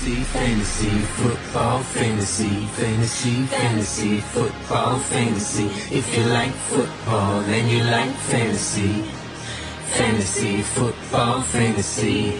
Fantasy, 0.00 0.24
fantasy, 0.32 0.98
football, 1.20 1.82
fantasy, 1.82 2.66
fantasy, 2.78 3.44
fantasy, 3.48 4.20
football, 4.32 4.98
fantasy. 4.98 5.66
If 5.94 6.16
you 6.16 6.24
like 6.24 6.52
football 6.70 7.40
and 7.40 7.70
you 7.70 7.84
like 7.84 8.14
fantasy, 8.32 9.04
fantasy, 9.92 10.62
football, 10.62 11.42
fantasy. 11.42 12.32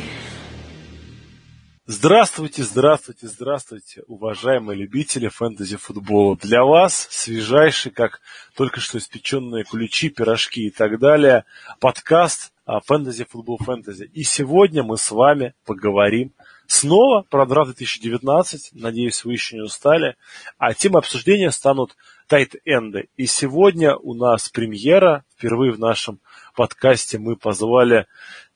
Здравствуйте, 1.86 2.62
здравствуйте, 2.62 3.26
здравствуйте, 3.26 4.04
уважаемые 4.06 4.78
любители 4.78 5.28
фэнтези-футбола. 5.28 6.36
Для 6.36 6.64
вас 6.64 7.08
свежайший, 7.10 7.92
как 7.92 8.22
только 8.56 8.80
что 8.80 8.96
испеченные 8.96 9.64
куличи, 9.64 10.08
пирожки 10.08 10.68
и 10.68 10.70
так 10.70 10.98
далее, 10.98 11.44
подкаст 11.78 12.52
фэнтези-футбол 12.64 13.58
фэнтези. 13.58 14.08
И 14.14 14.22
сегодня 14.22 14.82
мы 14.82 14.96
с 14.96 15.10
вами 15.10 15.52
поговорим 15.66 16.32
снова 16.70 17.22
про 17.22 17.46
драфт 17.46 17.76
2019. 17.76 18.70
Надеюсь, 18.74 19.24
вы 19.24 19.32
еще 19.32 19.56
не 19.56 19.62
устали. 19.62 20.16
А 20.56 20.72
темы 20.72 20.98
обсуждения 20.98 21.50
станут 21.50 21.96
тайт-энды. 22.28 23.08
И 23.16 23.26
сегодня 23.26 23.96
у 23.96 24.14
нас 24.14 24.48
премьера. 24.48 25.24
Впервые 25.36 25.72
в 25.72 25.80
нашем 25.80 26.20
подкасте 26.54 27.18
мы 27.18 27.36
позвали 27.36 28.06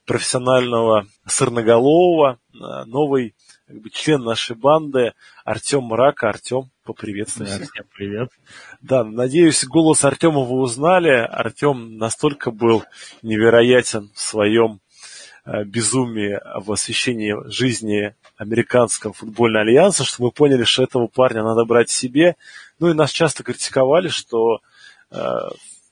профессионального 0.06 1.06
сырноголового, 1.26 2.38
э, 2.52 2.84
новый 2.84 3.34
как 3.66 3.80
бы, 3.80 3.90
член 3.90 4.22
нашей 4.22 4.54
банды 4.54 5.14
Артем 5.44 5.84
Мрака. 5.84 6.28
Артем, 6.28 6.70
поприветствуй. 6.84 7.46
Всем 7.46 7.86
привет. 7.96 8.30
Да, 8.80 9.02
надеюсь, 9.02 9.64
голос 9.64 10.04
Артема 10.04 10.40
вы 10.40 10.60
узнали. 10.60 11.10
Артем 11.10 11.96
настолько 11.96 12.52
был 12.52 12.84
невероятен 13.22 14.10
в 14.14 14.20
своем 14.20 14.80
безумии 15.66 16.40
в 16.60 16.72
освещении 16.72 17.36
жизни 17.50 18.14
американского 18.36 19.12
футбольного 19.12 19.64
альянса, 19.64 20.04
что 20.04 20.22
мы 20.22 20.30
поняли, 20.30 20.64
что 20.64 20.84
этого 20.84 21.06
парня 21.06 21.42
надо 21.42 21.64
брать 21.64 21.90
себе. 21.90 22.36
Ну 22.78 22.90
и 22.90 22.94
нас 22.94 23.10
часто 23.10 23.42
критиковали, 23.42 24.08
что 24.08 24.60
э, 25.10 25.16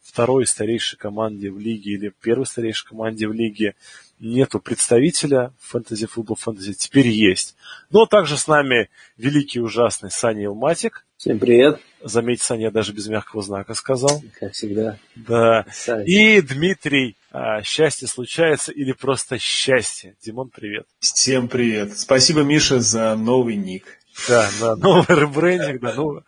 второй 0.03 0.47
старейшей 0.47 0.99
команде 0.99 1.51
в 1.51 1.59
лиге 1.59 1.93
или 1.93 2.13
первой 2.21 2.47
старейшей 2.47 2.87
команде 2.89 3.27
в 3.29 3.33
лиге 3.33 3.75
нету 4.21 4.61
представителя 4.61 5.53
фэнтези 5.59 6.07
футбол 6.07 6.37
фэнтези, 6.37 6.75
теперь 6.75 7.09
есть. 7.09 7.57
Но 7.91 8.07
также 8.07 8.37
с 8.37 8.47
нами 8.47 8.89
великий 9.17 9.61
ужасный 9.61 10.11
Саня 10.11 10.45
Илматик. 10.45 11.05
Всем 11.17 11.39
привет. 11.39 11.81
Заметьте, 12.03 12.45
Саня, 12.45 12.65
я 12.65 12.71
даже 12.71 12.93
без 12.93 13.07
мягкого 13.09 13.43
знака 13.43 13.75
сказал. 13.75 14.23
Как 14.39 14.53
всегда. 14.53 14.99
Да. 15.15 15.67
И 16.07 16.41
Дмитрий, 16.41 17.17
а, 17.33 17.63
счастье 17.63 18.07
случается 18.07 18.73
или 18.73 18.93
просто 18.93 19.39
счастье. 19.39 20.17
Димон, 20.23 20.51
привет. 20.51 20.87
Всем 21.01 21.49
привет. 21.49 21.99
Спасибо, 21.99 22.43
Миша, 22.43 22.81
за 22.81 23.17
новый 23.17 23.57
ник. 23.57 23.87
Да, 24.29 24.51
да, 24.61 24.77
новый 24.77 25.07
ребрендинг, 25.09 25.81
да. 25.81 25.95
Ну, 25.95 26.23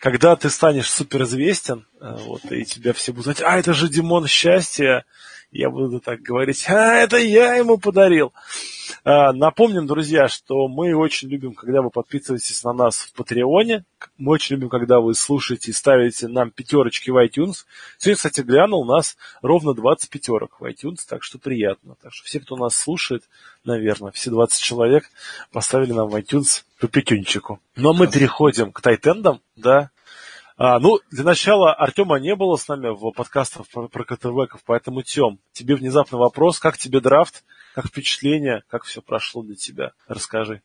когда 0.00 0.36
ты 0.36 0.50
станешь 0.50 0.90
суперизвестен, 0.90 1.86
а, 1.98 2.16
вот, 2.16 2.44
и 2.52 2.66
тебя 2.66 2.92
все 2.92 3.12
будут 3.12 3.24
знать, 3.24 3.40
а, 3.40 3.58
это 3.58 3.72
же 3.72 3.88
Димон 3.88 4.26
Счастье, 4.26 5.04
я 5.52 5.70
буду 5.70 6.00
так 6.00 6.20
говорить, 6.20 6.64
а, 6.68 6.94
это 6.94 7.16
я 7.16 7.56
ему 7.56 7.78
подарил. 7.78 8.32
А, 9.04 9.32
напомним, 9.32 9.86
друзья, 9.86 10.28
что 10.28 10.68
мы 10.68 10.94
очень 10.94 11.28
любим, 11.28 11.54
когда 11.54 11.82
вы 11.82 11.90
подписываетесь 11.90 12.62
на 12.64 12.72
нас 12.72 12.98
в 12.98 13.12
Патреоне. 13.14 13.84
Мы 14.16 14.32
очень 14.32 14.56
любим, 14.56 14.68
когда 14.68 15.00
вы 15.00 15.14
слушаете 15.14 15.70
и 15.70 15.74
ставите 15.74 16.28
нам 16.28 16.50
пятерочки 16.50 17.10
в 17.10 17.16
iTunes. 17.16 17.64
Сегодня, 17.98 18.16
кстати, 18.16 18.40
глянул, 18.42 18.82
у 18.82 18.84
нас 18.84 19.16
ровно 19.42 19.74
20 19.74 20.10
пятерок 20.10 20.60
в 20.60 20.64
iTunes, 20.64 20.98
так 21.08 21.22
что 21.22 21.38
приятно. 21.38 21.96
Так 22.02 22.12
что 22.12 22.24
все, 22.24 22.40
кто 22.40 22.56
нас 22.56 22.76
слушает, 22.76 23.24
наверное, 23.64 24.12
все 24.12 24.30
20 24.30 24.62
человек 24.62 25.04
поставили 25.52 25.92
нам 25.92 26.08
в 26.08 26.16
iTunes 26.16 26.62
по 26.78 26.88
пятюнчику. 26.88 27.60
Но 27.76 27.92
мы 27.92 28.08
переходим 28.08 28.72
к 28.72 28.80
тайтендам, 28.80 29.40
да, 29.56 29.90
а, 30.62 30.78
ну, 30.78 30.98
для 31.10 31.24
начала 31.24 31.72
Артема 31.72 32.20
не 32.20 32.36
было 32.36 32.56
с 32.56 32.68
нами 32.68 32.88
в 32.90 33.12
подкастах 33.12 33.66
про, 33.66 33.88
про 33.88 34.04
КТВков, 34.04 34.62
поэтому, 34.66 35.00
Тем, 35.00 35.38
тебе 35.52 35.74
внезапный 35.74 36.18
вопрос. 36.18 36.58
Как 36.58 36.76
тебе 36.76 37.00
драфт? 37.00 37.44
Как 37.74 37.86
впечатление? 37.86 38.62
Как 38.68 38.84
все 38.84 39.00
прошло 39.00 39.42
для 39.42 39.54
тебя? 39.54 39.92
Расскажи. 40.06 40.60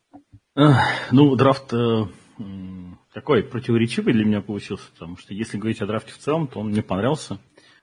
Ну, 0.54 1.34
драфт 1.36 1.72
э, 1.72 2.04
такой 3.14 3.42
противоречивый 3.42 4.12
для 4.12 4.26
меня 4.26 4.42
получился, 4.42 4.84
потому 4.92 5.16
что 5.16 5.32
если 5.32 5.56
говорить 5.56 5.80
о 5.80 5.86
драфте 5.86 6.12
в 6.12 6.18
целом, 6.18 6.46
то 6.46 6.60
он 6.60 6.68
мне 6.68 6.82
понравился. 6.82 7.38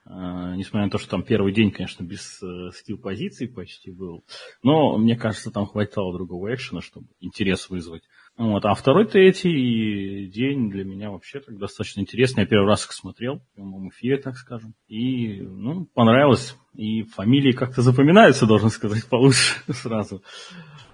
Uh, 0.06 0.58
несмотря 0.58 0.84
на 0.84 0.92
то, 0.92 0.98
что 0.98 1.12
там 1.12 1.24
первый 1.24 1.54
день, 1.54 1.72
конечно, 1.72 2.04
без 2.04 2.44
uh, 2.44 2.74
стил-позиций 2.74 3.48
почти 3.48 3.90
был. 3.90 4.26
Но 4.62 4.98
мне 4.98 5.16
кажется, 5.16 5.50
там 5.50 5.66
хватало 5.66 6.14
другого 6.14 6.54
экшена, 6.54 6.82
чтобы 6.82 7.08
интерес 7.22 7.70
вызвать. 7.70 8.04
Вот. 8.36 8.66
А 8.66 8.74
второй, 8.74 9.06
третий 9.06 10.28
день 10.28 10.72
для 10.72 10.84
меня 10.84 11.12
вообще 11.12 11.40
так 11.40 11.58
достаточно 11.58 12.02
интересный. 12.02 12.42
Я 12.42 12.48
первый 12.48 12.68
раз 12.68 12.86
их 12.86 12.94
смотрел 12.94 13.38
в 13.38 13.56
прямом 13.56 13.90
эфире, 13.90 14.18
так 14.18 14.38
скажем. 14.38 14.74
И 14.88 15.42
ну, 15.42 15.86
понравилось. 15.94 16.58
И 16.74 17.04
фамилии 17.04 17.52
как-то 17.52 17.84
запоминаются, 17.84 18.48
должен 18.48 18.70
сказать, 18.70 19.06
получше 19.10 19.62
сразу. 19.72 20.24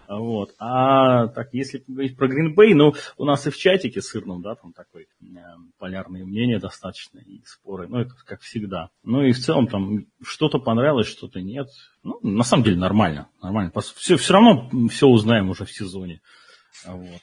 Вот. 0.10 0.56
А 0.58 1.28
так, 1.28 1.50
если 1.54 1.84
говорить 1.88 2.18
про 2.18 2.28
Гринбей, 2.28 2.74
ну, 2.74 2.94
у 3.18 3.26
нас 3.26 3.46
и 3.46 3.52
в 3.52 3.58
чатике 3.58 4.02
сырном, 4.02 4.42
да, 4.42 4.56
там 4.56 4.74
такой 4.74 5.04
э, 5.04 5.26
полярные 5.78 6.26
мнения 6.26 6.60
достаточно 6.60 7.20
и 7.20 7.44
споры, 7.46 7.88
ну, 7.88 8.00
это 8.00 8.16
как 8.26 8.42
всегда. 8.42 8.90
Ну, 9.04 9.22
и 9.22 9.32
в 9.32 9.38
целом 9.38 9.68
там 9.68 10.08
что-то 10.24 10.58
понравилось, 10.58 11.08
что-то 11.08 11.42
нет. 11.42 11.68
Ну, 12.04 12.20
на 12.24 12.44
самом 12.44 12.64
деле 12.64 12.78
нормально, 12.78 13.30
нормально. 13.42 13.72
Все, 13.96 14.18
все 14.18 14.34
равно 14.34 14.70
все 14.90 15.08
узнаем 15.08 15.52
уже 15.52 15.64
в 15.64 15.72
сезоне. 15.72 16.22
Вот. 16.86 17.22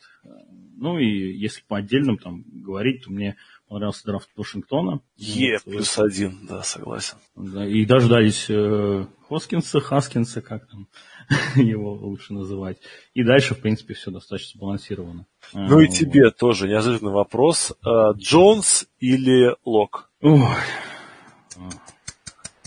Ну 0.76 0.98
и 0.98 1.32
если 1.32 1.62
по 1.66 1.78
отдельным 1.78 2.18
там 2.18 2.44
говорить, 2.46 3.04
то 3.04 3.10
мне 3.10 3.36
понравился 3.68 4.04
драфт 4.04 4.28
Вашингтона. 4.36 5.00
Е, 5.16 5.58
вот, 5.64 5.72
плюс 5.72 5.98
один, 5.98 6.46
да, 6.46 6.62
согласен. 6.62 7.16
Да, 7.34 7.66
и 7.66 7.84
дождались 7.84 8.46
э, 8.48 9.06
Хоскинса, 9.28 9.80
Хаскинса, 9.80 10.42
как 10.42 10.68
там 10.68 10.88
его 11.56 11.94
лучше 11.94 12.32
называть. 12.32 12.78
И 13.14 13.22
дальше, 13.24 13.54
в 13.54 13.60
принципе, 13.60 13.94
все 13.94 14.10
достаточно 14.10 14.58
сбалансировано. 14.58 15.26
Ну 15.52 15.80
и 15.80 15.88
тебе 15.88 16.30
тоже 16.30 16.68
неожиданный 16.68 17.12
вопрос. 17.12 17.72
Э, 17.84 18.12
Джонс 18.16 18.86
или 19.00 19.56
Лок? 19.64 20.10
Ой. 20.20 20.48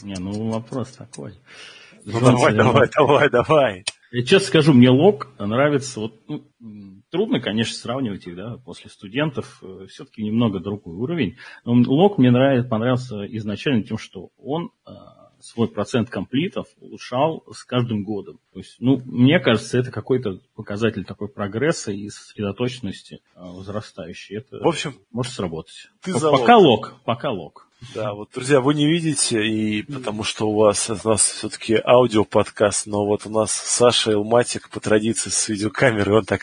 Не, 0.02 0.16
ну 0.16 0.50
вопрос 0.50 0.92
такой. 0.92 1.34
Ну, 2.06 2.20
давай, 2.22 2.56
давай, 2.56 2.90
давай, 2.96 3.30
давай. 3.30 3.86
Я 4.12 4.24
честно 4.24 4.48
скажу, 4.48 4.74
мне 4.74 4.90
лог 4.90 5.28
нравится. 5.38 6.00
Вот, 6.00 6.14
ну, 6.28 6.44
трудно, 7.12 7.40
конечно, 7.40 7.76
сравнивать 7.76 8.26
их, 8.28 8.36
да, 8.36 8.58
после 8.58 8.90
студентов. 8.90 9.60
Э, 9.62 9.86
Все-таки 9.88 10.24
немного 10.24 10.60
другой 10.60 10.96
уровень. 10.96 11.38
Но 11.66 11.74
лог 11.74 12.18
мне 12.18 12.32
нравится, 12.32 12.68
понравился 12.68 13.26
изначально 13.26 13.84
тем, 13.84 13.98
что 13.98 14.30
он 14.38 14.72
э, 14.88 14.92
свой 15.40 15.68
процент 15.68 16.10
комплитов 16.10 16.68
улучшал 16.80 17.44
с 17.52 17.64
каждым 17.64 18.04
годом. 18.04 18.40
То 18.54 18.60
есть, 18.60 18.78
ну, 18.80 19.02
мне 19.06 19.40
кажется, 19.40 19.78
это 19.78 19.92
какой-то 19.92 20.40
показатель 20.56 21.06
такой 21.06 21.30
прогресса 21.30 21.92
и 21.92 22.10
сосредоточенности 22.10 23.22
э, 23.36 23.40
возрастающей. 23.40 24.38
Это 24.38 24.58
в 24.58 24.68
общем, 24.68 24.96
может 25.12 25.34
сработать. 25.34 25.90
Ты 26.02 26.14
пока 26.14 26.58
лог, 26.58 26.96
пока 27.06 27.32
лог. 27.32 27.69
Да, 27.96 28.14
вот, 28.14 28.30
друзья, 28.34 28.60
вы 28.60 28.74
не 28.74 28.88
видите, 28.88 29.42
и 29.42 29.84
потому 29.84 30.26
что 30.26 30.50
у 30.50 30.56
вас, 30.56 30.90
у 30.90 31.08
нас 31.08 31.22
все-таки 31.22 31.80
аудиоподкаст, 31.82 32.88
но 32.88 33.06
вот 33.06 33.26
у 33.26 33.30
нас 33.30 33.52
Саша 33.52 34.12
Илматик 34.12 34.70
по 34.70 34.82
традиции 34.82 35.30
с 35.30 35.48
видеокамерой, 35.48 36.18
он 36.18 36.26
так, 36.26 36.42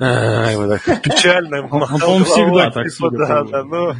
а, 0.00 0.56
вот 0.56 0.80
так 0.84 1.02
печально 1.02 1.62
махал 1.62 2.10
Он 2.10 2.24
всегда 2.24 2.72
так, 2.72 2.90
типа, 2.90 3.10
да, 3.12 3.44
да, 3.44 3.62
но 3.62 3.94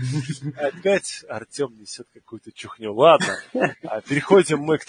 опять 0.57 1.25
Артем 1.29 1.79
несет 1.79 2.09
какую-то 2.13 2.51
чухню. 2.53 2.93
Ладно, 2.93 3.37
а 3.85 4.01
переходим 4.01 4.59
мы 4.61 4.79
к 4.79 4.85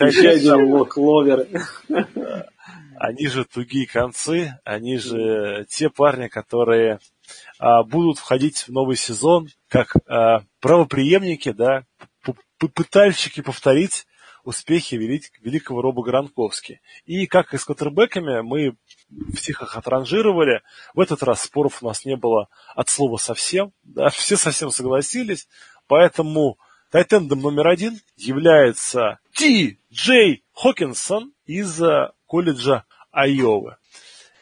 Кловер. 0.85 1.47
Они 2.95 3.27
же 3.27 3.45
тугие 3.45 3.85
концы, 3.85 4.57
они 4.63 4.97
же 4.97 5.65
те 5.69 5.89
парни, 5.89 6.27
которые 6.29 6.99
будут 7.59 8.17
входить 8.17 8.67
в 8.67 8.69
новый 8.69 8.95
сезон 8.95 9.49
как 9.69 9.95
а, 10.07 10.41
правоприемники, 10.59 11.51
да, 11.51 11.85
пытальщики 12.57 13.41
повторить 13.41 14.05
успехи 14.43 14.95
велик, 14.95 15.23
великого 15.41 15.81
Роба 15.81 16.03
Гранковски. 16.03 16.81
И 17.05 17.27
как 17.27 17.53
и 17.53 17.57
с 17.57 17.65
квотербеками, 17.65 18.41
мы 18.41 18.75
всех 19.35 19.61
их 19.61 19.75
отранжировали. 19.77 20.61
В 20.93 20.99
этот 20.99 21.23
раз 21.23 21.43
споров 21.43 21.81
у 21.81 21.87
нас 21.87 22.05
не 22.05 22.15
было 22.15 22.49
от 22.75 22.89
слова 22.89 23.17
совсем. 23.17 23.73
Да, 23.83 24.09
все 24.09 24.37
совсем 24.37 24.71
согласились. 24.71 25.47
Поэтому 25.87 26.57
тайтендом 26.91 27.41
номер 27.41 27.67
один 27.67 27.99
является 28.15 29.19
Ти 29.33 29.79
Джей 29.91 30.43
Хокинсон 30.53 31.33
из 31.45 31.81
колледжа 32.25 32.85
Айовы. 33.11 33.77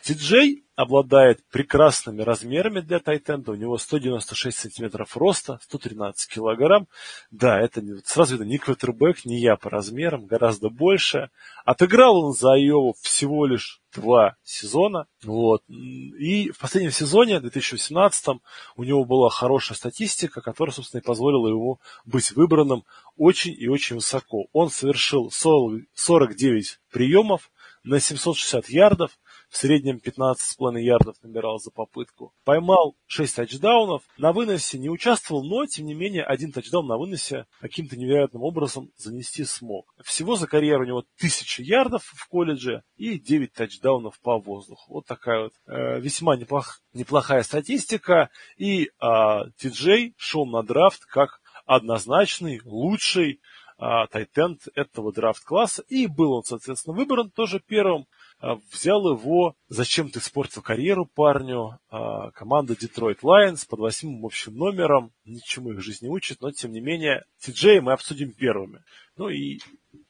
Ти 0.03 0.13
Джей 0.13 0.63
обладает 0.81 1.43
прекрасными 1.49 2.21
размерами 2.21 2.79
для 2.79 2.99
тайтенда. 2.99 3.51
У 3.51 3.55
него 3.55 3.77
196 3.77 4.57
сантиметров 4.57 5.15
роста, 5.15 5.59
113 5.63 6.29
килограмм. 6.29 6.87
Да, 7.29 7.59
это 7.59 7.81
сразу 8.03 8.33
видно, 8.33 8.49
не 8.49 8.57
квотербек, 8.57 9.25
не 9.25 9.39
я 9.39 9.55
по 9.55 9.69
размерам, 9.69 10.25
гораздо 10.25 10.69
больше. 10.69 11.29
Отыграл 11.65 12.25
он 12.25 12.33
за 12.33 12.53
Айову 12.53 12.95
всего 13.01 13.45
лишь 13.45 13.81
два 13.93 14.35
сезона. 14.43 15.05
Вот. 15.23 15.63
И 15.67 16.49
в 16.51 16.57
последнем 16.59 16.91
сезоне, 16.91 17.39
2018, 17.39 18.41
у 18.75 18.83
него 18.83 19.05
была 19.05 19.29
хорошая 19.29 19.77
статистика, 19.77 20.41
которая, 20.41 20.73
собственно, 20.73 21.01
и 21.01 21.05
позволила 21.05 21.47
ему 21.47 21.79
быть 22.05 22.31
выбранным 22.31 22.85
очень 23.17 23.55
и 23.57 23.67
очень 23.67 23.97
высоко. 23.97 24.47
Он 24.53 24.69
совершил 24.69 25.29
49 25.31 26.79
приемов 26.91 27.51
на 27.83 27.99
760 27.99 28.69
ярдов, 28.69 29.11
в 29.51 29.57
среднем 29.57 29.97
15,5 29.97 30.79
ярдов 30.79 31.17
набирал 31.21 31.59
за 31.59 31.71
попытку. 31.71 32.33
Поймал 32.45 32.95
6 33.07 33.35
тачдаунов, 33.35 34.01
на 34.17 34.31
выносе 34.31 34.79
не 34.79 34.89
участвовал, 34.89 35.43
но, 35.43 35.65
тем 35.65 35.87
не 35.87 35.93
менее, 35.93 36.23
один 36.23 36.53
тачдаун 36.53 36.87
на 36.87 36.97
выносе 36.97 37.45
каким-то 37.59 37.97
невероятным 37.97 38.43
образом 38.43 38.91
занести 38.95 39.43
смог. 39.43 39.93
Всего 40.03 40.37
за 40.37 40.47
карьеру 40.47 40.83
у 40.83 40.87
него 40.87 40.99
1000 41.17 41.63
ярдов 41.63 42.03
в 42.03 42.27
колледже 42.29 42.83
и 42.95 43.19
9 43.19 43.51
тачдаунов 43.51 44.19
по 44.21 44.39
воздуху. 44.39 44.93
Вот 44.93 45.05
такая 45.05 45.43
вот 45.43 45.53
э, 45.67 45.99
весьма 45.99 46.37
неплох, 46.37 46.79
неплохая 46.93 47.43
статистика. 47.43 48.29
И 48.55 48.85
э, 48.85 50.07
шел 50.15 50.45
на 50.45 50.63
драфт 50.63 51.03
как 51.05 51.41
однозначный, 51.65 52.61
лучший 52.63 53.41
а, 53.83 54.05
тайтенд 54.05 54.61
этого 54.75 55.11
драфт-класса. 55.11 55.83
И 55.87 56.05
был 56.05 56.33
он, 56.33 56.43
соответственно, 56.43 56.95
выбран 56.95 57.31
тоже 57.31 57.59
первым. 57.59 58.05
А, 58.41 58.59
взял 58.71 59.07
его, 59.11 59.55
зачем 59.69 60.09
ты 60.09 60.19
испортил 60.19 60.61
карьеру 60.61 61.05
парню, 61.05 61.79
а, 61.89 62.31
команда 62.31 62.73
Detroit 62.73 63.19
Lions 63.21 63.67
под 63.69 63.79
восьмым 63.79 64.25
общим 64.25 64.55
номером, 64.55 65.11
ничему 65.25 65.71
их 65.71 65.81
жизнь 65.81 66.05
не 66.05 66.09
учит, 66.09 66.41
но 66.41 66.51
тем 66.51 66.71
не 66.71 66.81
менее, 66.81 67.23
Ти-Джей 67.39 67.79
мы 67.81 67.93
обсудим 67.93 68.31
первыми. 68.31 68.83
Ну 69.15 69.29
и, 69.29 69.59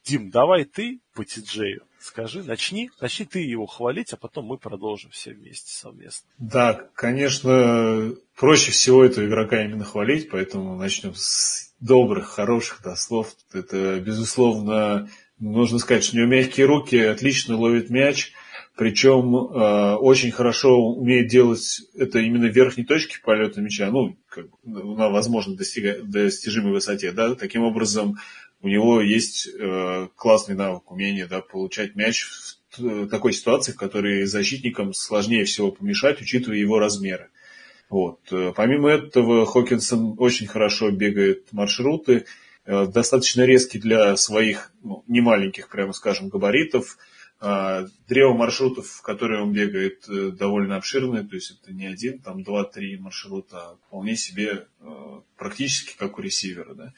Дим, 0.05 0.29
давай 0.29 0.63
ты 0.63 1.01
по 1.13 1.25
Ти-Джею 1.25 1.85
скажи, 2.01 2.43
начни, 2.43 2.89
начни 2.99 3.25
ты 3.25 3.39
его 3.39 3.65
хвалить, 3.65 4.13
а 4.13 4.17
потом 4.17 4.45
мы 4.45 4.57
продолжим 4.57 5.11
все 5.11 5.31
вместе 5.33 5.71
совместно. 5.71 6.29
Да, 6.37 6.73
конечно, 6.95 8.13
проще 8.35 8.71
всего 8.71 9.03
этого 9.03 9.25
игрока 9.25 9.63
именно 9.63 9.83
хвалить, 9.83 10.29
поэтому 10.29 10.75
начнем 10.75 11.13
с 11.15 11.73
добрых, 11.79 12.27
хороших 12.27 12.81
да, 12.83 12.95
слов. 12.95 13.35
Это, 13.53 13.99
безусловно, 13.99 15.09
Нужно 15.41 15.79
сказать, 15.79 16.03
что 16.03 16.15
у 16.15 16.19
него 16.19 16.29
мягкие 16.29 16.67
руки, 16.67 16.95
отлично 16.97 17.57
ловит 17.57 17.89
мяч, 17.89 18.31
причем 18.77 19.35
э, 19.35 19.95
очень 19.95 20.29
хорошо 20.29 20.93
умеет 20.93 21.29
делать 21.29 21.81
это 21.95 22.19
именно 22.19 22.47
в 22.47 22.55
верхней 22.55 22.85
точке 22.85 23.17
полета 23.23 23.59
мяча, 23.59 23.89
ну, 23.89 24.15
как, 24.29 24.45
на 24.63 25.09
возможно 25.09 25.55
достига, 25.55 25.97
достижимой 26.03 26.73
высоте. 26.73 27.11
Да? 27.11 27.33
Таким 27.33 27.63
образом, 27.63 28.19
у 28.61 28.67
него 28.67 29.01
есть 29.01 29.47
э, 29.47 30.09
классный 30.15 30.53
навык, 30.53 30.91
умение 30.91 31.25
да, 31.25 31.41
получать 31.41 31.95
мяч 31.95 32.27
в 32.77 33.07
такой 33.07 33.33
ситуации, 33.33 33.71
в 33.71 33.77
которой 33.77 34.25
защитникам 34.25 34.93
сложнее 34.93 35.45
всего 35.45 35.71
помешать, 35.71 36.21
учитывая 36.21 36.59
его 36.59 36.77
размеры. 36.77 37.29
Вот. 37.89 38.19
Э, 38.31 38.53
помимо 38.55 38.89
этого, 38.89 39.47
Хокинсон 39.47 40.13
очень 40.19 40.45
хорошо 40.45 40.91
бегает 40.91 41.47
маршруты, 41.51 42.17
Э, 42.17 42.25
достаточно 42.65 43.43
резкий 43.43 43.79
для 43.79 44.15
своих 44.15 44.71
ну, 44.83 45.03
немаленьких, 45.07 45.69
прямо 45.69 45.93
скажем, 45.93 46.29
габаритов. 46.29 46.97
А, 47.43 47.87
древо 48.07 48.35
маршрутов, 48.35 49.01
которые 49.01 49.41
он 49.41 49.51
бегает, 49.51 50.07
э, 50.07 50.29
довольно 50.29 50.75
обширное, 50.75 51.23
то 51.23 51.33
есть 51.33 51.59
это 51.59 51.73
не 51.73 51.87
один, 51.87 52.19
там 52.19 52.43
два-три 52.43 52.97
маршрута, 52.97 53.57
а 53.57 53.75
вполне 53.87 54.15
себе 54.15 54.67
э, 54.79 55.21
практически 55.37 55.97
как 55.97 56.19
у 56.19 56.21
ресивера, 56.21 56.75
да, 56.75 56.93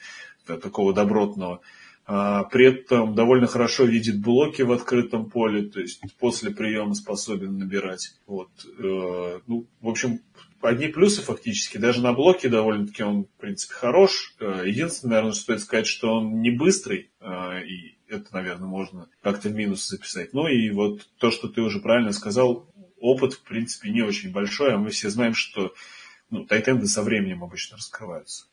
такого 0.58 0.92
добротного. 0.92 1.62
А, 2.04 2.44
при 2.44 2.66
этом 2.66 3.14
довольно 3.14 3.46
хорошо 3.46 3.84
видит 3.84 4.20
блоки 4.20 4.60
в 4.60 4.72
открытом 4.72 5.30
поле, 5.30 5.62
то 5.62 5.80
есть 5.80 6.02
после 6.18 6.50
приема 6.50 6.92
способен 6.92 7.56
набирать. 7.56 8.14
Вот. 8.26 8.50
Ну, 8.78 9.66
в 9.80 9.88
общем, 9.88 10.20
одни 10.64 10.88
плюсы 10.88 11.22
фактически. 11.22 11.78
Даже 11.78 12.02
на 12.02 12.12
блоке 12.12 12.48
довольно-таки 12.48 13.02
он, 13.02 13.24
в 13.24 13.40
принципе, 13.40 13.74
хорош. 13.74 14.34
Э, 14.40 14.62
единственное, 14.66 15.16
наверное, 15.16 15.34
стоит 15.34 15.60
сказать, 15.60 15.86
что 15.86 16.14
он 16.14 16.40
не 16.40 16.50
быстрый, 16.50 17.10
э, 17.20 17.64
и 17.64 17.98
это, 18.08 18.32
наверное, 18.32 18.68
можно 18.68 19.08
как-то 19.22 19.48
в 19.48 19.54
минус 19.54 19.86
записать. 19.88 20.32
Ну 20.32 20.46
и 20.46 20.70
вот 20.70 21.08
то, 21.18 21.30
что 21.30 21.48
ты 21.48 21.60
уже 21.60 21.80
правильно 21.80 22.12
сказал, 22.12 22.70
опыт, 22.98 23.34
в 23.34 23.42
принципе, 23.42 23.90
не 23.90 24.02
очень 24.02 24.32
большой, 24.32 24.74
а 24.74 24.78
мы 24.78 24.90
все 24.90 25.10
знаем, 25.10 25.34
что 25.34 25.74
ну, 26.30 26.44
тайтенды 26.44 26.86
со 26.86 27.02
временем 27.02 27.44
обычно 27.44 27.76
раскрываются. 27.76 28.46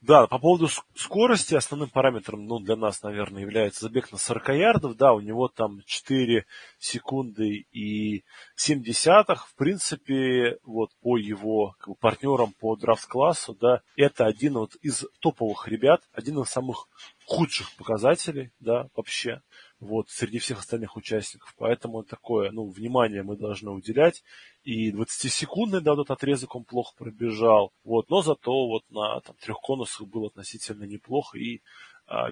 Да, 0.00 0.28
по 0.28 0.38
поводу 0.38 0.68
скорости, 0.94 1.54
основным 1.56 1.90
параметром, 1.90 2.46
ну, 2.46 2.60
для 2.60 2.76
нас, 2.76 3.02
наверное, 3.02 3.42
является 3.42 3.86
забег 3.86 4.12
на 4.12 4.18
40 4.18 4.48
ярдов, 4.50 4.96
да, 4.96 5.12
у 5.12 5.20
него 5.20 5.48
там 5.48 5.80
4 5.86 6.46
секунды 6.78 7.66
и 7.72 8.24
7 8.54 8.82
десятых, 8.82 9.48
в 9.48 9.56
принципе, 9.56 10.58
вот 10.62 10.90
по 11.00 11.16
его 11.16 11.74
как 11.78 11.88
бы, 11.88 11.94
партнерам 11.96 12.52
по 12.60 12.76
драфт-классу, 12.76 13.56
да, 13.60 13.82
это 13.96 14.26
один 14.26 14.54
вот 14.54 14.76
из 14.82 15.04
топовых 15.20 15.66
ребят, 15.66 16.02
один 16.12 16.40
из 16.40 16.48
самых 16.48 16.88
худших 17.26 17.74
показателей, 17.76 18.52
да, 18.60 18.88
вообще 18.94 19.42
вот, 19.80 20.10
среди 20.10 20.38
всех 20.38 20.60
остальных 20.60 20.96
участников. 20.96 21.54
Поэтому 21.56 22.02
такое, 22.02 22.50
ну, 22.50 22.68
внимание 22.68 23.22
мы 23.22 23.36
должны 23.36 23.70
уделять. 23.70 24.24
И 24.64 24.90
20-секундный, 24.90 25.80
да, 25.80 25.92
этот 25.92 26.10
отрезок 26.10 26.54
он 26.56 26.64
плохо 26.64 26.94
пробежал. 26.96 27.72
Вот, 27.84 28.10
но 28.10 28.22
зато 28.22 28.52
вот 28.52 28.82
на 28.90 29.20
там, 29.20 29.36
трех 29.36 29.58
конусах 29.60 30.06
был 30.08 30.26
относительно 30.26 30.84
неплохо. 30.84 31.38
И 31.38 31.62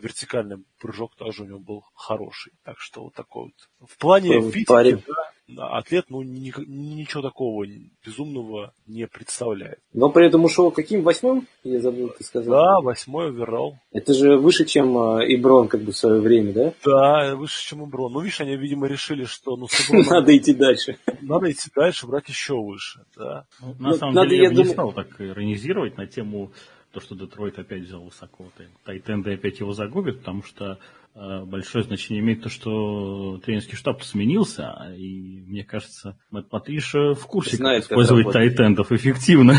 вертикальный 0.01 0.65
прыжок 0.81 1.15
тоже 1.17 1.43
у 1.43 1.47
него 1.47 1.59
был 1.59 1.85
хороший. 1.95 2.53
Так 2.65 2.79
что 2.79 3.05
вот 3.05 3.15
такой 3.15 3.45
вот. 3.45 3.89
В 3.91 3.99
плане 3.99 4.41
физики, 4.51 5.03
да, 5.49 5.69
атлет, 5.77 6.07
ну, 6.09 6.23
ни, 6.23 6.53
ничего 6.67 7.23
такого 7.23 7.65
безумного 8.05 8.73
не 8.87 9.07
представляет. 9.07 9.79
Но 9.93 10.11
при 10.11 10.27
этом 10.27 10.45
ушел 10.45 10.73
каким? 10.73 11.03
Восьмым? 11.03 11.47
Я 11.63 11.81
забыл, 11.81 12.09
ты 12.09 12.25
сказал. 12.25 12.53
Да, 12.53 12.81
восьмой 12.81 13.29
оверал. 13.29 13.79
Это 13.93 14.13
же 14.13 14.39
выше, 14.39 14.65
чем 14.65 14.99
э, 14.99 15.35
Иброн, 15.35 15.69
как 15.69 15.83
бы, 15.83 15.93
в 15.93 15.97
свое 15.97 16.21
время, 16.21 16.53
да? 16.53 16.73
Да, 16.85 17.37
выше, 17.37 17.63
чем 17.63 17.85
Иброн. 17.85 18.13
Ну, 18.13 18.21
видишь, 18.21 18.41
они, 18.41 18.57
видимо, 18.57 18.89
решили, 18.89 19.25
что, 19.25 19.57
ну, 19.57 19.69
Надо 20.11 20.37
идти 20.37 20.53
дальше. 20.53 20.99
Надо 21.21 21.51
идти 21.53 21.71
дальше, 21.75 22.09
брать 22.09 22.29
еще 22.29 22.55
выше, 22.55 23.05
да. 23.17 23.47
Ну, 23.61 23.75
на 23.79 23.89
ну, 23.91 23.95
самом 23.95 24.15
деле, 24.15 24.43
я 24.43 24.51
бы 24.51 24.57
не 24.57 24.65
стал 24.65 24.93
так 24.93 25.21
иронизировать 25.21 25.97
на 25.97 26.09
тему 26.09 26.51
то, 26.97 27.01
что 27.03 27.15
Детройт 27.15 27.59
опять 27.59 27.83
взял 27.83 28.03
высоко. 28.03 28.51
Тайтенды 28.85 29.35
опять 29.35 29.61
его 29.61 29.75
загубят, 29.75 30.21
потому 30.21 30.43
что 30.43 30.79
э, 31.15 31.45
большое 31.45 31.85
значение 31.85 32.23
имеет 32.23 32.43
то, 32.43 32.49
что 32.49 33.39
тренерский 33.45 33.77
штаб 33.77 34.03
сменился, 34.03 34.95
и 34.97 35.43
мне 35.47 35.63
кажется, 35.63 36.19
Мэтт 36.31 36.49
Патриша 36.49 37.13
в 37.13 37.27
курсе, 37.27 37.59
Знает, 37.59 37.83
как 37.83 37.93
использовать 37.93 38.25
как 38.25 38.33
тайтендов 38.33 38.93
эффективно. 38.93 39.57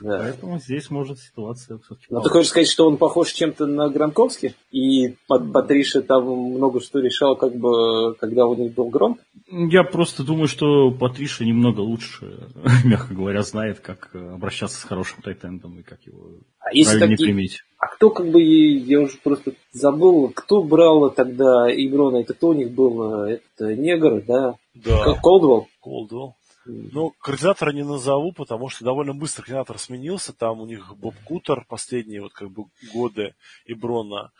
Да. 0.00 0.18
Поэтому 0.18 0.58
здесь 0.58 0.90
может 0.90 1.18
ситуация 1.18 1.78
все-таки... 1.78 2.06
Ну, 2.10 2.20
ты 2.20 2.28
хочешь 2.28 2.50
сказать, 2.50 2.68
что 2.68 2.86
он 2.86 2.96
похож 2.96 3.32
чем-то 3.32 3.66
на 3.66 3.88
Гранковски? 3.88 4.54
И 4.70 5.16
под 5.26 5.52
Патриша 5.52 6.02
там 6.02 6.24
много 6.26 6.80
что 6.80 7.00
решал, 7.00 7.36
как 7.36 7.54
бы, 7.54 8.14
когда 8.14 8.46
у 8.46 8.54
них 8.54 8.74
был 8.74 8.88
Гронк? 8.88 9.18
Я 9.50 9.82
просто 9.82 10.24
думаю, 10.24 10.46
что 10.46 10.90
Патриша 10.90 11.44
немного 11.44 11.80
лучше, 11.80 12.48
мягко 12.84 13.14
говоря, 13.14 13.42
знает, 13.42 13.80
как 13.80 14.14
обращаться 14.14 14.80
с 14.80 14.84
хорошим 14.84 15.22
тайтендом 15.22 15.78
и 15.78 15.82
как 15.82 16.00
его 16.04 16.30
а 16.60 16.70
правильно 16.70 17.08
такие... 17.08 17.26
приметь. 17.26 17.62
А 17.78 17.86
кто 17.86 18.10
как 18.10 18.28
бы, 18.30 18.42
я 18.42 19.00
уже 19.00 19.16
просто 19.22 19.52
забыл, 19.72 20.32
кто 20.34 20.62
брал 20.62 21.10
тогда 21.10 21.68
Иброна, 21.68 22.18
это 22.18 22.34
кто 22.34 22.48
у 22.48 22.52
них 22.52 22.72
был? 22.72 23.22
Это 23.24 23.76
негр, 23.76 24.22
да? 24.26 24.56
Да. 24.74 25.14
Колдвелл? 25.22 25.68
Колдвелл. 25.80 26.34
Ну, 26.68 27.10
координатора 27.20 27.72
не 27.72 27.82
назову, 27.82 28.32
потому 28.32 28.68
что 28.68 28.84
довольно 28.84 29.14
быстро 29.14 29.42
координатор 29.42 29.78
сменился. 29.78 30.34
Там 30.34 30.60
у 30.60 30.66
них 30.66 30.94
Боб 30.96 31.14
Кутер 31.24 31.64
последние 31.66 32.20
вот 32.20 32.34
как 32.34 32.50
бы 32.50 32.64
годы 32.92 33.34
Иброна. 33.64 34.32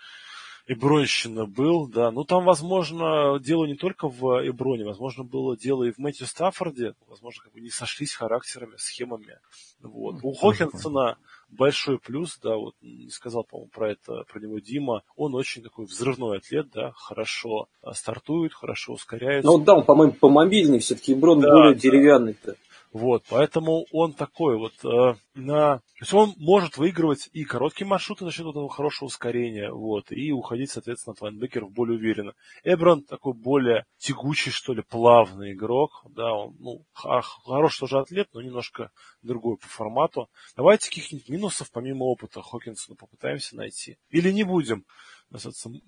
Ибронщина 0.67 1.47
был, 1.47 1.89
да. 1.89 2.11
Ну, 2.11 2.25
там, 2.25 2.45
возможно, 2.45 3.39
дело 3.41 3.65
не 3.65 3.75
только 3.75 4.07
в 4.07 4.47
Иброне, 4.47 4.85
возможно, 4.85 5.25
было 5.25 5.57
дело 5.57 5.85
и 5.85 5.93
в 5.93 5.99
Мэтью 5.99 6.27
Стаффорде. 6.27 6.95
Возможно, 7.07 7.45
как 7.45 7.55
бы 7.55 7.63
не 7.63 7.71
сошлись 7.71 8.13
характерами, 8.13 8.77
схемами. 8.77 9.39
Вот. 9.81 10.17
У 10.23 10.35
Хокинсона 10.35 11.17
большой 11.49 11.99
плюс, 11.99 12.39
да, 12.43 12.57
вот 12.57 12.75
не 12.81 13.11
сказал, 13.11 13.45
по-моему, 13.45 13.71
про 13.71 13.93
это, 13.93 14.25
про 14.31 14.41
него 14.41 14.59
Дима, 14.59 15.03
он 15.17 15.35
очень 15.35 15.63
такой 15.63 15.87
взрывной 15.87 16.39
атлет, 16.39 16.71
да, 16.73 16.93
хорошо 16.95 17.69
а, 17.83 17.95
стартует, 17.95 18.53
хорошо 18.53 18.95
ускоряется. 18.95 19.51
Ну 19.51 19.59
да, 19.59 19.75
он, 19.75 19.85
по-моему, 19.85 20.13
по 20.13 20.29
мобильный 20.29 20.79
все-таки, 20.79 21.15
Брон 21.15 21.41
да, 21.41 21.49
более 21.49 21.75
да. 21.75 21.81
деревянный-то. 21.81 22.57
Вот, 22.93 23.25
поэтому 23.29 23.85
он 23.93 24.15
такой 24.15 24.57
вот 24.57 24.73
э, 24.83 25.15
на... 25.35 25.79
То 25.79 25.83
есть 26.01 26.15
он 26.15 26.35
может 26.39 26.79
выигрывать 26.79 27.29
и 27.33 27.45
короткие 27.45 27.87
маршруты 27.87 28.25
за 28.25 28.33
счет 28.33 28.47
этого 28.47 28.69
хорошего 28.71 29.09
ускорения, 29.09 29.71
вот, 29.71 30.11
и 30.11 30.33
уходить, 30.33 30.71
соответственно, 30.71 31.13
от 31.13 31.21
лайнбекеров 31.21 31.71
более 31.71 31.99
уверенно. 31.99 32.33
Эброн 32.65 33.03
такой 33.03 33.35
более 33.35 33.85
тягучий, 33.99 34.51
что 34.51 34.73
ли, 34.73 34.83
плавный 34.83 35.53
игрок, 35.53 36.03
да, 36.09 36.33
он, 36.33 36.57
ну, 36.59 36.85
хороший 36.95 37.81
тоже 37.81 37.99
атлет, 37.99 38.29
но 38.33 38.41
немножко 38.41 38.91
другой 39.23 39.59
по 39.59 39.67
формату. 39.67 40.31
Давайте 40.57 40.89
каких-нибудь 40.89 41.29
минусов 41.29 41.71
помимо 41.71 42.05
опыта 42.05 42.41
Хокинсона 42.41 42.97
попытаемся 42.97 43.55
найти. 43.57 43.99
Или 44.09 44.31
не 44.31 44.45
будем 44.45 44.85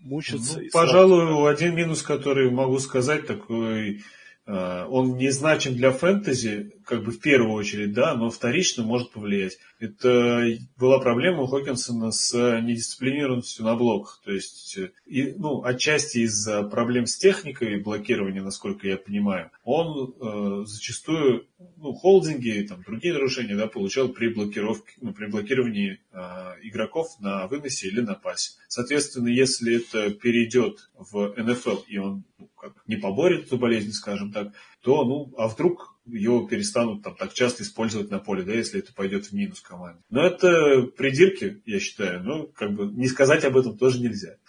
мучиться. 0.00 0.60
Ну, 0.60 0.68
пожалуй, 0.70 1.24
сразу... 1.24 1.46
один 1.46 1.74
минус, 1.74 2.02
который 2.02 2.50
могу 2.50 2.78
сказать, 2.78 3.26
такой 3.26 4.02
Э, 4.50 4.86
он 4.88 5.16
не 5.16 5.30
значим 5.30 5.76
для 5.76 5.92
фэнтези, 5.92 6.72
как 6.90 7.04
бы 7.04 7.12
в 7.12 7.20
первую 7.20 7.52
очередь, 7.52 7.92
да, 7.92 8.16
но 8.16 8.30
вторично 8.30 8.82
может 8.82 9.12
повлиять. 9.12 9.58
Это 9.78 10.44
была 10.76 10.98
проблема 10.98 11.42
у 11.42 11.46
Хокинсона 11.46 12.10
с 12.10 12.34
недисциплинированностью 12.60 13.64
на 13.64 13.76
блоках. 13.76 14.20
То 14.24 14.32
есть, 14.32 14.76
и, 15.06 15.34
ну, 15.38 15.62
отчасти 15.62 16.18
из-за 16.18 16.64
проблем 16.64 17.06
с 17.06 17.16
техникой 17.16 17.78
блокирования, 17.78 18.42
насколько 18.42 18.88
я 18.88 18.96
понимаю, 18.96 19.52
он 19.62 20.14
э, 20.20 20.64
зачастую, 20.66 21.46
ну, 21.76 21.92
холдинги 21.92 22.48
и 22.48 22.66
там, 22.66 22.82
другие 22.82 23.14
нарушения, 23.14 23.54
да, 23.54 23.68
получал 23.68 24.08
при 24.08 24.26
блокировке, 24.26 24.94
ну, 25.00 25.12
при 25.12 25.26
блокировании 25.26 26.00
э, 26.10 26.18
игроков 26.62 27.20
на 27.20 27.46
выносе 27.46 27.86
или 27.86 28.00
на 28.00 28.14
пасе. 28.14 28.54
Соответственно, 28.66 29.28
если 29.28 29.76
это 29.76 30.10
перейдет 30.10 30.90
в 30.98 31.34
НФЛ, 31.36 31.84
и 31.86 31.98
он 31.98 32.24
ну, 32.36 32.48
как, 32.58 32.72
не 32.88 32.96
поборет 32.96 33.46
эту 33.46 33.58
болезнь, 33.58 33.92
скажем 33.92 34.32
так, 34.32 34.48
то, 34.82 35.04
ну, 35.04 35.32
а 35.36 35.46
вдруг 35.46 35.99
его 36.12 36.46
перестанут 36.46 37.02
там 37.02 37.16
так 37.16 37.32
часто 37.34 37.62
использовать 37.62 38.10
на 38.10 38.18
поле, 38.18 38.42
да, 38.42 38.52
если 38.52 38.80
это 38.80 38.92
пойдет 38.92 39.26
в 39.26 39.32
минус 39.32 39.60
команде. 39.60 40.02
Но 40.10 40.24
это 40.24 40.82
придирки, 40.96 41.62
я 41.66 41.80
считаю, 41.80 42.22
ну, 42.22 42.46
как 42.46 42.72
бы 42.72 42.86
не 42.86 43.08
сказать 43.08 43.44
об 43.44 43.56
этом 43.56 43.76
тоже 43.76 44.00
нельзя. 44.00 44.36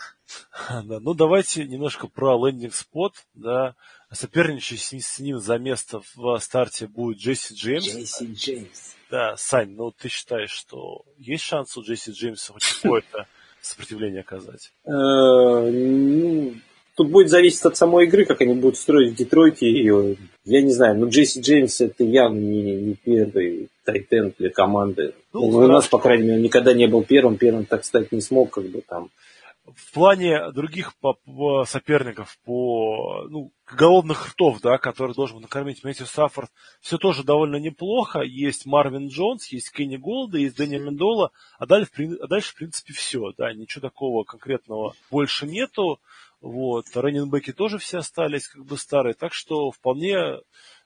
Да, 0.70 1.02
ну 1.02 1.14
давайте 1.14 1.66
немножко 1.66 2.08
про 2.08 2.38
лендинг 2.38 2.74
спот, 2.74 3.16
да, 3.34 3.76
соперничающий 4.12 5.02
с 5.02 5.20
ним 5.20 5.40
за 5.40 5.58
место 5.58 6.02
в 6.16 6.40
старте 6.40 6.88
будет 6.88 7.18
Джесси 7.18 7.54
Джеймс. 7.54 7.86
Джесси 7.86 8.34
Джеймс. 8.34 8.96
Да, 9.10 9.36
Сань, 9.36 9.72
ну 9.72 9.92
ты 9.92 10.08
считаешь, 10.08 10.52
что 10.52 11.04
есть 11.18 11.44
шанс 11.44 11.76
у 11.76 11.84
Джесси 11.84 12.12
Джеймса 12.12 12.54
хоть 12.54 12.64
какое-то 12.64 13.28
сопротивление 13.62 14.22
оказать? 14.22 14.72
Э, 14.86 14.90
ну, 14.90 16.56
Тут 17.02 17.10
будет 17.10 17.30
зависеть 17.30 17.66
от 17.66 17.76
самой 17.76 18.06
игры, 18.06 18.26
как 18.26 18.42
они 18.42 18.54
будут 18.54 18.78
строить 18.78 19.14
в 19.14 19.16
Детройте. 19.16 19.66
И, 19.66 19.84
я 20.46 20.62
не 20.62 20.72
знаю, 20.72 21.00
но 21.00 21.08
Джесси 21.08 21.42
Джеймс 21.42 21.82
это 21.82 22.04
явно 22.04 22.38
не, 22.38 22.76
не 22.76 22.94
первый 22.94 23.70
тайтенд 23.84 24.36
для 24.38 24.52
команды. 24.52 25.16
Ну, 25.34 25.42
у 25.48 25.68
нас, 25.68 25.88
по 25.88 25.98
крайней 25.98 26.28
мере, 26.28 26.44
никогда 26.44 26.76
не 26.76 26.86
был 26.86 27.04
первым. 27.04 27.38
Первым 27.38 27.66
так 27.66 27.86
стать 27.86 28.12
не 28.12 28.22
смог, 28.22 28.52
как 28.52 28.66
бы 28.66 28.84
там. 28.88 29.10
В 29.66 29.94
плане 29.94 30.52
других 30.52 30.94
соперников 31.66 32.38
по 32.46 33.26
ну, 33.32 33.52
голодных 33.76 34.30
ртов, 34.30 34.62
да, 34.62 34.78
которые 34.78 35.16
должен 35.16 35.42
накормить 35.42 35.84
Мэтью 35.84 36.06
Саффорд, 36.06 36.52
все 36.82 37.00
тоже 37.00 37.24
довольно 37.24 37.56
неплохо. 37.56 38.20
Есть 38.20 38.68
Марвин 38.68 39.08
Джонс, 39.08 39.48
есть 39.48 39.72
Кенни 39.72 39.98
Голда, 39.98 40.38
есть 40.38 40.56
Дэнни 40.56 40.78
Мендола, 40.78 41.32
а 41.58 41.66
дальше, 41.66 41.90
а 42.22 42.28
дальше, 42.28 42.52
в 42.52 42.56
принципе, 42.58 42.94
все. 42.94 43.32
Да, 43.40 43.52
ничего 43.54 43.82
такого 43.82 44.24
конкретного 44.24 44.94
больше 45.10 45.48
нету. 45.48 46.00
Вот. 46.42 46.86
Раненбеки 46.96 47.54
тоже 47.54 47.78
все 47.78 48.00
остались 48.00 48.48
как 48.48 48.66
бы 48.66 48.78
старые. 48.78 49.14
Так 49.14 49.34
что 49.34 49.72
вполне 49.72 50.40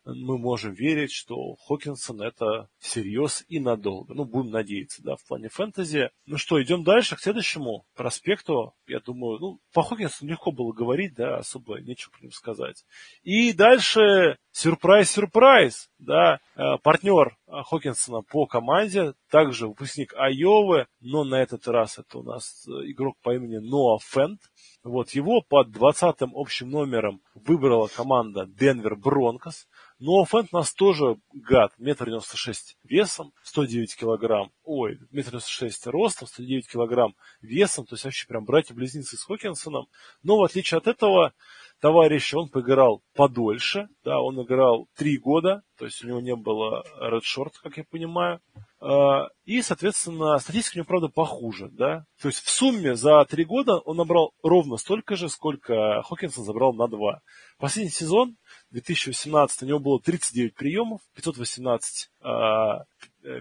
мы 0.06 0.38
можем 0.38 0.74
верить, 0.74 1.12
что 1.12 1.56
Хокинсон 1.56 2.22
это 2.22 2.70
всерьез 2.78 3.44
и 3.48 3.60
надолго. 3.60 4.14
Ну, 4.14 4.26
будем 4.26 4.52
надеяться, 4.52 5.02
да, 5.02 5.16
в 5.16 5.26
плане 5.26 5.50
фэнтези. 5.50 6.12
Ну 6.26 6.38
что, 6.38 6.62
идем 6.62 6.84
дальше 6.84 7.16
к 7.16 7.22
следующему 7.22 7.86
проспекту. 7.96 8.76
Я 8.86 9.00
думаю, 9.00 9.40
ну, 9.40 9.60
по 9.74 9.82
Хокинсону 9.82 10.30
легко 10.30 10.52
было 10.52 10.72
говорить, 10.72 11.16
да, 11.16 11.38
особо 11.38 11.80
нечего 11.80 12.12
про 12.12 12.22
него 12.22 12.32
сказать. 12.32 12.86
И 13.24 13.52
дальше 13.54 14.38
сюрприз-сюрприз, 14.52 15.90
да, 16.06 16.40
э, 16.56 16.78
партнер 16.82 17.38
Хокинсона 17.48 18.22
по 18.22 18.46
команде, 18.46 19.14
также 19.30 19.68
выпускник 19.68 20.14
Айовы, 20.16 20.88
но 21.02 21.24
на 21.24 21.42
этот 21.42 21.68
раз 21.68 21.98
это 21.98 22.20
у 22.20 22.24
нас 22.24 22.66
э, 22.68 22.72
игрок 22.92 23.18
по 23.22 23.36
имени 23.36 23.58
Ноа 23.58 24.00
Фент. 24.02 24.40
Вот 24.84 25.12
его 25.12 25.42
под 25.42 25.72
20 25.72 26.18
общим 26.34 26.70
номером 26.70 27.22
выбрала 27.34 27.88
команда 27.88 28.46
Денвер 28.46 28.96
Бронкос. 28.96 29.68
Но 29.98 30.24
Фэнт 30.26 30.50
у 30.52 30.58
нас 30.58 30.74
тоже 30.74 31.18
гад. 31.34 31.74
Метр 31.78 32.06
девяносто 32.06 32.38
шесть 32.38 32.78
весом, 32.84 33.34
109 33.44 33.96
килограмм. 33.96 34.52
Ой, 34.64 35.00
метр 35.12 35.30
девяносто 35.30 35.50
шесть 35.50 35.88
ростом, 35.88 36.28
109 36.28 36.70
килограмм 36.70 37.16
весом. 37.42 37.86
То 37.86 37.96
есть 37.96 38.04
вообще 38.04 38.28
прям 38.28 38.46
братья-близнецы 38.46 39.18
с 39.18 39.24
Хокинсоном. 39.24 39.88
Но 40.22 40.38
в 40.38 40.44
отличие 40.44 40.78
от 40.78 40.88
этого, 40.88 41.34
товарищ, 41.80 42.34
он 42.34 42.50
поиграл 42.50 43.02
подольше, 43.14 43.88
да, 44.04 44.20
он 44.20 44.42
играл 44.42 44.88
три 44.96 45.18
года, 45.18 45.62
то 45.78 45.86
есть 45.86 46.04
у 46.04 46.08
него 46.08 46.22
не 46.22 46.36
было 46.36 46.84
редшорт, 47.00 47.58
как 47.58 47.78
я 47.78 47.84
понимаю. 47.84 48.40
А, 48.80 49.28
и, 49.46 49.62
соответственно, 49.62 50.38
статистика 50.40 50.76
у 50.76 50.80
него, 50.80 50.88
правда, 50.88 51.08
похуже, 51.08 51.70
да. 51.72 52.06
То 52.22 52.28
есть 52.28 52.44
в 52.44 52.50
сумме 52.50 52.96
за 52.96 53.26
три 53.26 53.44
года 53.44 53.78
он 53.80 53.98
набрал 53.98 54.34
ровно 54.44 54.78
столько 54.78 55.16
же, 55.16 55.30
сколько 55.30 56.02
Хокинсон 56.04 56.46
забрал 56.46 56.74
на 56.74 56.88
два. 56.88 57.22
Последний 57.58 57.92
сезон, 57.92 58.38
2018, 58.72 59.64
у 59.64 59.66
него 59.66 59.80
было 59.80 60.00
39 60.00 60.54
приемов, 60.54 61.02
518 61.16 62.10
а, 62.22 62.80
э, 62.80 62.84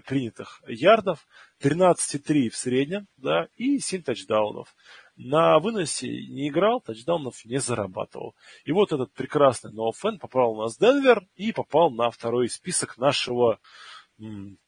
принятых 0.07 0.61
ярдов, 0.67 1.25
13,3 1.61 2.49
в 2.49 2.55
среднем, 2.55 3.07
да, 3.17 3.47
и 3.55 3.79
7 3.79 4.03
тачдаунов 4.03 4.75
на 5.15 5.59
выносе 5.59 6.07
не 6.07 6.49
играл, 6.49 6.81
тачдаунов 6.81 7.45
не 7.45 7.59
зарабатывал. 7.59 8.35
И 8.65 8.71
вот 8.71 8.91
этот 8.91 9.13
прекрасный 9.13 9.71
Ноуфен 9.71 10.19
попал 10.19 10.51
у 10.53 10.61
нас 10.61 10.75
в 10.75 10.79
Денвер 10.79 11.25
и 11.35 11.51
попал 11.51 11.89
на 11.89 12.09
второй 12.09 12.49
список 12.49 12.97
нашего 12.97 13.59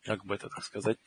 как 0.04 0.26
бы 0.26 0.36
это 0.36 0.50
так 0.50 0.64
сказать, 0.64 0.98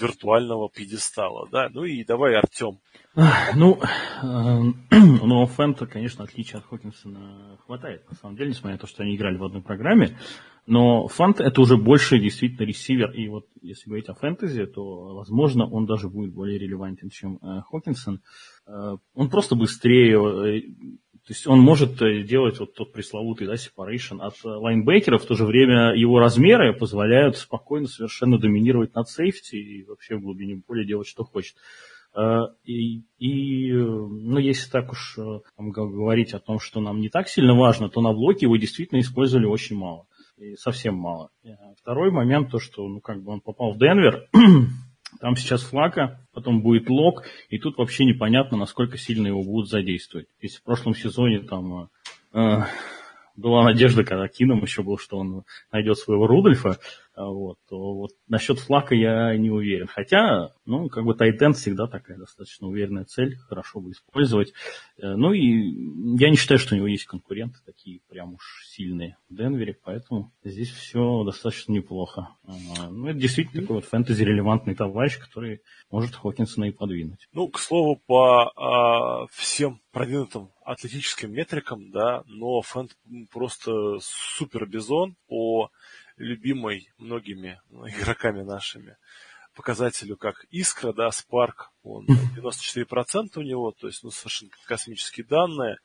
виртуального 0.00 0.70
пьедестала, 0.70 1.48
да. 1.50 1.68
Ну 1.70 1.84
и 1.84 2.02
давай, 2.04 2.34
Артем. 2.34 2.80
Ну, 3.14 3.78
у 4.92 5.26
Ноуфента, 5.26 5.86
конечно, 5.86 6.24
отличия 6.24 6.60
от 6.60 6.66
Хокинсона 6.66 7.58
хватает, 7.66 8.08
на 8.08 8.16
самом 8.16 8.36
деле, 8.36 8.50
несмотря 8.50 8.72
на 8.72 8.78
то, 8.78 8.86
что 8.86 9.02
они 9.02 9.16
играли 9.16 9.36
в 9.36 9.44
одной 9.44 9.62
программе. 9.62 10.18
Но 10.68 11.08
Фант 11.08 11.40
это 11.40 11.62
уже 11.62 11.78
больше 11.78 12.18
действительно 12.18 12.66
ресивер. 12.66 13.10
И 13.12 13.26
вот 13.28 13.46
если 13.62 13.88
говорить 13.88 14.10
о 14.10 14.14
фэнтези, 14.14 14.66
то, 14.66 15.14
возможно, 15.14 15.66
он 15.66 15.86
даже 15.86 16.10
будет 16.10 16.34
более 16.34 16.58
релевантен, 16.58 17.08
чем 17.08 17.38
э, 17.38 17.62
Хокинсон. 17.70 18.20
Э, 18.66 18.98
он 19.14 19.30
просто 19.30 19.54
быстрее, 19.54 20.18
э, 20.18 20.60
то 20.60 21.30
есть 21.30 21.46
он 21.46 21.60
может 21.60 21.96
делать 22.26 22.60
вот 22.60 22.74
тот 22.74 22.92
пресловутый 22.92 23.46
да, 23.46 23.54
separation 23.54 24.20
от 24.20 24.34
лайнбекера, 24.44 25.16
в 25.16 25.24
то 25.24 25.34
же 25.34 25.46
время 25.46 25.94
его 25.94 26.18
размеры 26.18 26.74
позволяют 26.74 27.38
спокойно 27.38 27.86
совершенно 27.86 28.38
доминировать 28.38 28.94
над 28.94 29.08
сейфти 29.08 29.56
и 29.56 29.84
вообще 29.84 30.16
в 30.16 30.20
глубине 30.20 30.60
поля 30.66 30.84
делать, 30.84 31.06
что 31.06 31.24
хочет. 31.24 31.56
И, 32.64 33.04
и 33.18 33.72
ну, 33.72 34.38
если 34.38 34.70
так 34.70 34.90
уж 34.90 35.18
там, 35.56 35.70
говорить 35.70 36.32
о 36.32 36.40
том, 36.40 36.58
что 36.58 36.80
нам 36.80 37.00
не 37.00 37.10
так 37.10 37.28
сильно 37.28 37.54
важно, 37.54 37.90
то 37.90 38.00
на 38.00 38.12
блоке 38.12 38.46
его 38.46 38.56
действительно 38.56 39.00
использовали 39.00 39.46
очень 39.46 39.76
мало 39.76 40.07
и 40.38 40.56
совсем 40.56 40.94
мало. 40.94 41.30
Э, 41.44 41.50
второй 41.80 42.10
момент, 42.10 42.50
то, 42.50 42.58
что 42.58 42.86
ну, 42.86 43.00
как 43.00 43.22
бы 43.22 43.32
он 43.32 43.40
попал 43.40 43.72
в 43.72 43.78
Денвер, 43.78 44.28
там 45.20 45.36
сейчас 45.36 45.62
флака, 45.62 46.26
потом 46.32 46.62
будет 46.62 46.88
лог, 46.88 47.24
и 47.48 47.58
тут 47.58 47.76
вообще 47.78 48.04
непонятно, 48.04 48.56
насколько 48.56 48.98
сильно 48.98 49.26
его 49.26 49.42
будут 49.42 49.68
задействовать. 49.68 50.28
Если 50.40 50.58
в 50.58 50.62
прошлом 50.62 50.94
сезоне 50.94 51.40
там 51.40 51.90
э, 52.32 52.62
была 53.38 53.64
надежда, 53.64 54.04
когда 54.04 54.28
Кином 54.28 54.62
еще 54.62 54.82
был, 54.82 54.98
что 54.98 55.18
он 55.18 55.44
найдет 55.72 55.96
своего 55.96 56.26
Рудольфа, 56.26 56.70
а, 56.70 56.78
вот, 57.26 57.58
то 57.68 57.94
вот 57.94 58.10
насчет 58.28 58.58
флака 58.58 58.94
я 58.94 59.36
не 59.36 59.50
уверен. 59.50 59.86
Хотя, 59.86 60.52
ну, 60.66 60.88
как 60.88 61.04
бы 61.04 61.14
Тайтен 61.14 61.52
всегда 61.52 61.86
такая 61.86 62.18
достаточно 62.18 62.68
уверенная 62.68 63.04
цель, 63.04 63.36
хорошо 63.36 63.80
бы 63.80 63.90
использовать. 63.90 64.52
Э, 64.98 65.14
ну 65.14 65.32
и 65.32 66.18
я 66.18 66.30
не 66.30 66.36
считаю, 66.36 66.58
что 66.58 66.74
у 66.74 66.78
него 66.78 66.86
есть 66.86 67.06
конкуренты 67.06 67.58
такие 67.64 68.00
прям 68.08 68.34
уж 68.34 68.64
сильные 68.68 69.16
в 69.28 69.34
Денвере, 69.34 69.76
поэтому 69.82 70.32
здесь 70.44 70.70
все 70.70 71.24
достаточно 71.24 71.72
неплохо. 71.72 72.28
А, 72.46 72.88
ну, 72.90 73.08
это 73.08 73.18
действительно 73.18 73.62
такой 73.62 73.76
вот 73.76 73.84
фэнтези-релевантный 73.84 74.74
товарищ, 74.74 75.18
который 75.18 75.60
может 75.90 76.14
Хокинсона 76.14 76.66
и 76.66 76.72
подвинуть. 76.72 77.28
Ну, 77.32 77.48
к 77.48 77.58
слову, 77.58 78.00
по 78.06 78.52
а, 78.56 79.26
всем 79.32 79.80
продвинутым 79.92 80.50
атлетическим 80.64 81.32
метрикам, 81.32 81.90
да, 81.90 82.22
но 82.26 82.60
фэнт 82.60 82.96
просто 83.32 83.98
супер 84.00 84.66
бизон 84.66 85.16
по 85.26 85.70
любимой 86.18 86.90
многими 86.98 87.60
игроками 87.70 88.42
нашими 88.42 88.96
показателю, 89.58 90.16
как 90.16 90.44
Искра, 90.50 90.92
да, 90.92 91.10
Спарк, 91.10 91.72
он 91.82 92.06
94% 92.06 93.26
у 93.34 93.42
него, 93.42 93.72
то 93.72 93.88
есть, 93.88 94.04
ну, 94.04 94.10
совершенно 94.12 94.52
космические 94.66 95.26
данные. 95.26 95.78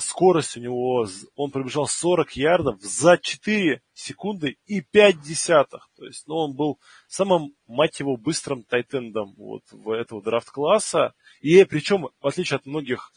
скорость 0.00 0.58
у 0.58 0.60
него, 0.60 1.06
он 1.34 1.50
пробежал 1.50 1.86
40 1.86 2.36
ярдов 2.36 2.82
за 2.82 3.16
4 3.16 3.80
секунды 3.94 4.58
и 4.66 4.82
5 4.82 5.22
десятых. 5.22 5.88
То 5.96 6.04
есть, 6.04 6.26
ну, 6.26 6.34
он 6.34 6.54
был 6.54 6.78
самым, 7.08 7.54
мать 7.66 8.00
его, 8.00 8.18
быстрым 8.18 8.64
тайтендом 8.64 9.32
вот 9.38 9.62
в 9.70 9.90
этого 9.90 10.22
драфт-класса. 10.22 11.14
И 11.40 11.64
причем, 11.64 12.08
в 12.20 12.26
отличие 12.26 12.56
от 12.56 12.66
многих 12.66 13.12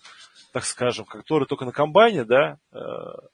так 0.58 0.66
скажем, 0.66 1.06
которые 1.06 1.46
только 1.46 1.66
на 1.66 1.72
комбайне, 1.72 2.24
да, 2.24 2.58
э, 2.72 2.80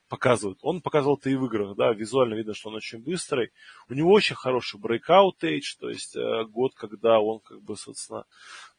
показывают. 0.10 0.60
Он 0.62 0.82
показывал 0.82 1.16
это 1.16 1.30
и 1.30 1.36
в 1.36 1.46
играх, 1.46 1.78
да, 1.78 1.94
визуально 1.94 2.34
видно, 2.34 2.54
что 2.54 2.68
он 2.68 2.76
очень 2.76 3.02
быстрый. 3.02 3.54
У 3.88 3.94
него 3.94 4.12
очень 4.12 4.36
хороший 4.36 4.78
breakout 4.78 5.40
age, 5.42 5.78
то 5.80 5.88
есть 5.88 6.18
э, 6.18 6.44
год, 6.50 6.74
когда 6.76 7.22
он, 7.22 7.40
как 7.40 7.62
бы, 7.62 7.78
собственно, 7.78 8.26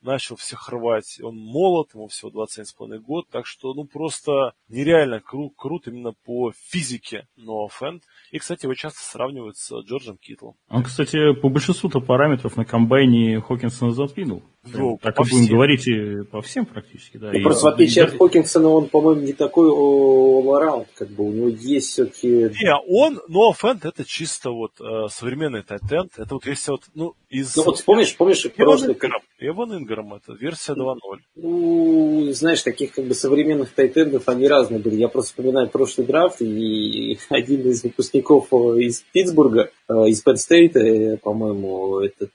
начал 0.05 0.37
всех 0.37 0.69
рвать. 0.69 1.19
Он 1.23 1.37
молод, 1.37 1.89
ему 1.95 2.09
всего 2.09 2.31
27,5 2.31 2.99
год, 2.99 3.27
так 3.31 3.47
что, 3.47 3.75
ну, 3.75 3.85
просто 3.85 4.53
нереально 4.69 5.21
кру- 5.21 5.51
крут 5.57 5.89
именно 5.89 6.13
по 6.25 6.53
физике 6.69 7.27
Ноа 7.37 7.69
Фенд. 7.69 8.03
И, 8.31 8.39
кстати, 8.39 8.65
его 8.65 8.75
часто 8.75 9.01
сравнивают 9.01 9.57
с 9.57 9.73
Джорджем 9.83 10.17
Китлом. 10.17 10.55
Он, 10.69 10.83
кстати, 10.83 11.35
по 11.35 11.49
большинству-то 11.49 12.01
параметров 12.01 12.57
на 12.57 12.65
комбайне 12.65 13.41
Хокинсона 13.41 13.93
задвинул. 13.93 14.43
Ну, 14.73 14.99
так 15.03 15.19
и 15.19 15.23
будем 15.23 15.45
всем. 15.45 15.55
говорить 15.55 15.87
и 15.87 16.23
по 16.25 16.41
всем 16.41 16.65
практически, 16.65 17.19
да. 17.19 17.33
И, 17.33 17.41
и 17.41 17.43
просто 17.43 17.67
в 17.67 17.69
отличие 17.75 18.05
от 18.05 18.17
Хокинсона, 18.17 18.69
он, 18.69 18.89
по-моему, 18.89 19.23
не 19.23 19.33
такой 19.35 19.69
all 19.69 20.87
как 20.95 21.09
бы 21.11 21.25
у 21.25 21.33
него 21.33 21.49
есть 21.49 21.91
все-таки... 21.91 22.29
Не, 22.29 22.75
он, 22.89 23.21
но 23.29 23.53
Фэнд 23.53 23.85
это 23.85 24.05
чисто 24.05 24.51
вот 24.51 24.73
э, 24.81 25.09
современный 25.11 25.63
тайтенд, 25.63 26.13
это 26.17 26.35
вот 26.35 26.47
если 26.47 26.71
вот, 26.71 26.83
ну, 26.95 27.15
из... 27.29 27.55
Ну 27.57 27.65
вот 27.65 27.85
помнишь, 27.85 28.17
помнишь 28.17 28.51
прошлый... 28.53 28.95
Инграм, 28.95 29.21
Эван 29.39 29.77
Инграм, 29.77 29.94
это 30.01 30.33
версия 30.33 30.73
2.0. 30.73 30.97
Ну, 31.37 32.33
знаешь, 32.33 32.63
таких 32.63 32.93
как 32.93 33.05
бы 33.05 33.15
современных 33.15 33.73
тайтендов, 33.73 34.29
они 34.29 34.49
разные 34.49 34.81
были. 34.81 34.97
Я 34.97 35.09
просто 35.09 35.33
вспоминаю 35.33 35.69
прошлый 35.69 36.07
драфт, 36.07 36.41
и 36.43 37.19
один 37.29 37.69
из 37.69 37.83
выпускников 37.83 38.49
э, 38.53 38.81
из 38.81 39.05
Питтсбурга, 39.13 39.71
э, 39.89 39.93
из 40.09 40.25
Penn 40.25 40.35
State, 40.35 41.19
по-моему, 41.19 42.01
этот, 42.01 42.31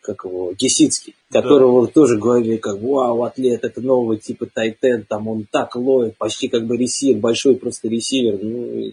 как 0.00 0.24
его, 0.24 0.52
Гесицкий, 0.54 1.14
которого 1.30 1.86
да. 1.86 1.92
тоже 1.92 2.18
говорили, 2.18 2.56
как, 2.56 2.80
вау, 2.80 3.22
атлет, 3.24 3.64
это 3.64 3.80
новый 3.80 4.18
типа 4.18 4.46
тайтен, 4.46 5.04
там 5.08 5.28
он 5.28 5.46
так 5.50 5.76
ловит, 5.76 6.16
почти 6.16 6.48
как 6.48 6.66
бы 6.66 6.76
ресивер, 6.76 7.18
большой 7.18 7.56
просто 7.56 7.88
ресивер. 7.88 8.38
Ну, 8.42 8.92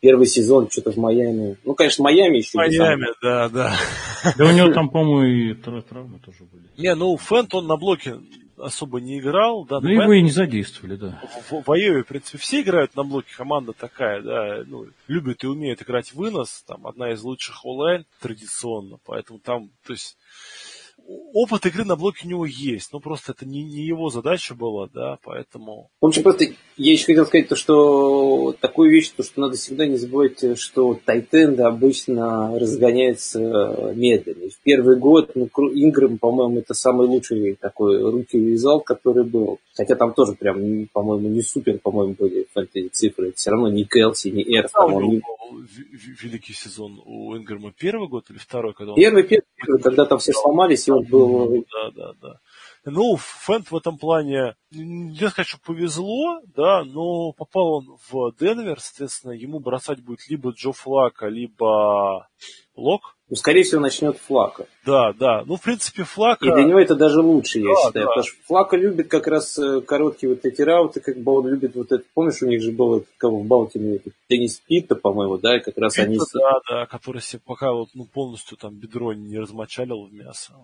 первый 0.00 0.26
сезон 0.26 0.68
что-то 0.70 0.92
в 0.92 0.96
Майами. 0.96 1.56
Ну, 1.64 1.74
конечно, 1.74 2.04
Майами 2.04 2.38
еще. 2.38 2.58
Майами, 2.58 3.08
да, 3.22 3.48
да. 3.48 3.76
Да 4.36 4.44
у 4.44 4.52
него 4.52 4.72
там, 4.72 4.90
по-моему, 4.90 5.52
и 5.52 5.54
травмы 5.54 6.18
тоже 6.18 6.44
были. 6.44 6.64
Не, 6.76 6.94
ну, 6.94 7.16
Фэнт 7.16 7.54
он 7.54 7.66
на 7.66 7.76
блоке 7.76 8.16
особо 8.58 9.00
не 9.00 9.18
играл. 9.18 9.64
Да, 9.64 9.80
ну, 9.80 9.88
его 9.88 10.12
и 10.12 10.22
не 10.22 10.30
задействовали, 10.30 10.96
да. 10.96 11.22
В, 11.48 11.62
в 11.66 11.72
Айове, 11.72 12.02
в 12.02 12.06
принципе, 12.06 12.38
все 12.38 12.60
играют 12.60 12.94
на 12.96 13.04
блоке, 13.04 13.28
команда 13.36 13.72
такая, 13.72 14.22
да, 14.22 14.64
ну, 14.66 14.86
любит 15.08 15.44
и 15.44 15.46
умеет 15.46 15.82
играть 15.82 16.12
вынос, 16.12 16.62
там, 16.66 16.86
одна 16.86 17.12
из 17.12 17.22
лучших 17.22 17.64
онлайн 17.64 18.04
традиционно, 18.20 18.98
поэтому 19.04 19.38
там, 19.38 19.70
то 19.86 19.92
есть, 19.92 20.16
опыт 21.32 21.66
игры 21.66 21.84
на 21.84 21.96
блоке 21.96 22.26
у 22.26 22.28
него 22.28 22.46
есть, 22.46 22.92
но 22.92 23.00
просто 23.00 23.32
это 23.32 23.46
не, 23.46 23.62
не 23.62 23.82
его 23.82 24.10
задача 24.10 24.54
была, 24.54 24.88
да, 24.92 25.18
поэтому... 25.22 25.90
В 26.00 26.06
общем, 26.06 26.22
просто 26.22 26.46
я 26.76 26.92
еще 26.92 27.06
хотел 27.06 27.26
сказать 27.26 27.48
то, 27.48 27.56
что 27.56 28.54
такую 28.60 28.90
вещь, 28.90 29.10
то, 29.10 29.22
что 29.22 29.40
надо 29.40 29.56
всегда 29.56 29.86
не 29.86 29.96
забывать, 29.96 30.58
что 30.58 30.98
тайтенды 31.04 31.62
обычно 31.62 32.58
разгоняются 32.58 33.92
медленно. 33.94 34.50
В 34.50 34.58
первый 34.62 34.96
год, 34.96 35.32
ну, 35.34 35.48
Ингрэм, 35.56 36.18
по-моему, 36.18 36.58
это 36.58 36.74
самый 36.74 37.06
лучший 37.06 37.56
такой 37.60 38.02
руки 38.02 38.38
резалт, 38.38 38.84
который 38.84 39.24
был. 39.24 39.58
Хотя 39.76 39.94
там 39.94 40.12
тоже 40.12 40.32
прям, 40.32 40.88
по-моему, 40.92 41.28
не 41.28 41.42
супер, 41.42 41.78
по-моему, 41.78 42.14
были 42.18 42.46
фэнтези 42.52 42.88
цифры. 42.88 43.28
Это 43.28 43.36
все 43.36 43.50
равно 43.50 43.68
не 43.68 43.84
Келси, 43.84 44.28
не 44.28 44.42
Эрф. 44.42 44.70
А, 44.74 44.86
у 44.86 45.00
него 45.00 45.20
великий 45.50 46.52
сезон 46.52 47.00
у 47.04 47.36
Ингрэма 47.36 47.72
первый 47.72 48.08
год 48.08 48.30
или 48.30 48.38
второй? 48.38 48.74
Когда 48.74 48.92
он... 48.92 48.96
Первый, 48.96 49.24
первый, 49.24 49.82
когда 49.82 50.06
там 50.06 50.18
все 50.18 50.32
сломались, 50.32 50.88
и 50.88 50.90
он 50.90 51.04
был... 51.04 51.64
Да, 51.72 51.90
да, 51.90 52.12
да. 52.20 52.40
Ну, 52.84 53.16
Фэнт 53.16 53.70
в 53.70 53.76
этом 53.76 53.98
плане, 53.98 54.54
не 54.70 55.28
сказать, 55.28 55.48
что 55.48 55.58
повезло, 55.60 56.40
да, 56.46 56.84
но 56.84 57.32
попал 57.32 57.72
он 57.74 57.98
в 58.10 58.32
Денвер, 58.38 58.80
соответственно, 58.80 59.32
ему 59.32 59.60
бросать 59.60 60.00
будет 60.00 60.28
либо 60.28 60.50
Джо 60.50 60.72
Флака, 60.72 61.28
либо 61.28 62.28
Лок. 62.74 63.16
Ну, 63.30 63.36
скорее 63.36 63.62
всего, 63.62 63.80
начнет 63.80 64.18
Флака. 64.18 64.66
Да, 64.84 65.12
да. 65.12 65.44
Ну, 65.46 65.54
в 65.56 65.62
принципе, 65.62 66.02
Флака... 66.02 66.44
И 66.44 66.52
для 66.52 66.64
него 66.64 66.80
это 66.80 66.96
даже 66.96 67.20
лучше, 67.20 67.60
я 67.60 67.68
да, 67.68 67.74
считаю. 67.86 68.04
Да. 68.06 68.08
Потому 68.08 68.26
что 68.26 68.36
Флака 68.46 68.76
любит 68.76 69.08
как 69.08 69.28
раз 69.28 69.56
э, 69.56 69.80
короткие 69.82 70.30
вот 70.30 70.44
эти 70.44 70.62
рауты, 70.62 71.00
как 71.00 71.16
бы 71.18 71.32
он 71.38 71.46
любит 71.46 71.76
вот 71.76 71.92
это... 71.92 72.02
Помнишь, 72.12 72.42
у 72.42 72.46
них 72.46 72.60
же 72.60 72.72
был 72.72 73.04
как 73.18 73.30
в 73.30 73.44
Балтиме 73.44 74.00
Денис 74.28 74.60
Питта, 74.66 74.96
по-моему, 74.96 75.38
да, 75.38 75.58
и 75.58 75.60
как 75.60 75.78
раз 75.78 75.94
Питта, 75.94 76.08
они... 76.08 76.18
Да, 76.18 76.60
да, 76.68 76.86
который 76.86 77.22
себе 77.22 77.40
пока 77.46 77.72
вот 77.72 77.90
ну, 77.94 78.04
полностью 78.04 78.56
там 78.56 78.74
бедро 78.74 79.12
не 79.12 79.38
размочалил 79.38 80.06
в 80.06 80.12
мясо. 80.12 80.54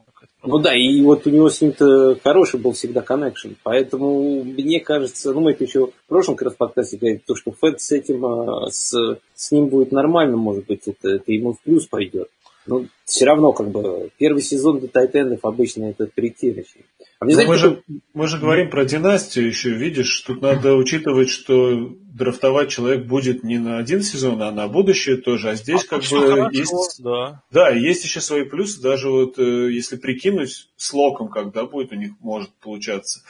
Ну 0.42 0.58
да, 0.58 0.74
и 0.74 1.02
вот 1.02 1.26
у 1.26 1.30
него 1.30 1.48
с 1.48 1.60
ним-то 1.60 2.18
хороший 2.22 2.58
был 2.58 2.72
всегда 2.72 3.02
коннекшн. 3.02 3.50
Поэтому 3.62 4.42
мне 4.42 4.80
кажется, 4.80 5.32
ну 5.32 5.40
мы 5.40 5.52
это 5.52 5.64
еще 5.64 5.86
в 5.86 6.08
прошлом 6.08 6.36
как 6.36 6.48
раз 6.48 6.54
подкасте 6.56 6.96
говорили, 6.96 7.22
то, 7.24 7.36
что 7.36 7.52
Фэд 7.52 7.80
с 7.80 7.92
этим, 7.92 8.24
а, 8.24 8.70
с, 8.70 9.18
с 9.34 9.52
ним 9.52 9.68
будет 9.68 9.92
нормально, 9.92 10.36
может 10.36 10.66
быть, 10.66 10.82
это, 10.86 11.10
это 11.10 11.32
ему 11.32 11.52
в 11.52 11.60
плюс 11.60 11.86
пойдет. 11.86 12.28
Ну, 12.66 12.88
все 13.04 13.24
равно, 13.24 13.52
как 13.52 13.70
бы, 13.70 14.10
первый 14.18 14.42
сезон 14.42 14.80
для 14.80 14.88
тайтендов 14.88 15.44
обычно 15.44 15.84
это 15.84 16.06
притирочный. 16.06 16.84
А 17.18 17.24
мне, 17.24 17.34
знаете, 17.34 17.50
мы, 17.50 17.56
же, 17.56 17.82
мы 18.12 18.26
же 18.26 18.38
говорим 18.38 18.68
про 18.68 18.84
династию 18.84 19.46
еще, 19.46 19.70
видишь, 19.70 20.20
тут 20.26 20.42
надо 20.42 20.74
учитывать, 20.74 21.30
что 21.30 21.94
драфтовать 22.12 22.70
человек 22.70 23.06
будет 23.06 23.42
не 23.42 23.58
на 23.58 23.78
один 23.78 24.02
сезон, 24.02 24.42
а 24.42 24.50
на 24.50 24.68
будущее 24.68 25.16
тоже. 25.16 25.50
А 25.50 25.54
здесь 25.54 25.84
а 25.84 25.88
как 25.88 26.00
бы 26.00 26.06
хорошо, 26.06 26.50
есть... 26.50 27.02
Да. 27.02 27.42
да, 27.50 27.70
есть 27.70 28.04
еще 28.04 28.20
свои 28.20 28.42
плюсы, 28.42 28.82
даже 28.82 29.08
вот 29.08 29.38
э, 29.38 29.70
если 29.72 29.96
прикинуть 29.96 30.68
с 30.76 30.92
Локом, 30.92 31.28
когда 31.28 31.64
будет 31.64 31.92
у 31.92 31.96
них 31.96 32.12
может 32.20 32.50
получаться. 32.60 33.22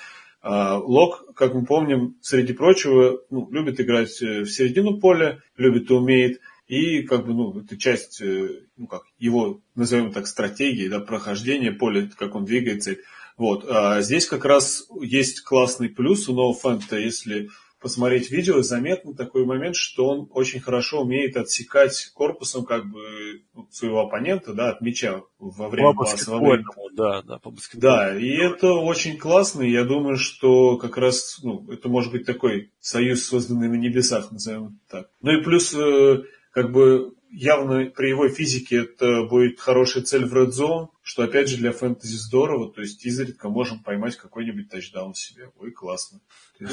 А, 0.43 0.79
Лок, 0.79 1.25
как 1.35 1.55
мы 1.55 1.65
помним, 1.65 2.17
среди 2.23 2.55
прочего, 2.55 3.21
ну, 3.31 3.49
любит 3.51 3.81
играть 3.81 4.21
э, 4.23 4.41
в 4.41 4.47
середину 4.47 4.99
поля, 4.99 5.41
любит 5.57 5.91
и 5.91 5.95
умеет– 5.95 6.41
и 6.67 7.03
как 7.03 7.27
бы, 7.27 7.33
ну, 7.33 7.61
это 7.61 7.77
часть, 7.77 8.21
э, 8.21 8.63
ну, 8.77 8.87
как 8.87 9.03
его, 9.19 9.61
назовем 9.75 10.13
так, 10.13 10.27
стратегии, 10.27 10.89
да, 10.89 11.01
прохождения 11.01 11.73
поля, 11.73 12.11
как 12.17 12.35
он 12.35 12.45
двигается. 12.45 12.97
Вот. 13.37 13.67
А 13.69 14.01
здесь 14.01 14.27
как 14.27 14.45
раз 14.45 14.89
есть 15.01 15.43
классный 15.43 15.89
плюс 15.89 16.29
у 16.29 16.35
NoFant, 16.35 16.85
если 16.99 17.51
посмотреть 17.81 18.31
видео, 18.31 18.63
заметно 18.63 19.15
такой 19.15 19.45
момент, 19.45 19.77
что 19.77 20.09
он 20.09 20.29
очень 20.33 20.61
хорошо 20.61 21.03
умеет 21.03 21.37
отсекать 21.37 22.11
корпусом 22.15 22.65
как 22.65 22.87
бы 22.87 23.43
ну, 23.55 23.69
своего 23.71 24.01
оппонента, 24.01 24.55
да, 24.55 24.71
от 24.71 24.81
мяча 24.81 25.23
во 25.39 25.69
время 25.69 25.93
по 25.93 26.05
паса. 26.05 26.31
Во 26.31 26.39
время... 26.39 26.65
Да, 26.95 27.23
да, 27.23 27.39
по 27.39 27.55
Да, 27.75 28.19
и 28.19 28.31
это 28.31 28.73
очень 28.73 29.19
классно, 29.19 29.63
и 29.63 29.71
я 29.71 29.85
думаю, 29.85 30.17
что 30.17 30.79
как 30.79 30.97
раз, 30.97 31.39
ну, 31.43 31.65
это 31.71 31.89
может 31.89 32.11
быть 32.11 32.25
такой 32.25 32.73
союз, 32.81 33.25
созданный 33.25 33.69
на 33.69 33.77
небесах, 33.77 34.33
назовем 34.33 34.81
так. 34.89 35.09
Ну 35.21 35.39
и 35.39 35.45
плюс 35.45 35.75
э, 35.75 36.23
как 36.57 36.73
бы 36.73 37.13
явно 37.31 37.85
при 37.85 38.09
его 38.09 38.31
физике 38.31 38.85
это 38.85 39.25
будет 39.25 39.61
хорошая 39.61 40.05
цель 40.05 40.25
в 40.25 40.35
Red 40.35 40.53
Zone, 40.53 40.89
что 41.07 41.23
опять 41.23 41.49
же 41.49 41.59
для 41.59 41.71
фэнтези 41.71 42.17
здорово, 42.17 42.69
то 42.69 42.81
есть 42.81 43.07
изредка 43.07 43.49
можем 43.49 43.79
поймать 43.79 44.17
какой-нибудь 44.17 44.69
тачдаун 44.69 45.15
себе. 45.15 45.51
Ой, 45.61 45.71
классно. 45.71 46.19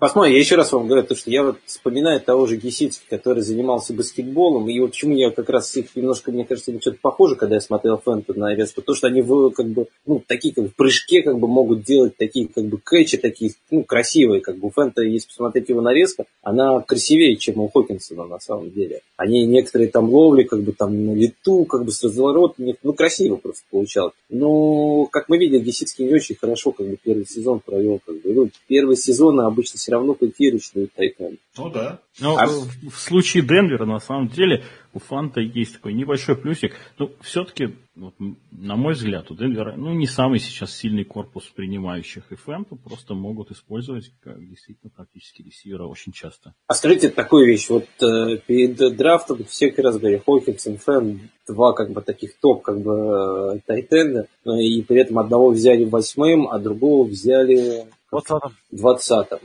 Посмотрим, 0.00 0.32
я 0.32 0.38
еще 0.38 0.56
раз 0.56 0.72
вам 0.72 0.86
говорю, 0.86 1.06
то, 1.06 1.14
что 1.14 1.30
я 1.30 1.42
вот 1.42 1.58
вспоминаю 1.66 2.18
того 2.18 2.46
же 2.46 2.56
Гесицки, 2.56 3.04
который 3.10 3.42
занимался 3.42 3.92
баскетболом, 3.92 4.70
и 4.70 4.80
вот 4.80 4.92
почему 4.92 5.14
я 5.14 5.30
как 5.30 5.50
раз 5.50 5.76
их 5.76 5.94
немножко, 5.94 6.32
мне 6.32 6.46
кажется, 6.46 6.72
что-то 6.80 6.96
похоже, 7.02 7.36
когда 7.36 7.56
я 7.56 7.60
смотрел 7.60 7.98
Фэнту 7.98 8.32
на 8.38 8.54
резко, 8.54 8.80
то, 8.80 8.94
что 8.94 9.08
они 9.08 9.20
как 9.20 9.66
бы, 9.66 9.88
ну, 10.06 10.24
такие 10.26 10.54
как 10.54 10.70
в 10.70 10.74
прыжке 10.74 11.22
как 11.22 11.38
бы 11.38 11.46
могут 11.46 11.82
делать 11.82 12.16
такие 12.16 12.48
как 12.48 12.64
бы 12.64 12.78
кэчи, 12.78 13.18
такие, 13.18 13.52
ну, 13.70 13.84
красивые, 13.84 14.40
как 14.40 14.56
бы 14.56 14.68
у 14.68 14.70
Фэнта, 14.70 15.02
если 15.02 15.28
посмотреть 15.28 15.68
его 15.68 15.82
нарезка, 15.82 16.24
она 16.40 16.80
красивее, 16.80 17.36
чем 17.36 17.60
у 17.60 17.68
Хокинсона 17.68 18.24
на 18.24 18.40
самом 18.40 18.70
деле. 18.70 19.02
Они 19.18 19.44
некоторые 19.44 19.90
там 19.90 20.08
ловли, 20.08 20.44
как 20.44 20.62
бы 20.62 20.72
там 20.72 21.04
на 21.04 21.14
лету, 21.14 21.66
как 21.66 21.84
бы 21.84 21.92
с 21.92 22.02
разворота, 22.02 22.62
ну, 22.82 22.94
красиво 22.94 23.36
просто 23.36 23.57
получалось. 23.70 24.14
Но, 24.28 25.06
как 25.06 25.28
мы 25.28 25.38
видели, 25.38 25.60
Гесицкий 25.60 26.06
не 26.06 26.14
очень 26.14 26.36
хорошо 26.36 26.72
как 26.72 26.86
бы 26.88 26.96
первый 26.96 27.26
сезон 27.26 27.60
провел, 27.60 28.00
как 28.04 28.20
бы, 28.20 28.32
ну, 28.32 28.50
первый 28.66 28.96
сезона 28.96 29.46
обычно 29.46 29.78
все 29.78 29.92
равно 29.92 30.14
котирующие 30.14 30.88
Тайтан. 30.94 31.38
Ну 31.56 31.70
да. 31.70 32.00
Но 32.20 32.36
а... 32.36 32.46
в, 32.46 32.90
в 32.90 32.98
случае 32.98 33.42
Денвера, 33.42 33.86
на 33.86 33.98
самом 33.98 34.28
деле, 34.28 34.64
у 34.92 34.98
Фанта 34.98 35.40
есть 35.40 35.74
такой 35.74 35.92
небольшой 35.92 36.36
плюсик. 36.36 36.74
Ну, 36.98 37.12
все-таки, 37.20 37.76
вот, 37.94 38.14
на 38.50 38.76
мой 38.76 38.94
взгляд, 38.94 39.30
у 39.30 39.34
Денвера, 39.34 39.74
ну, 39.76 39.92
не 39.92 40.06
самый 40.06 40.40
сейчас 40.40 40.74
сильный 40.74 41.04
корпус 41.04 41.44
принимающих, 41.44 42.24
и 42.30 42.34
Фэнту 42.34 42.76
просто 42.76 43.14
могут 43.14 43.50
использовать 43.50 44.10
как 44.20 44.38
действительно 44.48 44.90
практически 44.94 45.42
ресивера 45.42 45.84
очень 45.84 46.12
часто. 46.12 46.54
А 46.66 46.74
скажите 46.74 47.10
такую 47.10 47.46
вещь, 47.46 47.68
вот 47.68 47.86
э, 48.02 48.38
перед 48.46 48.96
драфтом 48.96 49.44
все 49.44 49.70
как 49.70 49.84
раз 49.84 49.98
говорили, 49.98 50.22
Хокинс 50.24 50.66
и 50.66 50.76
Фэнт, 50.76 51.20
два 51.46 51.72
как 51.72 51.92
бы 51.92 52.00
таких 52.00 52.38
топ 52.40 52.62
как 52.62 52.80
бы 52.80 53.56
э, 53.56 53.60
tight 53.66 53.96
end 53.96 54.14
а, 54.14 54.26
и 54.44 54.82
при 54.82 55.00
этом 55.00 55.18
одного 55.18 55.50
взяли 55.50 55.84
восьмым, 55.84 56.48
а 56.48 56.58
другого 56.58 57.06
взяли 57.06 57.86
Двадцатом. 58.10 58.56
Двадцатом. 58.70 59.38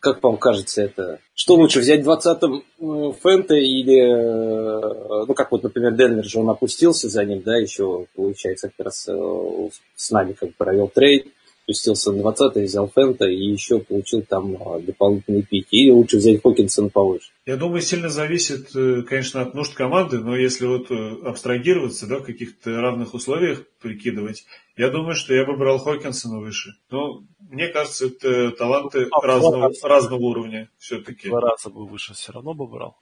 Как 0.00 0.22
вам 0.22 0.38
кажется 0.38 0.82
это? 0.82 1.20
Что 1.34 1.54
лучше, 1.54 1.80
взять 1.80 2.04
20-м 2.04 3.12
Фэнта 3.20 3.54
или, 3.54 4.00
э, 4.00 5.24
ну, 5.26 5.34
как 5.34 5.52
вот, 5.52 5.62
например, 5.62 5.94
Денвер 5.94 6.24
же 6.24 6.40
он 6.40 6.48
опустился 6.48 7.08
за 7.08 7.24
ним, 7.24 7.42
да, 7.42 7.56
еще, 7.56 8.06
получается, 8.14 8.70
как 8.76 8.86
раз 8.86 9.06
э, 9.08 9.68
с 9.94 10.10
нами 10.10 10.32
как 10.32 10.54
провел 10.54 10.88
trade, 10.88 11.26
спустился 11.70 12.12
на 12.12 12.22
20 12.22 12.56
взял 12.56 12.90
Фента 12.94 13.26
и 13.26 13.36
еще 13.36 13.78
получил 13.78 14.22
там 14.22 14.56
а, 14.60 14.80
дополнительные 14.80 15.42
пики. 15.42 15.66
Или 15.70 15.90
лучше 15.90 16.16
взять 16.16 16.42
Хокинсон 16.42 16.90
повыше. 16.90 17.30
Я 17.46 17.56
думаю, 17.56 17.80
сильно 17.80 18.08
зависит, 18.08 18.74
э, 18.74 19.02
конечно, 19.02 19.40
от 19.40 19.54
нужд 19.54 19.74
команды, 19.74 20.18
но 20.18 20.36
если 20.36 20.66
вот 20.66 20.90
э, 20.90 21.16
абстрагироваться, 21.24 22.06
да, 22.06 22.18
в 22.18 22.24
каких-то 22.24 22.80
равных 22.80 23.14
условиях 23.14 23.64
прикидывать, 23.80 24.44
я 24.76 24.90
думаю, 24.90 25.14
что 25.14 25.34
я 25.34 25.44
бы 25.44 25.56
брал 25.56 25.78
Хокинсона 25.78 26.40
выше. 26.40 26.74
Но 26.90 27.22
мне 27.38 27.68
кажется, 27.68 28.06
это 28.06 28.50
таланты 28.52 29.08
а, 29.10 29.26
разного, 29.26 29.72
разного 29.82 30.20
уровня 30.20 30.70
все-таки. 30.78 31.28
Два 31.28 31.40
раза 31.40 31.70
бы 31.70 31.86
выше 31.86 32.14
все 32.14 32.32
равно 32.32 32.54
бы 32.54 32.66
брал. 32.66 32.96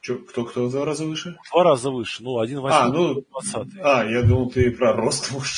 Че, 0.00 0.16
кто, 0.16 0.44
кто 0.44 0.66
в 0.66 0.70
два 0.70 0.84
раза 0.84 1.04
выше? 1.04 1.36
Два 1.52 1.64
раза 1.64 1.90
выше. 1.90 2.22
Ну, 2.22 2.38
один 2.38 2.60
восьмой, 2.60 2.82
а, 2.82 2.88
ну, 2.88 3.24
20 3.30 3.68
А, 3.82 4.04
я 4.04 4.22
думал, 4.22 4.50
ты 4.50 4.70
про 4.70 4.92
рост 4.92 5.30
можешь 5.32 5.56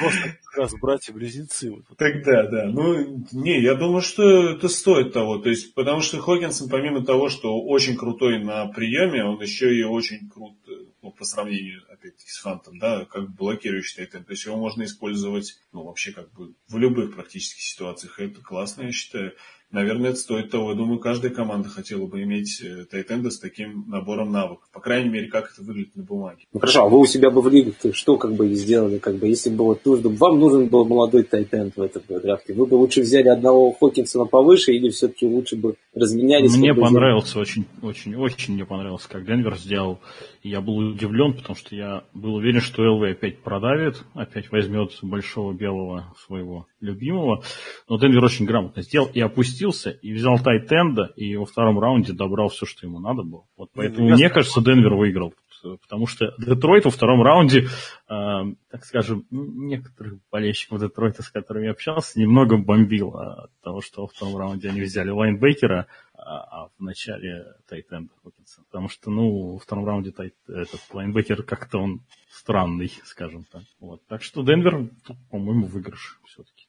Рост 0.00 0.18
как 0.44 0.56
раз 0.56 0.72
братья-близнецы. 0.80 1.72
Тогда, 1.96 2.46
да. 2.46 2.66
Ну, 2.66 3.24
не, 3.32 3.60
я 3.60 3.74
думаю, 3.74 4.02
что 4.02 4.50
это 4.50 4.68
стоит 4.68 5.12
того. 5.12 5.38
То 5.38 5.48
есть, 5.48 5.74
потому 5.74 6.00
что 6.00 6.18
Хокинсон, 6.18 6.68
помимо 6.68 7.04
того, 7.04 7.28
что 7.28 7.60
очень 7.60 7.96
крутой 7.96 8.42
на 8.42 8.66
приеме, 8.66 9.24
он 9.24 9.40
еще 9.40 9.74
и 9.74 9.82
очень 9.82 10.28
крут 10.28 10.56
ну, 11.02 11.12
по 11.12 11.24
сравнению, 11.24 11.82
опять-таки, 11.90 12.30
с 12.30 12.40
Фантом, 12.40 12.78
да, 12.78 13.06
как 13.06 13.30
блокирующий 13.30 13.96
тайтен. 13.96 14.24
То 14.24 14.32
есть 14.32 14.44
его 14.44 14.56
можно 14.56 14.84
использовать, 14.84 15.58
ну, 15.72 15.84
вообще, 15.84 16.12
как 16.12 16.30
бы, 16.32 16.54
в 16.68 16.76
любых 16.76 17.14
практически 17.14 17.62
ситуациях. 17.62 18.20
И 18.20 18.24
это 18.24 18.42
классно, 18.42 18.82
я 18.82 18.92
считаю 18.92 19.32
наверное, 19.70 20.10
это 20.10 20.18
стоит 20.18 20.50
того. 20.50 20.70
Я 20.70 20.76
думаю, 20.76 20.98
каждая 20.98 21.32
команда 21.32 21.68
хотела 21.68 22.06
бы 22.06 22.22
иметь 22.22 22.60
э, 22.62 22.84
тайтенда 22.90 23.30
с 23.30 23.38
таким 23.38 23.84
набором 23.88 24.32
навыков. 24.32 24.68
По 24.72 24.80
крайней 24.80 25.08
мере, 25.08 25.28
как 25.28 25.52
это 25.52 25.62
выглядит 25.62 25.96
на 25.96 26.02
бумаге. 26.02 26.44
Ну 26.52 26.60
хорошо, 26.60 26.84
а 26.84 26.88
вы 26.88 26.98
у 26.98 27.06
себя 27.06 27.30
бы 27.30 27.40
в 27.40 27.48
лигах 27.48 27.74
что 27.92 28.16
как 28.16 28.34
бы 28.34 28.52
сделали? 28.54 28.98
Как 28.98 29.16
бы, 29.16 29.28
если 29.28 29.50
бы 29.50 29.64
вот 29.64 29.84
нужно, 29.84 30.10
вам 30.10 30.38
нужен 30.38 30.66
был 30.68 30.84
молодой 30.84 31.22
тайтенд 31.22 31.76
в 31.76 31.82
этом 31.82 32.02
драфте, 32.08 32.52
вы 32.54 32.66
бы 32.66 32.74
лучше 32.74 33.00
взяли 33.02 33.28
одного 33.28 33.72
Хокинсона 33.72 34.26
повыше 34.26 34.72
или 34.72 34.90
все-таки 34.90 35.26
лучше 35.26 35.56
бы 35.56 35.76
разменялись? 35.94 36.56
Мне 36.56 36.74
понравился 36.74 37.38
очень, 37.38 37.66
очень, 37.82 38.16
очень 38.16 38.54
мне 38.54 38.64
понравился, 38.64 39.08
как 39.08 39.24
Денвер 39.24 39.56
сделал. 39.56 40.00
Я 40.42 40.62
был 40.62 40.76
удивлен, 40.76 41.34
потому 41.34 41.54
что 41.54 41.76
я 41.76 42.04
был 42.14 42.36
уверен, 42.36 42.60
что 42.60 42.82
ЛВ 42.82 43.02
опять 43.10 43.42
продавит, 43.42 44.02
опять 44.14 44.50
возьмет 44.50 44.92
большого 45.02 45.52
белого 45.52 46.14
своего 46.26 46.66
любимого. 46.80 47.42
Но 47.88 47.98
Денвер 47.98 48.24
очень 48.24 48.46
грамотно 48.46 48.82
сделал 48.82 49.10
и 49.12 49.20
опустился, 49.20 49.90
и 49.90 50.12
взял 50.12 50.38
Тайтенда, 50.38 51.12
и 51.16 51.36
во 51.36 51.44
втором 51.44 51.78
раунде 51.78 52.14
добрал 52.14 52.48
все, 52.48 52.64
что 52.64 52.86
ему 52.86 53.00
надо 53.00 53.22
было. 53.22 53.44
Вот 53.58 53.68
поэтому, 53.74 54.08
ну, 54.08 54.14
мне 54.14 54.30
кажется, 54.30 54.62
Денвер 54.62 54.94
выиграл. 54.94 55.34
Потому 55.62 56.06
что 56.06 56.34
Детройт 56.38 56.86
во 56.86 56.90
втором 56.90 57.22
раунде, 57.22 57.64
э, 57.64 57.66
так 58.08 58.84
скажем, 58.84 59.26
некоторых 59.30 60.20
болельщиков 60.32 60.80
Детройта, 60.80 61.22
с 61.22 61.28
которыми 61.28 61.66
я 61.66 61.72
общался, 61.72 62.18
немного 62.18 62.56
бомбил 62.56 63.14
от 63.14 63.50
того, 63.62 63.82
что 63.82 64.02
во 64.02 64.08
втором 64.08 64.38
раунде 64.38 64.70
они 64.70 64.80
взяли 64.80 65.10
linebacker 65.10 65.73
а, 65.73 65.86
а, 66.20 66.64
а 66.64 66.68
в 66.68 66.80
начале 66.80 67.54
tight 67.68 67.92
end 67.92 68.07
а 68.07 68.12
Хокинса. 68.22 68.62
Потому 68.70 68.88
что, 68.88 69.10
ну, 69.10 69.52
во 69.52 69.58
втором 69.58 69.86
раунде 69.86 70.12
тайт, 70.12 70.34
этот 70.48 70.80
linebacker 70.92 71.42
как-то 71.42 71.78
он 71.78 72.04
странный, 72.30 72.92
скажем 73.04 73.44
так. 73.44 73.62
Вот. 73.78 74.04
Так 74.06 74.22
что 74.22 74.42
Денвер, 74.42 74.90
по-моему, 75.30 75.66
выигрыш 75.66 76.20
все-таки. 76.26 76.66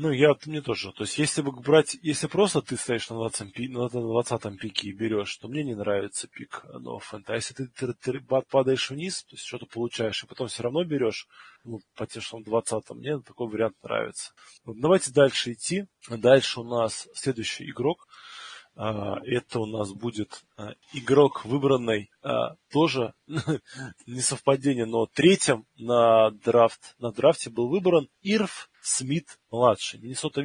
Ну, 0.00 0.12
я 0.12 0.32
мне 0.46 0.62
тоже. 0.62 0.92
То 0.92 1.02
есть, 1.02 1.18
если 1.18 1.42
бы 1.42 1.50
брать, 1.50 1.96
если 2.02 2.28
просто 2.28 2.62
ты 2.62 2.76
стоишь 2.76 3.10
на 3.10 3.16
20, 3.16 3.58
на 3.70 3.88
20 3.88 4.60
pick 4.60 4.84
е 4.84 4.90
и 4.90 4.92
берешь, 4.92 5.36
то 5.38 5.48
мне 5.48 5.64
не 5.64 5.74
нравится 5.74 6.28
pick 6.28 6.64
но 6.72 7.00
А 7.10 7.34
если 7.34 7.54
ты, 7.54 7.66
ты, 7.66 7.92
ты 7.94 8.20
падаешь 8.20 8.90
вниз, 8.90 9.24
то 9.24 9.34
есть 9.34 9.44
что-то 9.44 9.66
получаешь, 9.66 10.22
и 10.22 10.28
потом 10.28 10.46
все 10.46 10.62
равно 10.62 10.84
берешь, 10.84 11.26
ну, 11.64 11.80
по 11.96 12.06
тем, 12.06 12.22
что 12.22 12.38
20 12.38 12.90
мне 12.90 13.18
такой 13.18 13.48
вариант 13.48 13.74
нравится. 13.82 14.34
Вот, 14.64 14.78
давайте 14.78 15.10
дальше 15.10 15.54
идти. 15.54 15.86
Дальше 16.08 16.60
у 16.60 16.64
нас 16.64 17.08
следующий 17.14 17.68
игрок. 17.68 18.06
А, 18.80 19.18
это 19.24 19.58
у 19.58 19.66
нас 19.66 19.92
будет 19.92 20.44
а, 20.56 20.74
игрок 20.92 21.44
выбранный 21.44 22.12
а, 22.22 22.54
тоже 22.70 23.12
не 24.06 24.20
совпадение, 24.20 24.86
но 24.86 25.06
третьим 25.06 25.66
на 25.76 26.30
драфт 26.30 26.94
на 27.00 27.10
драфте 27.10 27.50
был 27.50 27.68
выбран 27.68 28.08
Ирф 28.22 28.70
Смит 28.80 29.40
младший. 29.50 29.98
Миннесота 29.98 30.42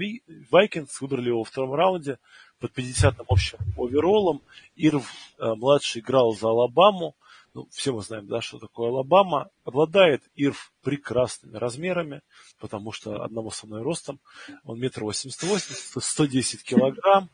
Вайкингс 0.49 0.99
выбрали 0.99 1.27
его 1.27 1.39
во 1.39 1.43
втором 1.43 1.75
раунде 1.75 2.17
под 2.59 2.75
50-м 2.75 3.23
общим 3.29 3.59
оверолом. 3.77 4.41
Ирв 4.75 5.07
младший 5.37 6.01
играл 6.01 6.33
за 6.33 6.47
Алабаму. 6.47 7.15
Ну, 7.53 7.67
все 7.71 7.93
мы 7.93 8.01
знаем, 8.01 8.27
да, 8.27 8.41
что 8.41 8.57
такое 8.57 8.89
Алабама. 8.89 9.49
Обладает 9.63 10.23
Ирв 10.33 10.73
прекрасными 10.81 11.57
размерами, 11.57 12.21
потому 12.59 12.91
что 12.91 13.23
одного 13.23 13.51
со 13.51 13.67
мной 13.67 13.83
ростом. 13.83 14.19
Он 14.63 14.79
метр 14.79 15.03
восемьдесят 15.03 15.43
восемь, 15.43 15.75
сто 16.01 16.25
десять 16.25 16.63
килограмм. 16.63 17.29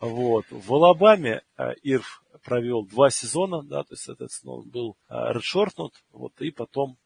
Вот. 0.00 0.44
В 0.50 0.74
Алабаме 0.74 1.42
э, 1.56 1.74
Ирв 1.82 2.19
провел 2.42 2.84
два 2.84 3.10
сезона, 3.10 3.62
да, 3.62 3.82
то 3.82 3.92
есть, 3.92 4.04
соответственно, 4.04 4.54
он 4.54 4.68
был 4.68 4.96
э, 5.08 5.14
редшортнут, 5.32 5.94
вот, 6.12 6.32
и 6.40 6.50
потом 6.50 6.98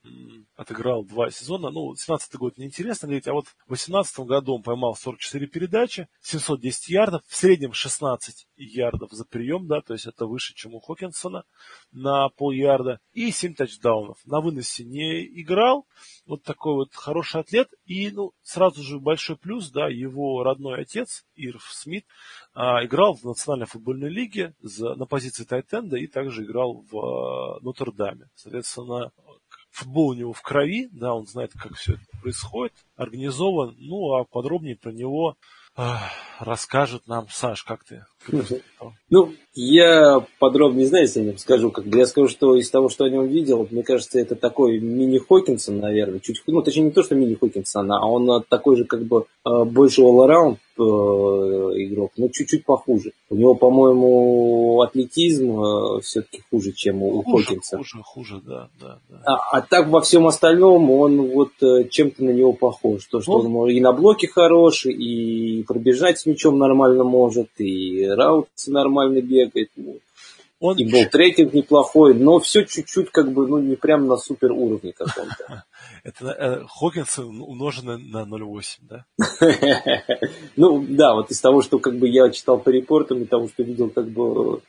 отыграл 0.56 1.04
два 1.04 1.30
сезона. 1.30 1.70
Ну, 1.70 1.94
17 1.94 2.34
год 2.36 2.58
неинтересно 2.58 3.08
говорить, 3.08 3.28
а 3.28 3.32
вот 3.32 3.46
в 3.66 3.70
18 3.70 4.20
году 4.20 4.56
он 4.56 4.62
поймал 4.62 4.94
44 4.94 5.46
передачи, 5.46 6.08
710 6.20 6.88
ярдов, 6.88 7.22
в 7.26 7.36
среднем 7.36 7.72
16 7.72 8.46
ярдов 8.56 9.10
за 9.12 9.24
прием, 9.24 9.66
да, 9.66 9.80
то 9.80 9.92
есть 9.92 10.06
это 10.06 10.26
выше, 10.26 10.54
чем 10.54 10.74
у 10.74 10.80
Хокинсона 10.80 11.44
на 11.92 12.28
пол 12.30 12.50
ярда, 12.50 13.00
и 13.12 13.30
7 13.30 13.54
тачдаунов. 13.54 14.18
На 14.24 14.40
выносе 14.40 14.84
не 14.84 15.24
играл, 15.40 15.86
вот 16.26 16.42
такой 16.42 16.74
вот 16.74 16.94
хороший 16.94 17.40
атлет, 17.40 17.68
и, 17.84 18.10
ну, 18.10 18.32
сразу 18.42 18.82
же 18.82 18.98
большой 18.98 19.36
плюс, 19.36 19.70
да, 19.70 19.88
его 19.88 20.42
родной 20.42 20.80
отец, 20.80 21.24
Ирв 21.34 21.62
Смит, 21.72 22.06
а, 22.54 22.84
играл 22.84 23.14
в 23.14 23.24
Национальной 23.24 23.66
футбольной 23.66 24.08
лиге 24.08 24.54
за, 24.60 24.94
на 24.94 25.06
позиции 25.06 25.44
Тайтенда 25.44 25.96
и 25.96 26.06
также 26.06 26.44
играл 26.44 26.84
в 26.90 26.96
а, 26.96 27.60
Нотр-Даме. 27.60 28.28
Соответственно, 28.34 29.12
футбол 29.70 30.08
у 30.08 30.14
него 30.14 30.32
в 30.32 30.40
крови, 30.40 30.88
да, 30.92 31.14
он 31.14 31.26
знает, 31.26 31.52
как 31.52 31.74
все 31.74 31.94
это 31.94 32.04
происходит, 32.22 32.74
организован, 32.96 33.74
ну, 33.78 34.14
а 34.14 34.24
подробнее 34.24 34.76
про 34.76 34.90
него 34.90 35.36
расскажет 36.38 37.06
нам 37.08 37.28
Саш, 37.28 37.64
как 37.64 37.84
ты? 37.84 38.06
Ну, 39.10 39.32
я 39.54 40.26
подробнее 40.40 40.82
не 40.82 40.86
знаю, 40.86 41.04
если 41.04 41.22
я 41.22 41.38
скажу. 41.38 41.70
Как 41.70 41.84
бы 41.84 41.98
я 41.98 42.06
скажу, 42.06 42.28
что 42.28 42.56
из 42.56 42.68
того, 42.70 42.88
что 42.88 43.04
о 43.04 43.10
нем 43.10 43.28
видел, 43.28 43.68
мне 43.70 43.84
кажется, 43.84 44.18
это 44.18 44.34
такой 44.34 44.80
мини-Хокинсон, 44.80 45.78
наверное. 45.78 46.18
Чуть, 46.18 46.42
ну, 46.48 46.62
точнее, 46.62 46.84
не 46.84 46.90
то, 46.90 47.02
что 47.04 47.14
мини-Хокинсон, 47.14 47.92
а 47.92 48.04
он 48.06 48.42
такой 48.48 48.76
же, 48.76 48.84
как 48.84 49.04
бы, 49.04 49.26
а, 49.44 49.64
больше 49.64 50.02
all-around 50.02 50.56
э, 50.76 50.82
игрок, 50.82 52.12
но 52.16 52.28
чуть-чуть 52.28 52.64
похуже. 52.64 53.12
У 53.30 53.36
него, 53.36 53.54
по-моему, 53.54 54.80
атлетизм 54.82 55.60
э, 55.60 56.00
все-таки 56.00 56.42
хуже, 56.50 56.72
чем 56.72 57.02
у 57.02 57.22
хуже, 57.22 57.44
Хокинса. 57.44 57.76
Хуже, 57.76 57.98
хуже, 58.02 58.40
да, 58.44 58.68
да. 58.80 58.98
да. 59.08 59.22
А, 59.24 59.58
а 59.58 59.62
так 59.62 59.88
во 59.88 60.00
всем 60.00 60.26
остальном 60.26 60.90
он 60.90 61.30
вот 61.30 61.52
э, 61.62 61.88
чем-то 61.88 62.24
на 62.24 62.30
него 62.30 62.52
похож. 62.52 63.04
То, 63.06 63.20
что 63.20 63.38
он, 63.38 63.54
он 63.54 63.70
и 63.70 63.80
на 63.80 63.92
блоке 63.92 64.26
хороший, 64.26 64.92
и 64.94 65.62
пробежать 65.62 66.18
с 66.18 66.26
мячом 66.26 66.58
нормально 66.58 67.04
может, 67.04 67.48
и 67.58 68.04
раут 68.14 68.48
нормально 68.66 69.20
бегает. 69.20 69.70
Ну, 69.76 69.98
он... 70.60 70.78
И 70.78 70.90
был 70.90 71.04
трекинг 71.10 71.52
неплохой, 71.52 72.14
но 72.14 72.38
все 72.40 72.64
чуть-чуть 72.64 73.10
как 73.10 73.32
бы, 73.32 73.46
ну, 73.46 73.58
не 73.58 73.76
прям 73.76 74.06
на 74.06 74.16
супер 74.16 74.52
уровне 74.52 74.92
каком-то. 74.92 75.64
Это 76.04 76.26
э, 76.26 76.64
Хокинс 76.68 77.18
умноженное 77.18 77.98
на 77.98 78.24
0,8, 78.24 78.78
да? 78.82 79.04
Ну, 80.56 80.84
да, 80.88 81.14
вот 81.14 81.30
из 81.30 81.40
того, 81.40 81.60
что 81.62 81.78
как 81.78 81.96
бы 81.98 82.08
я 82.08 82.30
читал 82.30 82.58
по 82.58 82.70
репортам, 82.70 83.22
и 83.22 83.26
того, 83.26 83.48
что 83.48 83.62
видел 83.62 83.90
как 83.90 84.08
бы 84.08 84.62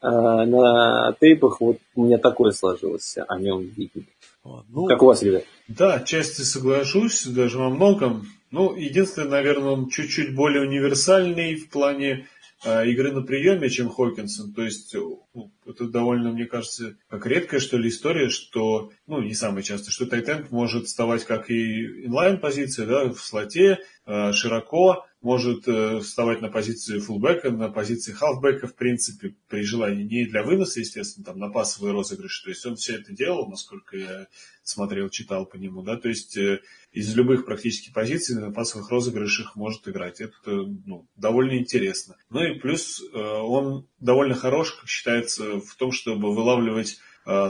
э, 0.00 0.08
на 0.08 1.14
тейпах, 1.20 1.60
вот 1.60 1.78
у 1.96 2.04
меня 2.04 2.18
такое 2.18 2.52
сложилось 2.52 3.16
о 3.28 3.38
нем 3.38 3.62
видно. 3.76 4.04
Ну, 4.44 4.86
как 4.86 5.02
у 5.02 5.06
вас, 5.06 5.22
ребят? 5.22 5.44
Да, 5.68 6.00
части 6.00 6.42
соглашусь, 6.42 7.26
даже 7.26 7.58
во 7.58 7.68
многом. 7.68 8.26
Ну, 8.50 8.74
единственное, 8.74 9.28
наверное, 9.28 9.72
он 9.72 9.88
чуть-чуть 9.88 10.34
более 10.34 10.62
универсальный 10.62 11.56
в 11.56 11.68
плане 11.68 12.26
игры 12.64 13.12
на 13.12 13.22
приеме, 13.22 13.68
чем 13.68 13.88
Хокинсон. 13.88 14.52
То 14.52 14.62
есть 14.62 14.94
ну, 15.34 15.52
это 15.66 15.88
довольно, 15.88 16.32
мне 16.32 16.46
кажется, 16.46 16.96
как 17.08 17.26
редкая, 17.26 17.60
что 17.60 17.78
ли, 17.78 17.88
история, 17.88 18.28
что, 18.28 18.90
ну, 19.06 19.20
не 19.20 19.34
самое 19.34 19.62
часто, 19.62 19.90
что 19.90 20.06
Тайтенд 20.06 20.50
может 20.50 20.86
вставать 20.86 21.24
как 21.24 21.50
и 21.50 22.06
инлайн 22.06 22.38
позиция, 22.38 22.86
да, 22.86 23.08
в 23.08 23.18
слоте, 23.18 23.78
э, 24.06 24.32
широко, 24.32 25.06
может 25.22 25.66
э, 25.68 26.00
вставать 26.00 26.42
на 26.42 26.48
позиции 26.48 26.98
фулбека, 26.98 27.50
на 27.50 27.68
позиции 27.68 28.12
халфбека, 28.12 28.66
в 28.66 28.74
принципе, 28.74 29.34
при 29.48 29.62
желании. 29.62 30.04
Не 30.04 30.26
для 30.26 30.42
выноса, 30.42 30.80
естественно, 30.80 31.24
там, 31.24 31.38
на 31.38 31.48
пасовые 31.48 31.92
розыгрыши. 31.92 32.44
То 32.44 32.50
есть 32.50 32.66
он 32.66 32.76
все 32.76 32.96
это 32.96 33.12
делал, 33.12 33.48
насколько 33.48 33.96
я 33.96 34.26
смотрел, 34.62 35.08
читал 35.08 35.46
по 35.46 35.56
нему, 35.56 35.82
да, 35.82 35.96
то 35.96 36.08
есть 36.08 36.36
э, 36.36 36.60
из 36.92 37.14
любых 37.14 37.46
практически 37.46 37.92
позиций 37.92 38.36
на 38.36 38.52
пасовых 38.52 38.90
розыгрышах 38.90 39.56
может 39.56 39.88
играть. 39.88 40.20
Это 40.20 40.34
ну, 40.44 41.06
довольно 41.16 41.58
интересно. 41.58 42.16
Ну 42.30 42.42
и 42.44 42.58
плюс 42.58 43.02
э, 43.02 43.18
он 43.18 43.86
довольно 44.00 44.34
хорош, 44.34 44.72
как 44.72 44.88
считается, 44.88 45.60
в 45.60 45.74
том, 45.76 45.92
чтобы 45.92 46.34
вылавливать 46.34 46.98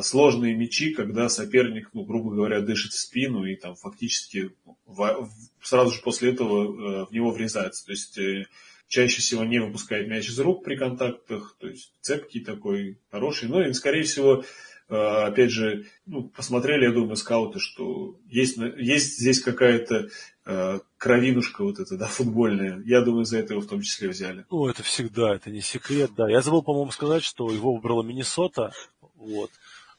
сложные 0.02 0.54
мячи, 0.54 0.92
когда 0.92 1.28
соперник, 1.28 1.90
ну, 1.92 2.04
грубо 2.04 2.30
говоря, 2.30 2.60
дышит 2.60 2.92
в 2.92 2.98
спину 2.98 3.44
и 3.44 3.56
там 3.56 3.74
фактически 3.74 4.50
сразу 5.62 5.92
же 5.92 6.02
после 6.02 6.32
этого 6.32 6.64
э, 6.64 7.06
в 7.06 7.12
него 7.12 7.30
врезается. 7.30 7.86
То 7.86 7.92
есть 7.92 8.18
э, 8.18 8.46
чаще 8.88 9.20
всего 9.20 9.44
не 9.44 9.60
выпускает 9.60 10.08
мяч 10.08 10.28
из 10.28 10.38
рук 10.38 10.64
при 10.64 10.76
контактах, 10.76 11.56
то 11.58 11.68
есть 11.68 11.92
цепкий 12.00 12.40
такой, 12.40 12.98
хороший. 13.10 13.48
Ну 13.48 13.60
и, 13.62 13.72
скорее 13.72 14.02
всего, 14.02 14.44
опять 14.88 15.50
же, 15.50 15.86
ну, 16.04 16.24
посмотрели, 16.24 16.84
я 16.84 16.92
думаю, 16.92 17.16
скауты, 17.16 17.58
что 17.58 18.18
есть, 18.28 18.58
есть 18.58 19.18
здесь 19.18 19.40
какая-то 19.40 20.10
кровинушка 20.98 21.64
вот 21.64 21.78
эта, 21.78 21.96
да, 21.96 22.06
футбольная. 22.06 22.82
Я 22.84 23.00
думаю, 23.00 23.24
за 23.24 23.38
это 23.38 23.54
его 23.54 23.62
в 23.62 23.66
том 23.66 23.80
числе 23.80 24.08
взяли. 24.08 24.44
Ну, 24.50 24.66
это 24.68 24.82
всегда, 24.82 25.34
это 25.34 25.50
не 25.50 25.62
секрет, 25.62 26.10
да. 26.14 26.28
Я 26.28 26.42
забыл, 26.42 26.62
по-моему, 26.62 26.90
сказать, 26.90 27.22
что 27.22 27.50
его 27.50 27.74
выбрала 27.74 28.02
Миннесота, 28.02 28.72
вот. 29.22 29.50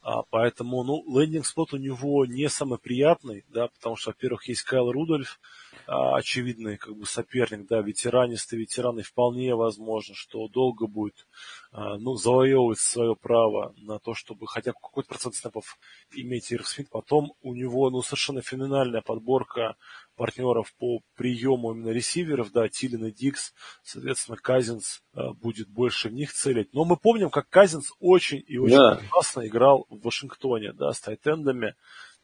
А, 0.02 0.22
поэтому, 0.28 0.84
ну, 0.84 1.02
лендинг-спот 1.08 1.72
у 1.72 1.78
него 1.78 2.26
не 2.26 2.48
самый 2.50 2.78
приятный, 2.78 3.44
да, 3.48 3.68
потому 3.68 3.96
что, 3.96 4.10
во-первых, 4.10 4.48
есть 4.48 4.62
Кайл 4.62 4.92
Рудольф, 4.92 5.40
очевидный 5.86 6.76
как 6.76 6.96
бы 6.96 7.06
соперник, 7.06 7.66
да, 7.66 7.80
ветеранистый 7.80 8.58
ветеран, 8.58 8.98
и 8.98 9.02
вполне 9.02 9.54
возможно, 9.54 10.14
что 10.14 10.48
долго 10.48 10.86
будет, 10.86 11.26
а, 11.72 11.98
ну, 11.98 12.14
завоевывать 12.14 12.78
свое 12.78 13.16
право 13.16 13.74
на 13.76 13.98
то, 13.98 14.14
чтобы 14.14 14.46
хотя 14.46 14.72
бы 14.72 14.78
какой-то 14.80 15.08
процент 15.08 15.34
снэпов 15.34 15.78
иметь 16.12 16.52
Ирв 16.52 16.68
Смит. 16.68 16.88
Потом 16.90 17.32
у 17.42 17.54
него, 17.54 17.90
ну, 17.90 18.02
совершенно 18.02 18.42
феноменальная 18.42 19.02
подборка 19.02 19.76
партнеров 20.16 20.72
по 20.78 21.00
приему 21.16 21.72
именно 21.72 21.90
ресиверов, 21.90 22.52
да, 22.52 22.68
Тилин 22.68 23.06
и 23.06 23.12
Дикс, 23.12 23.52
соответственно, 23.82 24.36
Казинс 24.36 25.02
э, 25.14 25.30
будет 25.32 25.68
больше 25.68 26.08
в 26.08 26.12
них 26.12 26.32
целить. 26.32 26.72
Но 26.72 26.84
мы 26.84 26.96
помним, 26.96 27.30
как 27.30 27.48
Казинс 27.48 27.92
очень 27.98 28.42
и 28.46 28.58
очень 28.58 28.76
да. 28.76 29.00
классно 29.10 29.46
играл 29.46 29.86
в 29.88 30.00
Вашингтоне, 30.02 30.72
да, 30.72 30.92
с 30.92 31.00
тайтендами. 31.00 31.74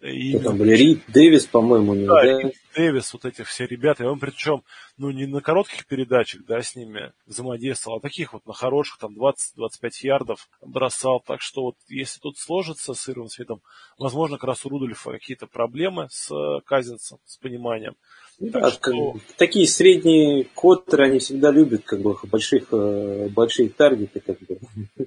И 0.00 0.38
там 0.38 0.56
были 0.56 0.74
Рид 0.74 1.02
Дэвис, 1.08 1.44
по-моему, 1.46 1.94
не 1.94 2.06
да, 2.06 2.22
да? 2.22 2.50
Дэвис, 2.74 3.12
вот 3.12 3.26
этих 3.26 3.46
все 3.48 3.66
ребята. 3.66 4.04
И 4.04 4.06
он 4.06 4.18
причем, 4.18 4.62
ну, 4.96 5.10
не 5.10 5.26
на 5.26 5.42
коротких 5.42 5.86
передачах, 5.86 6.42
да, 6.46 6.62
с 6.62 6.74
ними 6.74 7.12
взаимодействовал, 7.26 7.98
а 7.98 8.00
таких 8.00 8.32
вот 8.32 8.46
на 8.46 8.54
хороших, 8.54 8.98
там, 8.98 9.14
20-25 9.14 9.90
ярдов 10.02 10.48
бросал. 10.62 11.20
Так 11.20 11.42
что 11.42 11.64
вот 11.64 11.74
если 11.88 12.18
тут 12.18 12.38
сложится 12.38 12.94
с 12.94 13.08
Ирвин 13.10 13.28
Смитом, 13.28 13.60
возможно, 13.98 14.38
как 14.38 14.48
раз 14.48 14.64
у 14.64 14.70
Рудольфа 14.70 15.12
какие-то 15.12 15.46
проблемы 15.46 16.08
с 16.10 16.30
э, 16.34 16.60
Казинцем, 16.64 17.18
с 17.26 17.36
пониманием. 17.36 17.94
Так 18.40 18.52
да, 18.52 18.70
что... 18.70 19.16
Такие 19.36 19.66
средние 19.66 20.46
коттеры, 20.54 21.08
они 21.08 21.18
всегда 21.18 21.50
любят 21.50 21.82
как 21.84 22.00
бы 22.00 22.16
больших, 22.30 22.68
э, 22.72 23.28
большие 23.28 23.68
таргеты, 23.68 24.20
как 24.20 24.38
бы. 24.40 24.58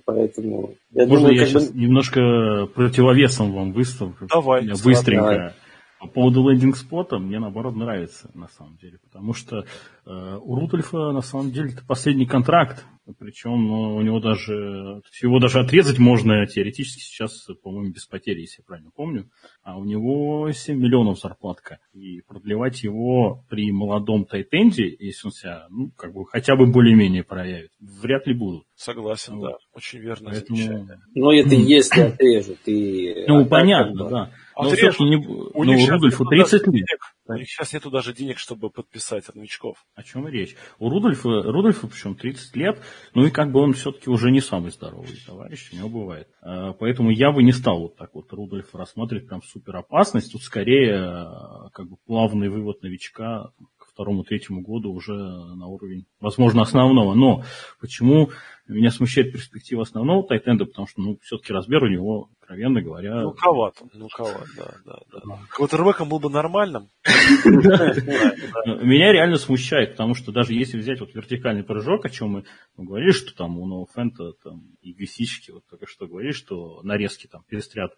Поэтому 0.06 0.76
я 0.92 1.08
Можно 1.08 1.30
думаю, 1.30 1.40
я 1.40 1.48
сейчас 1.48 1.70
бы... 1.70 1.80
немножко 1.80 2.68
противовесом 2.76 3.52
вам 3.52 3.74
выставлю? 3.74 4.16
Давай. 4.30 4.68
Быстренько. 4.84 5.24
Давай. 5.24 5.54
По 6.04 6.10
поводу 6.10 6.50
лендинг-спота 6.50 7.18
мне 7.18 7.40
наоборот 7.40 7.78
нравится, 7.78 8.30
на 8.34 8.50
самом 8.50 8.76
деле, 8.76 9.00
потому 9.02 9.34
что 9.34 9.60
э, 10.06 10.38
у 10.42 10.56
Рудольфа 10.56 11.14
на 11.14 11.22
самом 11.22 11.52
деле 11.52 11.72
это 11.72 11.86
последний 11.88 12.26
контракт, 12.26 12.86
причем 13.20 13.68
ну, 13.68 13.96
у 13.96 14.02
него 14.02 14.20
даже 14.20 15.02
его 15.22 15.40
даже 15.40 15.62
отрезать 15.62 16.00
можно 16.00 16.46
теоретически 16.46 17.00
сейчас, 17.00 17.48
по-моему, 17.64 17.94
без 17.94 18.06
потери, 18.06 18.42
если 18.42 18.62
я 18.62 18.66
правильно 18.66 18.92
помню, 18.94 19.30
а 19.64 19.78
у 19.78 19.86
него 19.86 20.52
7 20.52 20.78
миллионов 20.78 21.22
зарплатка, 21.22 21.80
и 21.94 22.20
продлевать 22.28 22.84
его 22.84 23.46
при 23.50 23.72
молодом 23.72 24.26
Тайтенде, 24.26 24.94
если 25.00 25.28
он 25.28 25.32
себя, 25.32 25.68
ну, 25.70 25.90
как 25.96 26.14
бы 26.14 26.26
хотя 26.26 26.58
бы 26.58 26.66
более-менее 26.66 27.24
проявит, 27.24 27.72
вряд 27.80 28.28
ли 28.28 28.34
будут. 28.34 28.66
Согласен, 28.76 29.38
вот. 29.38 29.52
да, 29.52 29.58
очень 29.74 30.00
верно. 30.00 30.32
Поэтому... 30.32 30.90
Но 31.16 31.32
это 31.32 31.56
если 31.56 32.02
отрежут. 32.02 32.60
И... 32.66 33.24
Ну, 33.26 33.46
понятно, 33.46 34.10
да. 34.10 34.32
Но 34.58 34.70
все-таки 34.70 35.04
не... 35.04 35.18
у 35.18 35.64
ну, 35.64 35.88
Рудольфу 35.90 36.26
30 36.26 36.68
лет. 36.68 37.00
У 37.26 37.34
них 37.34 37.48
сейчас 37.48 37.74
нету 37.74 37.90
даже 37.90 38.14
денег, 38.14 38.38
чтобы 38.38 38.70
подписать 38.70 39.28
от 39.30 39.36
новичков. 39.36 39.78
О 39.96 40.04
чем 40.04 40.28
речь? 40.28 40.56
У 40.80 40.90
Рудольфа, 40.90 41.30
Рудольфа 41.44 41.88
причем 41.88 42.16
30 42.16 42.56
лет, 42.56 42.82
ну 43.14 43.26
и 43.26 43.32
как 43.32 43.52
бы 43.52 43.62
он 43.62 43.74
все-таки 43.74 44.10
уже 44.10 44.30
не 44.30 44.42
самый 44.42 44.72
здоровый 44.72 45.18
товарищ, 45.26 45.70
у 45.72 45.78
него 45.78 45.90
бывает. 45.90 46.28
А, 46.42 46.74
поэтому 46.74 47.12
я 47.12 47.32
бы 47.32 47.44
не 47.44 47.52
стал 47.52 47.80
вот 47.80 47.96
так 47.96 48.14
вот 48.14 48.32
Рудольфа 48.34 48.78
рассматривать 48.78 49.28
прям 49.28 49.42
супер 49.42 49.78
опасность. 49.78 50.32
Тут 50.34 50.44
скорее 50.44 50.96
а, 50.98 51.70
как 51.72 51.90
бы 51.90 51.96
плавный 52.06 52.50
вывод 52.50 52.82
новичка 52.82 53.52
к 53.94 53.96
второму-третьему 53.96 54.62
году 54.62 54.92
уже 54.92 55.14
на 55.14 55.68
уровень, 55.68 56.06
возможно, 56.20 56.64
основного. 56.64 57.14
Но 57.14 57.44
почему 57.80 58.32
меня 58.68 58.90
смущает 58.90 59.32
перспектива 59.32 59.84
основного 59.84 60.28
тайтенда, 60.28 60.66
потому 60.66 60.88
что, 60.88 61.02
ну, 61.02 61.20
все-таки 61.22 61.54
размер 61.54 61.84
у 61.84 61.88
него 61.88 62.30
откровенно 62.42 62.82
говоря... 62.82 63.22
Мелковат 63.22 63.76
он, 63.82 63.90
мелковат, 63.94 64.48
да, 64.58 64.74
да, 64.86 65.00
да. 65.12 65.40
Квотербеком 65.50 66.10
был 66.10 66.20
бы 66.20 66.30
нормальным. 66.30 66.90
Меня 67.06 69.12
реально 69.12 69.38
смущает, 69.38 69.92
потому 69.92 70.16
что 70.16 70.32
даже 70.32 70.54
если 70.54 70.78
взять 70.78 71.00
вот 71.00 71.14
вертикальный 71.14 71.64
прыжок, 71.64 72.06
о 72.06 72.10
чем 72.10 72.30
мы 72.30 72.46
говорили, 72.78 73.12
что 73.12 73.36
там 73.36 73.60
у 73.60 73.68
Ноуфента 73.68 74.34
там 74.44 74.64
и 74.82 74.94
Гвисички, 74.94 75.52
вот 75.52 75.66
только 75.70 75.88
что 75.88 76.08
говорили, 76.08 76.32
что 76.32 76.82
нарезки 76.84 77.28
там 77.28 77.44
перестрят 77.48 77.94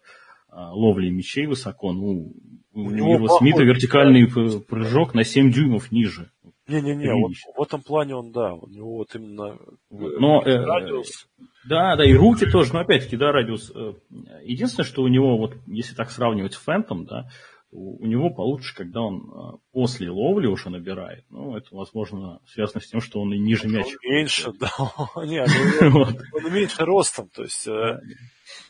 а, 0.48 0.72
ловли 0.72 1.10
мячей 1.10 1.46
высоко, 1.46 1.92
ну, 1.92 2.32
у 2.76 2.90
Нирва 2.90 3.28
Смита 3.38 3.62
вертикальный 3.62 4.26
прыжок 4.28 5.14
на 5.14 5.24
7 5.24 5.50
дюймов 5.50 5.90
ниже. 5.90 6.30
Не-не-не, 6.68 7.12
вот 7.14 7.32
в 7.56 7.62
этом 7.62 7.80
плане 7.80 8.16
он, 8.16 8.32
да, 8.32 8.52
у 8.52 8.66
него 8.66 8.96
вот 8.96 9.14
именно 9.14 9.56
но, 9.90 10.42
э, 10.42 10.64
радиус. 10.64 11.28
Да, 11.68 11.94
да, 11.94 12.04
и 12.04 12.12
руки 12.12 12.44
тоже, 12.44 12.72
но 12.72 12.80
опять-таки, 12.80 13.16
да, 13.16 13.30
радиус. 13.30 13.70
Э, 13.72 13.92
единственное, 14.42 14.84
что 14.84 15.02
у 15.02 15.08
него, 15.08 15.38
вот 15.38 15.54
если 15.66 15.94
так 15.94 16.10
сравнивать 16.10 16.54
с 16.54 16.56
Фэнтом, 16.56 17.04
да, 17.06 17.28
у 17.70 18.04
него 18.04 18.30
получше, 18.30 18.74
когда 18.74 19.00
он 19.00 19.30
э, 19.30 19.58
после 19.72 20.10
ловли 20.10 20.48
уже 20.48 20.70
набирает. 20.70 21.24
Ну, 21.30 21.56
это, 21.56 21.68
возможно, 21.70 22.40
связано 22.46 22.80
с 22.80 22.88
тем, 22.88 23.00
что 23.00 23.20
он 23.20 23.32
и 23.32 23.38
ниже 23.38 23.68
мяча. 23.68 23.96
Меньше, 24.02 24.52
да. 24.58 24.70
Нет, 25.24 25.48
ну, 25.80 26.02
он 26.32 26.52
меньше 26.52 26.84
ростом, 26.84 27.28
то 27.28 27.42
есть 27.42 27.68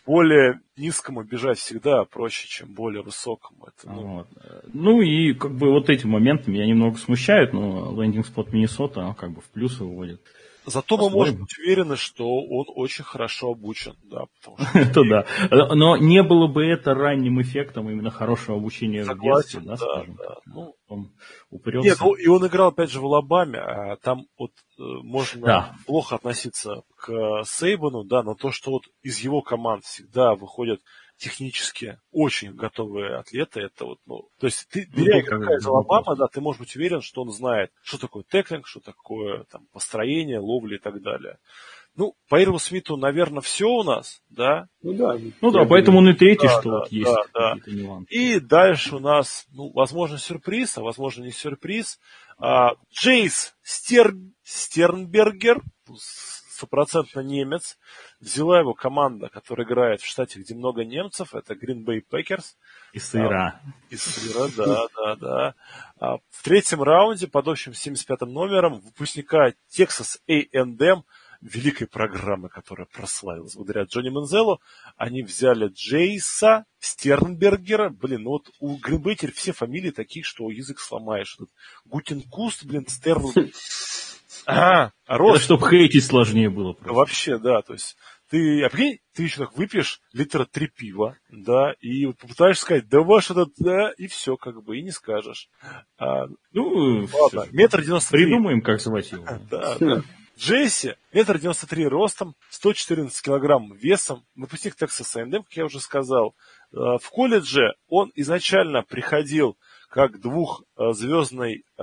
более 0.07 0.61
низкому 0.77 1.23
бежать 1.23 1.59
всегда 1.59 2.05
проще, 2.05 2.49
чем 2.49 2.73
более 2.73 3.03
высокому. 3.03 3.67
Это, 3.67 3.93
ну... 3.93 4.03
Вот. 4.03 4.29
ну 4.73 5.01
и 5.01 5.33
как 5.35 5.53
бы 5.53 5.71
вот 5.71 5.91
эти 5.91 6.07
моменты 6.07 6.51
меня 6.51 6.67
немного 6.67 6.99
смущают, 6.99 7.53
но 7.53 7.93
лендинг-спот 8.01 8.53
Миннесота 8.53 9.15
как 9.19 9.33
бы 9.33 9.41
в 9.41 9.49
плюс 9.51 9.79
выводит. 9.79 10.21
Зато 10.67 10.97
мы 10.97 11.11
можем 11.11 11.43
быть 11.43 11.57
уверены, 11.59 11.97
что 11.97 12.27
он 12.27 12.67
очень 12.75 13.05
хорошо 13.05 13.53
обучен, 13.53 13.95
да, 14.03 14.25
потому 14.41 14.59
что... 14.59 14.79
Это 14.79 15.03
да. 15.05 15.75
Но 15.75 15.97
не 15.97 16.23
было 16.25 16.49
бы 16.49 16.65
это 16.65 16.93
ранним 16.93 17.41
эффектом 17.41 17.89
именно 17.89 18.11
хорошего 18.11 18.59
обучения 18.59 19.05
в 19.05 19.21
детстве, 19.21 19.61
да, 19.61 19.77
скажем 19.77 20.17
так. 20.17 20.39
Ну, 20.47 20.75
он 20.89 21.13
упрется. 21.51 21.89
Нет, 21.89 21.99
ну, 22.01 22.15
и 22.15 22.27
он 22.27 22.47
играл, 22.47 22.69
опять 22.69 22.91
же, 22.91 23.01
в 23.01 23.05
Алабаме, 23.05 23.59
а 23.59 23.97
там 23.97 24.27
вот 24.37 24.51
э, 24.79 24.83
можно 25.03 25.77
плохо 25.87 26.17
относиться 26.17 26.83
к 26.97 27.45
Сейбану, 27.45 28.03
да, 28.03 28.25
но 28.25 28.35
то, 28.35 28.51
что 28.51 28.73
вот 28.73 28.83
из 29.03 29.21
его 29.21 29.43
команд 29.43 29.85
всегда 29.85 30.35
выходят 30.35 30.81
технически 31.17 31.99
очень 32.13 32.53
готовые 32.53 33.17
атлеты. 33.17 33.61
Это 33.61 33.85
вот, 33.85 33.99
ну, 34.07 34.29
то 34.39 34.47
есть 34.47 34.69
ты, 34.69 34.89
ну, 34.93 35.05
беря 35.05 35.21
игрока 35.21 35.57
из 35.57 35.67
Алабама, 35.67 36.17
да, 36.17 36.27
ты 36.27 36.41
можешь 36.41 36.61
быть 36.61 36.77
уверен, 36.77 37.01
что 37.01 37.23
он 37.23 37.31
знает, 37.31 37.71
что 37.83 37.99
такое 37.99 38.25
теклинг, 38.29 38.67
что 38.67 38.81
такое 38.81 39.45
там 39.45 39.67
построение, 39.73 40.39
ловли 40.39 40.77
и 40.77 40.79
так 40.79 41.03
далее. 41.03 41.39
Ну, 41.97 42.15
по 42.29 42.39
Ирву 42.41 42.59
Смиту, 42.59 42.99
наверное, 42.99 43.41
все 43.41 43.67
у 43.67 43.83
нас, 43.83 44.21
да? 44.29 44.69
Ну 44.83 44.93
да. 44.93 45.17
Ну 45.41 45.51
да, 45.51 45.65
поэтому 45.65 45.99
он 45.99 46.11
и 46.11 46.13
третий, 46.13 46.47
да, 46.47 46.61
что 46.61 46.71
да, 46.71 46.79
вот 46.79 46.93
есть 46.93 47.11
да, 47.33 47.55
да. 47.55 48.03
И 48.11 48.39
дальше 48.39 48.97
у 48.97 48.99
нас, 48.99 49.47
ну, 49.51 49.73
возможно, 49.73 50.19
сюрприз, 50.19 50.77
а 50.77 50.83
возможно, 50.83 51.25
не 51.25 51.33
сюрприз. 51.33 51.99
А, 52.39 52.75
Джейс 52.93 53.57
Стер... 53.63 54.15
Стернбергер, 54.49 55.61
стопроцентно 56.57 57.21
немец. 57.21 57.79
Взяла 58.21 58.61
его 58.61 58.75
команда, 58.75 59.29
которая 59.29 59.66
играет 59.66 60.01
в 60.01 60.07
штате, 60.07 60.40
где 60.40 60.55
много 60.55 60.85
немцев. 60.85 61.35
Это 61.35 61.55
Green 61.55 61.85
Bay 61.85 62.03
Packers. 62.09 62.57
И 62.92 62.99
сыра. 62.99 63.61
А, 63.62 63.71
из 63.90 64.03
сыра, 64.03 64.49
да, 64.57 64.87
да, 64.97 65.16
да. 65.16 65.55
А, 65.99 66.16
в 66.31 66.42
третьем 66.42 66.83
раунде 66.83 67.27
под 67.27 67.49
общим 67.49 67.73
75-м 67.73 68.33
номером 68.33 68.81
выпускника 68.81 69.53
Texas 69.71 70.19
A&M 70.29 71.05
великой 71.42 71.87
программы, 71.87 72.49
которая 72.49 72.87
прославилась 72.87 73.55
благодаря 73.55 73.85
Джонни 73.85 74.09
Мензелу. 74.09 74.61
Они 74.97 75.23
взяли 75.23 75.69
Джейса, 75.69 76.64
Стернбергера. 76.79 77.90
Блин, 77.90 78.23
ну 78.23 78.31
вот 78.31 78.51
у 78.59 78.77
Гринбей 78.77 79.16
все 79.35 79.53
фамилии 79.53 79.90
такие, 79.90 80.23
что 80.23 80.51
язык 80.51 80.81
сломаешь. 80.81 81.38
Гутекунст, 81.85 82.65
блин, 82.64 82.87
Стерн... 82.88 83.33
Ага, 84.47 84.93
Рос. 85.07 85.37
Это 85.37 85.45
чтобы 85.45 85.69
хейтить 85.69 86.05
сложнее 86.05 86.49
было. 86.49 86.73
Просто. 86.73 86.93
Вообще, 86.95 87.39
да, 87.39 87.63
то 87.63 87.73
есть 87.73 87.97
ты, 88.31 88.65
а 88.65 88.71
прикинь, 88.71 88.99
ты 89.15 89.25
еще 89.25 89.39
так 89.39 89.57
выпьешь 89.57 90.01
литра 90.13 90.45
три 90.45 90.69
пива, 90.69 91.17
да, 91.31 91.75
и 91.81 92.07
вот 92.07 92.19
попытаешься 92.19 92.63
сказать, 92.63 92.89
да 92.89 93.01
ваш 93.01 93.31
этот, 93.31 93.51
да, 93.59 93.91
и 93.97 94.07
все, 94.07 94.37
как 94.37 94.63
бы, 94.63 94.79
и 94.79 94.83
не 94.83 94.91
скажешь. 94.91 95.49
А, 95.99 96.27
ну, 96.53 97.07
ладно, 97.13 97.47
метр 97.53 97.83
девяносто 97.83 98.13
три. 98.13 98.25
Придумаем, 98.25 98.63
как 98.63 98.81
звать 98.81 99.11
его. 99.13 99.25
Да, 99.51 99.77
да. 99.79 100.03
Джесси, 100.39 100.95
метр 101.13 101.39
девяносто 101.39 101.67
три 101.67 101.87
ростом, 101.87 102.35
114 102.51 103.23
килограмм 103.23 103.73
весом, 103.75 104.25
выпускник 104.35 104.75
Texas 104.81 105.19
A&M, 105.19 105.43
как 105.43 105.53
я 105.53 105.65
уже 105.65 105.81
сказал. 105.81 106.35
А, 106.73 106.99
в 106.99 107.09
колледже 107.11 107.75
он 107.89 108.13
изначально 108.15 108.83
приходил 108.83 109.57
как 109.88 110.20
двухзвездный 110.20 111.64
э, 111.79 111.83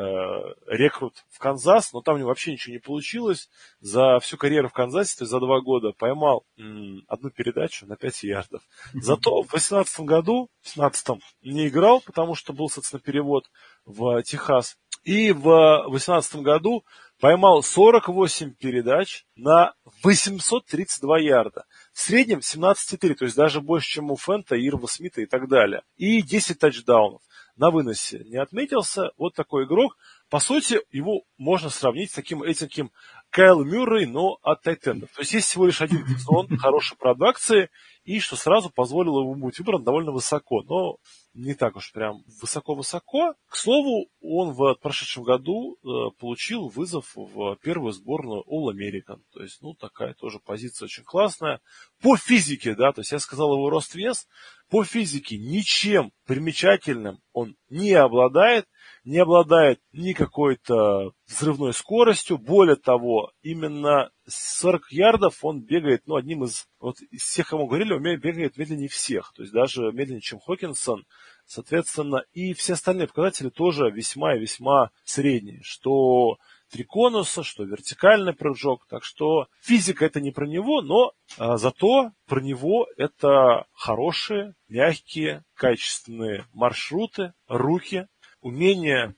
рекрут 0.67 1.25
в 1.29 1.39
Канзас, 1.39 1.93
но 1.93 2.01
там 2.01 2.15
у 2.15 2.17
него 2.17 2.29
вообще 2.29 2.51
ничего 2.51 2.73
не 2.73 2.79
получилось. 2.79 3.49
За 3.79 4.19
всю 4.19 4.37
карьеру 4.37 4.69
в 4.69 4.73
Канзасе, 4.73 5.17
то 5.17 5.23
есть 5.23 5.31
за 5.31 5.39
два 5.39 5.61
года, 5.61 5.91
поймал 5.91 6.45
м, 6.57 7.03
одну 7.07 7.29
передачу 7.29 7.85
на 7.85 7.95
5 7.95 8.23
ярдов. 8.23 8.61
Зато 8.93 9.41
в 9.41 9.49
2018 9.49 9.99
году, 10.01 10.49
в 10.61 10.75
2017 10.75 11.21
не 11.41 11.67
играл, 11.67 12.01
потому 12.01 12.35
что 12.35 12.53
был, 12.53 12.69
соответственно, 12.69 13.01
перевод 13.01 13.45
в 13.85 14.21
Техас. 14.23 14.77
И 15.03 15.31
в 15.31 15.43
2018 15.89 16.35
году 16.37 16.85
поймал 17.23 17.63
48 17.63 18.53
передач 18.55 19.23
на 19.37 19.75
832 20.03 21.19
ярда. 21.19 21.63
В 21.93 22.01
среднем 22.01 22.39
17,3, 22.39 23.15
то 23.15 23.23
есть 23.23 23.37
даже 23.37 23.61
больше, 23.61 23.91
чем 23.91 24.11
у 24.11 24.17
Фента, 24.17 24.57
Ирва 24.57 24.87
Смита 24.87 25.21
и 25.21 25.25
так 25.25 25.47
далее. 25.47 25.83
И 25.95 26.21
10 26.21 26.59
тачдаунов 26.59 27.21
на 27.55 27.71
выносе 27.71 28.25
не 28.25 28.35
отметился. 28.35 29.11
Вот 29.17 29.35
такой 29.35 29.63
игрок. 29.63 29.95
По 30.29 30.39
сути, 30.39 30.81
его 30.91 31.23
можно 31.37 31.69
сравнить 31.69 32.11
с 32.11 32.15
таким 32.15 32.43
этим 32.43 32.91
Кайл 33.33 33.63
Мюррей, 33.63 34.05
но 34.05 34.37
от 34.43 34.61
Тайтендов. 34.61 35.09
То 35.15 35.21
есть 35.21 35.33
есть 35.33 35.47
всего 35.47 35.65
лишь 35.65 35.81
один 35.81 36.05
сезон 36.07 36.55
хорошей 36.55 36.95
продакции, 36.95 37.69
и 38.03 38.19
что 38.19 38.35
сразу 38.35 38.69
позволило 38.69 39.21
ему 39.21 39.33
быть 39.47 39.57
выбран 39.57 39.83
довольно 39.83 40.11
высоко. 40.11 40.61
Но 40.61 40.97
не 41.33 41.55
так 41.55 41.75
уж 41.75 41.91
прям 41.91 42.21
высоко-высоко. 42.39 43.33
К 43.47 43.55
слову, 43.55 44.07
он 44.21 44.51
в 44.51 44.75
прошедшем 44.75 45.23
году 45.23 45.77
э, 45.77 46.11
получил 46.19 46.67
вызов 46.67 47.11
в 47.15 47.57
первую 47.63 47.91
сборную 47.91 48.43
All 48.43 48.71
American. 48.71 49.21
То 49.33 49.41
есть, 49.41 49.63
ну, 49.63 49.73
такая 49.73 50.13
тоже 50.13 50.37
позиция 50.37 50.85
очень 50.85 51.03
классная. 51.03 51.59
По 52.03 52.15
физике, 52.15 52.75
да, 52.75 52.91
то 52.91 53.01
есть 53.01 53.13
я 53.13 53.19
сказал 53.19 53.51
его 53.53 53.71
рост-вес, 53.71 54.27
по 54.69 54.83
физике 54.83 55.37
ничем 55.39 56.11
примечательным 56.27 57.19
он 57.31 57.55
не 57.69 57.93
обладает, 57.93 58.67
не 59.03 59.19
обладает 59.19 59.79
ни 59.91 60.13
какой-то 60.13 61.11
взрывной 61.27 61.73
скоростью. 61.73 62.37
Более 62.37 62.75
того, 62.75 63.31
именно 63.41 64.11
40 64.27 64.91
ярдов 64.91 65.43
он 65.43 65.61
бегает, 65.61 66.03
ну, 66.05 66.15
одним 66.15 66.45
из, 66.45 66.67
вот 66.79 67.01
из 67.11 67.23
всех, 67.23 67.49
кому 67.49 67.67
говорили, 67.67 67.93
он 67.93 68.01
бегает 68.01 68.57
медленнее 68.57 68.87
всех. 68.87 69.33
То 69.35 69.41
есть 69.43 69.53
даже 69.53 69.91
медленнее, 69.91 70.21
чем 70.21 70.39
Хокинсон. 70.39 71.05
Соответственно, 71.45 72.23
и 72.31 72.53
все 72.53 72.73
остальные 72.73 73.07
показатели 73.07 73.49
тоже 73.49 73.91
весьма 73.91 74.35
и 74.35 74.39
весьма 74.39 74.91
средние, 75.03 75.59
что 75.63 76.37
три 76.71 76.83
конуса, 76.83 77.43
что 77.43 77.63
вертикальный 77.63 78.33
прыжок. 78.33 78.87
Так 78.87 79.03
что 79.03 79.47
физика 79.61 80.05
это 80.05 80.21
не 80.21 80.31
про 80.31 80.47
него, 80.47 80.81
но 80.81 81.11
а, 81.37 81.57
зато 81.57 82.11
про 82.27 82.41
него 82.41 82.87
это 82.97 83.65
хорошие, 83.73 84.55
мягкие, 84.67 85.43
качественные 85.55 86.45
маршруты, 86.53 87.33
руки, 87.47 88.07
умение 88.43 89.15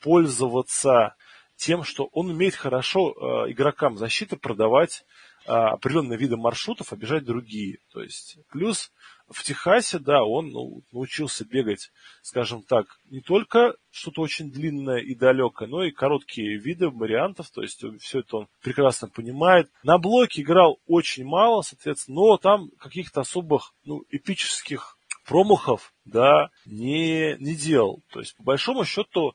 пользоваться 0.00 1.14
тем, 1.56 1.82
что 1.82 2.08
он 2.12 2.30
умеет 2.30 2.54
хорошо 2.54 3.10
э, 3.10 3.52
игрокам 3.52 3.98
защиты 3.98 4.36
продавать 4.36 5.04
э, 5.44 5.50
определенные 5.50 6.16
виды 6.16 6.36
маршрутов, 6.36 6.92
обижать 6.92 7.24
другие. 7.24 7.78
То 7.92 8.00
есть 8.00 8.38
плюс 8.50 8.92
в 9.28 9.42
Техасе, 9.42 9.98
да, 9.98 10.24
он 10.24 10.50
ну, 10.50 10.82
научился 10.92 11.44
бегать, 11.44 11.90
скажем 12.22 12.62
так, 12.62 12.86
не 13.10 13.20
только 13.20 13.74
что-то 13.90 14.22
очень 14.22 14.50
длинное 14.50 14.98
и 14.98 15.14
далекое, 15.14 15.68
но 15.68 15.84
и 15.84 15.90
короткие 15.90 16.58
виды 16.58 16.88
вариантов, 16.88 17.50
то 17.50 17.62
есть 17.62 17.84
все 18.00 18.20
это 18.20 18.36
он 18.36 18.48
прекрасно 18.62 19.08
понимает. 19.08 19.70
На 19.82 19.98
блоке 19.98 20.42
играл 20.42 20.78
очень 20.86 21.24
мало, 21.24 21.62
соответственно, 21.62 22.20
но 22.20 22.36
там 22.36 22.70
каких-то 22.78 23.20
особых, 23.20 23.74
ну, 23.84 24.04
эпических 24.10 24.97
промахов, 25.28 25.92
да, 26.06 26.50
не, 26.64 27.36
не 27.38 27.54
делал. 27.54 28.02
То 28.10 28.20
есть, 28.20 28.34
по 28.36 28.42
большому 28.42 28.84
счету, 28.84 29.34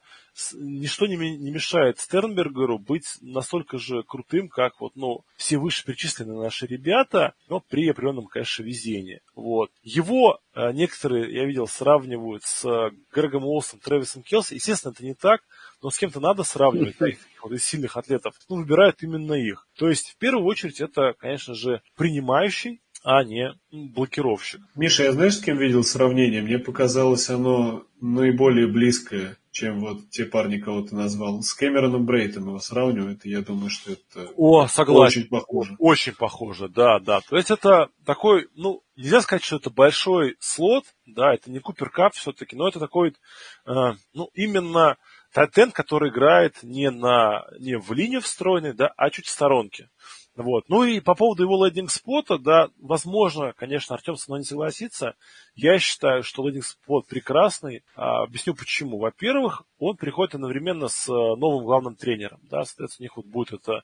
ничто 0.56 1.06
не, 1.06 1.15
не 1.15 1.51
мешает 1.51 1.99
Стернбергеру 1.99 2.79
быть 2.79 3.06
настолько 3.21 3.77
же 3.77 4.01
крутым, 4.01 4.49
как 4.49 4.82
вот, 4.82 4.95
ну, 4.95 5.23
все 5.38 5.58
вышеперечисленные 5.58 6.39
наши 6.39 6.65
ребята, 6.65 7.36
но 7.47 7.60
при 7.60 7.88
определенном, 7.89 8.25
конечно, 8.25 8.63
везении. 8.63 9.21
Вот. 9.36 9.69
Его 9.84 10.39
э, 10.56 10.71
некоторые, 10.71 11.32
я 11.32 11.45
видел, 11.45 11.67
сравнивают 11.67 12.43
с 12.43 12.65
э, 12.65 12.89
Грегом 13.13 13.45
Уолсом, 13.45 13.79
Трэвисом 13.79 14.23
Келси. 14.23 14.56
Естественно, 14.56 14.93
это 14.93 15.06
не 15.06 15.13
так, 15.13 15.41
но 15.84 15.91
с 15.91 15.97
кем-то 15.99 16.19
надо 16.19 16.43
сравнивать, 16.43 16.95
да, 16.99 17.08
вот 17.43 17.51
из 17.51 17.63
сильных 17.63 17.97
атлетов. 17.97 18.34
Ну, 18.49 18.56
выбирают 18.56 19.03
именно 19.03 19.34
их. 19.34 19.67
То 19.77 19.89
есть, 19.89 20.10
в 20.10 20.17
первую 20.17 20.45
очередь, 20.45 20.82
это, 20.82 21.13
конечно 21.19 21.53
же, 21.53 21.84
принимающий, 21.95 22.82
а 23.03 23.23
не 23.23 23.53
блокировщик. 23.71 24.61
Миша, 24.75 25.03
я 25.03 25.11
знаешь, 25.11 25.35
с 25.35 25.41
кем 25.41 25.57
видел 25.57 25.83
сравнение? 25.83 26.41
Мне 26.41 26.57
показалось 26.57 27.29
оно 27.29 27.85
наиболее 27.99 28.67
близкое, 28.67 29.37
чем 29.51 29.81
вот 29.81 30.09
те 30.09 30.25
парни, 30.25 30.57
кого 30.57 30.81
ты 30.81 30.95
назвал. 30.95 31.41
С 31.41 31.53
Кэмероном 31.53 32.05
Брейтом 32.05 32.47
его 32.47 32.59
сравнивают, 32.59 33.25
и 33.25 33.29
я 33.29 33.41
думаю, 33.41 33.69
что 33.69 33.91
это 33.91 34.31
О, 34.37 34.67
согласен. 34.67 35.21
очень 35.21 35.29
похоже. 35.29 35.75
Очень 35.79 36.13
похоже, 36.13 36.69
да, 36.69 36.99
да. 36.99 37.19
То 37.29 37.35
есть 37.35 37.51
это 37.51 37.89
такой, 38.05 38.47
ну, 38.55 38.81
нельзя 38.95 39.21
сказать, 39.21 39.43
что 39.43 39.57
это 39.57 39.69
большой 39.69 40.37
слот, 40.39 40.85
да, 41.05 41.33
это 41.33 41.51
не 41.51 41.59
Купер 41.59 41.89
Кап 41.89 42.13
все-таки, 42.13 42.55
но 42.55 42.69
это 42.69 42.79
такой, 42.79 43.09
э, 43.09 43.71
ну, 44.13 44.29
именно 44.33 44.97
Тайтенд, 45.33 45.73
который 45.73 46.09
играет 46.09 46.63
не, 46.63 46.89
на, 46.89 47.45
не 47.59 47.77
в 47.77 47.91
линии 47.91 48.19
встроенной, 48.19 48.73
да, 48.73 48.93
а 48.95 49.09
чуть 49.09 49.25
в 49.25 49.31
сторонке. 49.31 49.89
Вот. 50.36 50.63
Ну 50.67 50.84
и 50.84 51.00
по 51.00 51.13
поводу 51.13 51.43
его 51.43 51.63
лендинг-спота, 51.63 52.39
да, 52.39 52.69
возможно, 52.80 53.54
конечно, 53.54 53.96
Артем 53.96 54.15
со 54.15 54.32
мной 54.32 54.39
не 54.39 54.46
согласится. 54.46 55.15
Я 55.54 55.78
считаю, 55.78 56.24
что 56.24 56.48
лендинг-спот 56.48 57.06
прекрасный. 57.08 57.84
А, 57.96 58.24
объясню 58.24 58.56
почему. 58.56 58.98
Во-первых, 58.98 59.63
он 59.78 59.96
приходит 59.96 60.34
одновременно 60.34 60.88
с 60.88 61.08
э, 61.08 61.12
новым 61.12 61.65
главным 61.65 61.96
тренером. 61.96 62.39
Да, 62.50 62.63
соответственно, 62.65 63.04
у 63.04 63.06
них 63.06 63.17
вот 63.17 63.26
будет 63.28 63.54
эта 63.54 63.84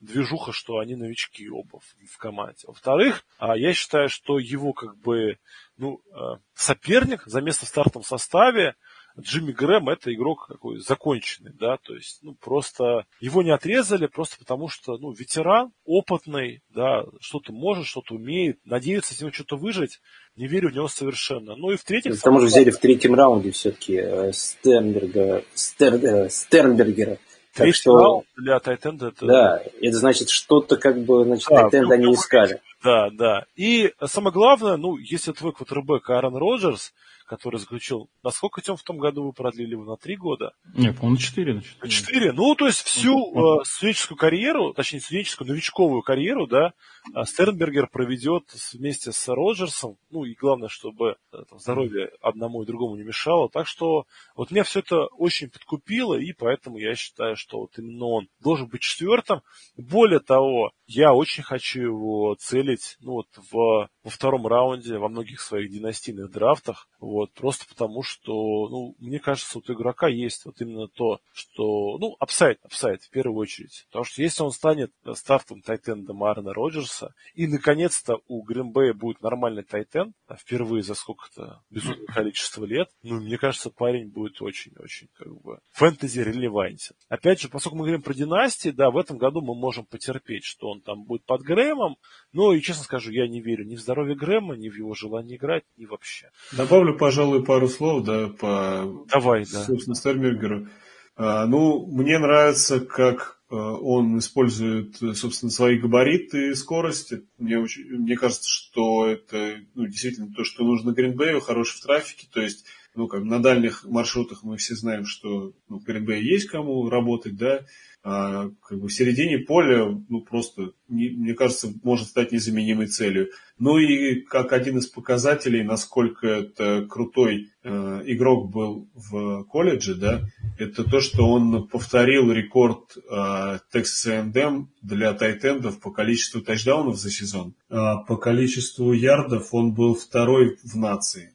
движуха, 0.00 0.52
что 0.52 0.78
они 0.78 0.96
новички 0.96 1.50
оба 1.50 1.80
в, 1.80 2.06
в 2.06 2.16
команде. 2.16 2.64
Во-вторых, 2.66 3.24
а, 3.38 3.54
я 3.56 3.74
считаю, 3.74 4.08
что 4.08 4.38
его 4.38 4.72
как 4.72 4.96
бы 4.96 5.38
ну, 5.76 6.00
э, 6.14 6.38
соперник 6.54 7.24
за 7.26 7.42
место 7.42 7.66
в 7.66 7.68
стартовом 7.68 8.04
составе 8.04 8.74
Джимми 9.18 9.52
Грэм 9.52 9.88
это 9.88 10.12
игрок 10.14 10.46
какой 10.46 10.78
законченный, 10.78 11.52
да, 11.52 11.78
то 11.78 11.94
есть, 11.94 12.18
ну, 12.22 12.34
просто 12.34 13.06
его 13.20 13.42
не 13.42 13.50
отрезали 13.50 14.06
просто 14.06 14.38
потому, 14.38 14.68
что, 14.68 14.98
ну, 14.98 15.12
ветеран, 15.12 15.72
опытный, 15.84 16.62
да, 16.70 17.04
что-то 17.20 17.52
может, 17.52 17.86
что-то 17.86 18.14
умеет, 18.14 18.58
надеется 18.64 19.14
с 19.14 19.20
него 19.20 19.32
что-то 19.32 19.56
выжить, 19.56 20.00
не 20.36 20.46
верю 20.46 20.70
в 20.70 20.74
него 20.74 20.88
совершенно. 20.88 21.56
Ну 21.56 21.70
и 21.70 21.76
в-третьих... 21.76 22.18
К 22.18 22.22
тому 22.22 22.40
же 22.40 22.46
взяли 22.46 22.70
в 22.70 22.78
третьем 22.78 23.14
раунде 23.14 23.50
все-таки 23.50 23.96
э, 23.96 24.32
Стернберга, 24.32 25.44
Стер, 25.54 25.94
э, 25.94 26.30
Стернбергера. 26.30 27.18
Так 27.54 27.74
что... 27.74 28.22
для 28.36 28.58
Тайтенда 28.60 29.08
это... 29.08 29.26
Да, 29.26 29.62
это 29.80 29.96
значит, 29.96 30.30
что-то 30.30 30.76
как 30.76 31.02
бы, 31.02 31.24
значит, 31.24 31.48
да, 31.50 31.68
Тайтенда 31.68 31.94
они 31.94 32.14
искали. 32.14 32.60
Да, 32.82 33.10
да. 33.10 33.44
И 33.56 33.92
самое 34.06 34.32
главное, 34.32 34.76
ну, 34.76 34.96
если 34.96 35.32
твой 35.32 35.52
квотербек 35.52 36.08
Аарон 36.08 36.36
Роджерс, 36.36 36.94
который 37.30 37.60
заключил... 37.60 38.10
Насколько, 38.24 38.60
Тем, 38.60 38.76
в 38.76 38.82
том 38.82 38.98
году 38.98 39.22
вы 39.22 39.32
продлили 39.32 39.70
его? 39.70 39.84
На 39.84 39.96
три 39.96 40.16
года? 40.16 40.52
Нет, 40.74 40.96
по-моему, 40.96 41.14
на 41.14 41.22
четыре. 41.22 41.54
На 41.54 41.62
четыре. 41.62 41.90
четыре. 41.90 42.32
Ну, 42.32 42.56
то 42.56 42.66
есть 42.66 42.82
всю 42.82 43.14
uh-huh. 43.14 43.60
э, 43.60 43.64
студенческую 43.64 44.18
карьеру, 44.18 44.74
точнее, 44.74 44.98
студенческую, 44.98 45.46
новичковую 45.46 46.02
карьеру, 46.02 46.48
да, 46.48 46.72
э, 47.14 47.22
Стернбергер 47.24 47.86
проведет 47.86 48.46
вместе 48.72 49.12
с 49.12 49.28
Роджерсом. 49.28 49.96
Ну, 50.10 50.24
и 50.24 50.34
главное, 50.34 50.68
чтобы 50.68 51.18
э, 51.32 51.36
там, 51.48 51.60
здоровье 51.60 52.10
одному 52.20 52.64
и 52.64 52.66
другому 52.66 52.96
не 52.96 53.04
мешало. 53.04 53.48
Так 53.48 53.68
что 53.68 54.06
вот 54.34 54.50
меня 54.50 54.64
все 54.64 54.80
это 54.80 55.04
очень 55.16 55.50
подкупило, 55.50 56.18
и 56.18 56.32
поэтому 56.32 56.78
я 56.78 56.96
считаю, 56.96 57.36
что 57.36 57.60
вот 57.60 57.78
именно 57.78 58.06
он 58.06 58.28
должен 58.40 58.66
быть 58.66 58.80
четвертым. 58.80 59.42
Более 59.76 60.18
того, 60.18 60.72
я 60.88 61.14
очень 61.14 61.44
хочу 61.44 61.80
его 61.80 62.34
целить 62.40 62.96
ну, 62.98 63.12
вот, 63.12 63.28
в 63.52 63.88
во 64.02 64.10
втором 64.10 64.46
раунде 64.46 64.98
во 64.98 65.08
многих 65.08 65.40
своих 65.40 65.70
династийных 65.70 66.30
драфтах, 66.30 66.88
вот, 66.98 67.32
просто 67.32 67.66
потому 67.68 68.02
что, 68.02 68.68
ну, 68.68 68.94
мне 68.98 69.18
кажется, 69.18 69.58
у 69.58 69.62
игрока 69.72 70.08
есть 70.08 70.44
вот 70.44 70.60
именно 70.60 70.88
то, 70.88 71.20
что, 71.32 71.98
ну, 71.98 72.16
upside, 72.18 72.58
upside 72.62 73.02
в 73.02 73.10
первую 73.10 73.38
очередь. 73.38 73.84
Потому 73.88 74.04
что 74.04 74.22
если 74.22 74.42
он 74.42 74.52
станет 74.52 74.92
стартовым 75.14 75.62
tight 75.62 75.92
end 75.92 76.10
ом 76.10 76.22
Аарона 76.24 76.52
Роджерса, 76.52 77.14
и, 77.34 77.46
наконец-то, 77.46 78.20
у 78.26 78.42
Гринбея 78.42 78.94
будет 78.94 79.22
нормальный 79.22 79.62
tight 79.62 79.91
end, 79.91 80.14
а 80.26 80.36
впервые 80.36 80.82
за 80.82 80.94
сколько-то 80.94 81.62
безумное 81.70 82.06
количество 82.06 82.64
лет, 82.64 82.88
ну, 83.02 83.20
мне 83.20 83.38
кажется, 83.38 83.70
парень 83.70 84.08
будет 84.08 84.40
очень-очень, 84.40 85.08
как 85.14 85.32
бы, 85.40 85.60
фэнтези 85.70 86.20
релевантен. 86.20 86.96
Опять 87.08 87.40
же, 87.40 87.48
поскольку 87.48 87.76
мы 87.76 87.84
говорим 87.84 88.02
про 88.02 88.14
династии, 88.14 88.70
да, 88.70 88.90
в 88.90 88.96
этом 88.96 89.18
году 89.18 89.40
мы 89.40 89.54
можем 89.54 89.84
потерпеть, 89.84 90.44
что 90.44 90.70
он 90.70 90.80
там 90.80 91.04
будет 91.04 91.24
под 91.24 91.42
Грэмом, 91.42 91.96
но, 92.32 92.52
и 92.52 92.60
честно 92.60 92.84
скажу, 92.84 93.10
я 93.10 93.28
не 93.28 93.40
верю 93.40 93.64
ни 93.64 93.76
в 93.76 93.80
здоровье 93.90 94.14
Грэма, 94.14 94.54
ни 94.54 94.68
в 94.68 94.76
его 94.76 94.94
желание 94.94 95.36
играть, 95.36 95.64
ни 95.76 95.84
вообще. 95.84 96.30
Добавлю, 96.52 96.96
пожалуй, 96.96 97.44
пару 97.44 97.68
слов, 97.68 98.04
да, 98.04 98.28
по, 98.28 99.04
Давай, 99.12 99.44
да. 99.52 99.64
собственно, 99.64 99.96
Стермергеру. 99.96 100.68
А, 101.16 101.44
ну, 101.46 101.86
мне 101.86 102.20
нравится, 102.20 102.78
как 102.78 103.40
а, 103.50 103.56
он 103.56 104.16
использует, 104.18 104.96
собственно, 105.16 105.50
свои 105.50 105.76
габариты 105.76 106.50
и 106.50 106.54
скорость. 106.54 107.14
Мне, 107.36 107.58
очень, 107.58 107.82
мне 107.82 108.16
кажется, 108.16 108.48
что 108.48 109.08
это 109.08 109.56
ну, 109.74 109.86
действительно 109.86 110.32
то, 110.32 110.44
что 110.44 110.62
нужно 110.62 110.92
Гринбею, 110.92 111.40
хороший 111.40 111.78
в 111.78 111.82
трафике. 111.82 112.28
То 112.32 112.40
есть, 112.40 112.66
ну, 112.94 113.08
как 113.08 113.22
на 113.22 113.40
дальних 113.40 113.84
маршрутах 113.84 114.42
мы 114.42 114.56
все 114.56 114.74
знаем, 114.74 115.04
что 115.04 115.52
ну, 115.68 115.78
Гринбее 115.78 116.24
есть 116.24 116.48
кому 116.48 116.88
работать, 116.88 117.36
да, 117.36 117.64
а, 118.02 118.48
как 118.62 118.80
бы 118.80 118.88
в 118.88 118.92
середине 118.92 119.38
поля, 119.38 119.86
ну, 120.08 120.22
просто, 120.22 120.72
не, 120.88 121.10
мне 121.10 121.34
кажется, 121.34 121.72
может 121.82 122.08
стать 122.08 122.32
незаменимой 122.32 122.86
целью. 122.86 123.28
Ну 123.58 123.76
и 123.76 124.22
как 124.22 124.54
один 124.54 124.78
из 124.78 124.86
показателей, 124.86 125.62
насколько 125.62 126.26
это 126.26 126.86
крутой 126.88 127.50
э, 127.62 128.02
игрок 128.06 128.50
был 128.50 128.88
в 128.94 129.44
колледже, 129.44 129.96
да, 129.96 130.22
это 130.58 130.82
то, 130.82 131.00
что 131.00 131.28
он 131.28 131.68
повторил 131.68 132.32
рекорд 132.32 132.96
э, 132.96 133.58
Texas 133.70 134.06
A&M 134.06 134.70
для 134.80 135.12
тайтендов 135.12 135.78
по 135.78 135.90
количеству 135.90 136.40
тачдаунов 136.40 136.98
за 136.98 137.10
сезон. 137.10 137.54
А 137.68 137.98
по 137.98 138.16
количеству 138.16 138.92
ярдов 138.92 139.52
он 139.52 139.74
был 139.74 139.94
второй 139.94 140.56
в 140.64 140.74
нации 140.76 141.34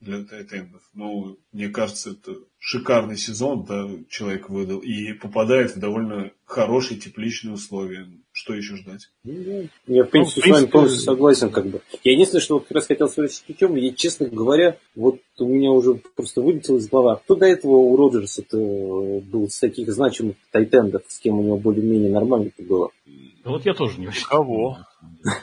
для 0.00 0.24
тайтендов. 0.24 0.82
Ну, 0.94 1.38
мне 1.52 1.68
кажется, 1.68 2.10
это 2.10 2.32
шикарный 2.58 3.16
сезон, 3.16 3.64
да, 3.64 3.88
человек 4.08 4.48
выдал, 4.48 4.78
и 4.78 5.12
попадает 5.12 5.76
в 5.76 5.78
довольно 5.78 6.30
хорошие 6.44 6.98
тепличные 6.98 7.54
условия. 7.54 8.06
Что 8.32 8.54
еще 8.54 8.76
ждать? 8.76 9.10
Ну, 9.24 9.68
я, 9.88 10.04
в 10.04 10.06
принципе, 10.06 10.06
ну, 10.06 10.06
в 10.06 10.10
принципе, 10.10 10.40
с 10.40 10.52
вами 10.52 10.66
полностью 10.66 11.00
согласен, 11.00 11.50
как 11.50 11.66
бы. 11.66 11.82
Я 12.04 12.12
единственное, 12.12 12.40
что 12.40 12.54
вот 12.54 12.62
как 12.66 12.76
раз 12.76 12.86
хотел 12.86 13.08
спросить 13.08 13.38
с 13.38 13.40
Путем, 13.40 13.76
и, 13.76 13.94
честно 13.94 14.26
говоря, 14.26 14.78
вот 14.94 15.20
у 15.38 15.48
меня 15.48 15.70
уже 15.70 15.94
просто 15.94 16.40
вылетело 16.40 16.76
из 16.78 16.88
головы. 16.88 17.20
Кто 17.24 17.34
до 17.34 17.46
этого 17.46 17.72
у 17.72 17.96
Роджерса 17.96 18.44
был 18.52 19.48
с 19.48 19.58
таких 19.58 19.92
значимых 19.92 20.36
тайтендов, 20.52 21.02
с 21.08 21.18
кем 21.18 21.40
у 21.40 21.42
него 21.42 21.58
более-менее 21.58 22.12
нормально 22.12 22.52
было? 22.56 22.90
Вот 23.44 23.66
я 23.66 23.74
тоже 23.74 24.00
не 24.00 24.06
очень. 24.06 24.24
Кого? 24.24 24.78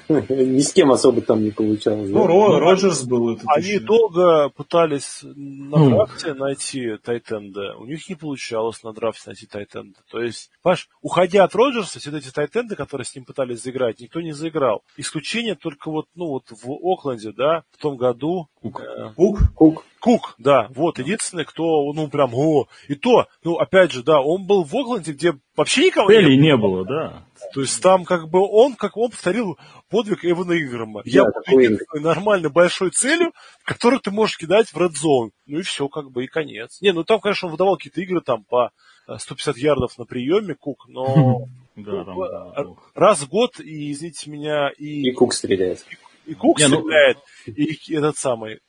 Ни 0.10 0.60
с 0.60 0.74
кем 0.74 0.92
особо 0.92 1.22
там 1.22 1.44
не 1.44 1.52
получалось. 1.52 2.10
Ну, 2.10 2.26
Ро, 2.26 2.60
Роджерс 2.60 3.04
был 3.04 3.36
это. 3.36 3.44
Они 3.48 3.68
еще. 3.68 3.80
долго 3.80 4.50
пытались 4.50 5.22
на 5.24 5.78
ну. 5.78 5.90
драфте 5.90 6.34
найти 6.34 6.98
Тайтенда. 6.98 7.76
У 7.78 7.86
них 7.86 8.08
не 8.10 8.16
получалось 8.16 8.82
на 8.84 8.94
драфте 8.94 9.24
найти 9.28 9.46
Тайтенда. 9.46 10.00
То 10.10 10.22
есть, 10.22 10.50
понимаешь, 10.62 10.90
уходя 11.02 11.44
от 11.44 11.56
Роджерса, 11.56 12.00
все 12.00 12.16
эти 12.16 12.32
Тайтенды, 12.32 12.76
которые 12.76 13.06
с 13.06 13.16
ним 13.16 13.26
пытались 13.26 13.62
заиграть, 13.62 14.00
никто 14.00 14.22
не 14.22 14.32
заиграл. 14.32 14.84
Исключение 14.96 15.56
только 15.56 15.92
вот, 15.92 16.08
ну, 16.16 16.28
вот 16.28 16.46
в 16.50 16.72
Окленде, 16.84 17.32
да, 17.32 17.64
в 17.72 17.82
том 17.82 17.98
году. 17.98 18.48
Кук. 18.62 18.82
Э, 18.82 19.12
Кук? 19.16 19.40
Кук. 19.54 19.86
Кук, 20.00 20.36
да, 20.38 20.68
вот, 20.76 21.00
единственный, 21.00 21.44
кто, 21.44 21.92
ну, 21.92 22.08
прям, 22.08 22.34
о, 22.36 22.68
и 22.88 22.94
то, 22.94 23.28
ну, 23.44 23.58
опять 23.58 23.92
же, 23.92 24.04
да, 24.04 24.22
он 24.22 24.46
был 24.46 24.64
в 24.64 24.74
Окленде, 24.76 25.12
где 25.12 25.34
вообще 25.56 25.88
никого 25.88 26.08
Цели 26.08 26.36
не 26.36 26.56
было. 26.56 26.84
не 26.84 26.86
было, 26.86 26.86
да. 26.86 27.28
То 27.54 27.62
есть 27.62 27.82
там 27.82 28.04
как 28.04 28.30
бы 28.30 28.40
он, 28.42 28.76
как 28.76 28.98
он 28.98 29.10
повторил 29.10 29.47
подвиг 29.90 30.26
Эвана 30.26 30.58
Играма. 30.58 31.02
Я 31.06 31.24
буду 31.24 31.78
нормально 31.94 32.50
большой 32.50 32.92
целью, 32.92 33.32
которую 33.64 34.00
ты 34.00 34.12
можешь 34.12 34.38
кидать 34.38 34.70
в 34.70 34.78
Red 34.78 34.94
Zone. 34.94 35.32
Ну 35.46 35.60
и 35.60 35.62
все, 35.62 35.88
как 35.88 36.12
бы, 36.12 36.24
и 36.24 36.28
конец. 36.28 36.82
Не, 36.82 36.92
ну 36.92 37.04
там, 37.04 37.20
конечно, 37.20 37.48
он 37.48 37.54
выдавал 37.54 37.78
какие-то 37.78 38.02
игры 38.02 38.22
там 38.22 38.44
по 38.44 38.72
150 39.08 39.56
э, 39.56 39.60
ярдов 39.60 39.98
на 39.98 40.06
приеме, 40.06 40.56
Кук, 40.56 40.88
но 40.88 41.46
да, 41.76 42.04
там, 42.04 42.20
да, 42.20 42.66
раз 42.94 43.22
в 43.22 43.30
год, 43.30 43.60
и, 43.60 43.92
извините 43.92 44.30
меня, 44.30 44.70
и... 44.78 45.10
И 45.10 45.12
Кук 45.12 45.34
стреляет. 45.34 45.86
И, 46.26 46.32
и 46.32 46.34
Кук 46.34 46.60
Не, 46.60 46.68
ну, 46.68 46.82
стреляет, 46.82 47.18
ну... 47.46 47.54
и 47.54 47.94
этот 47.94 48.18
самый 48.18 48.60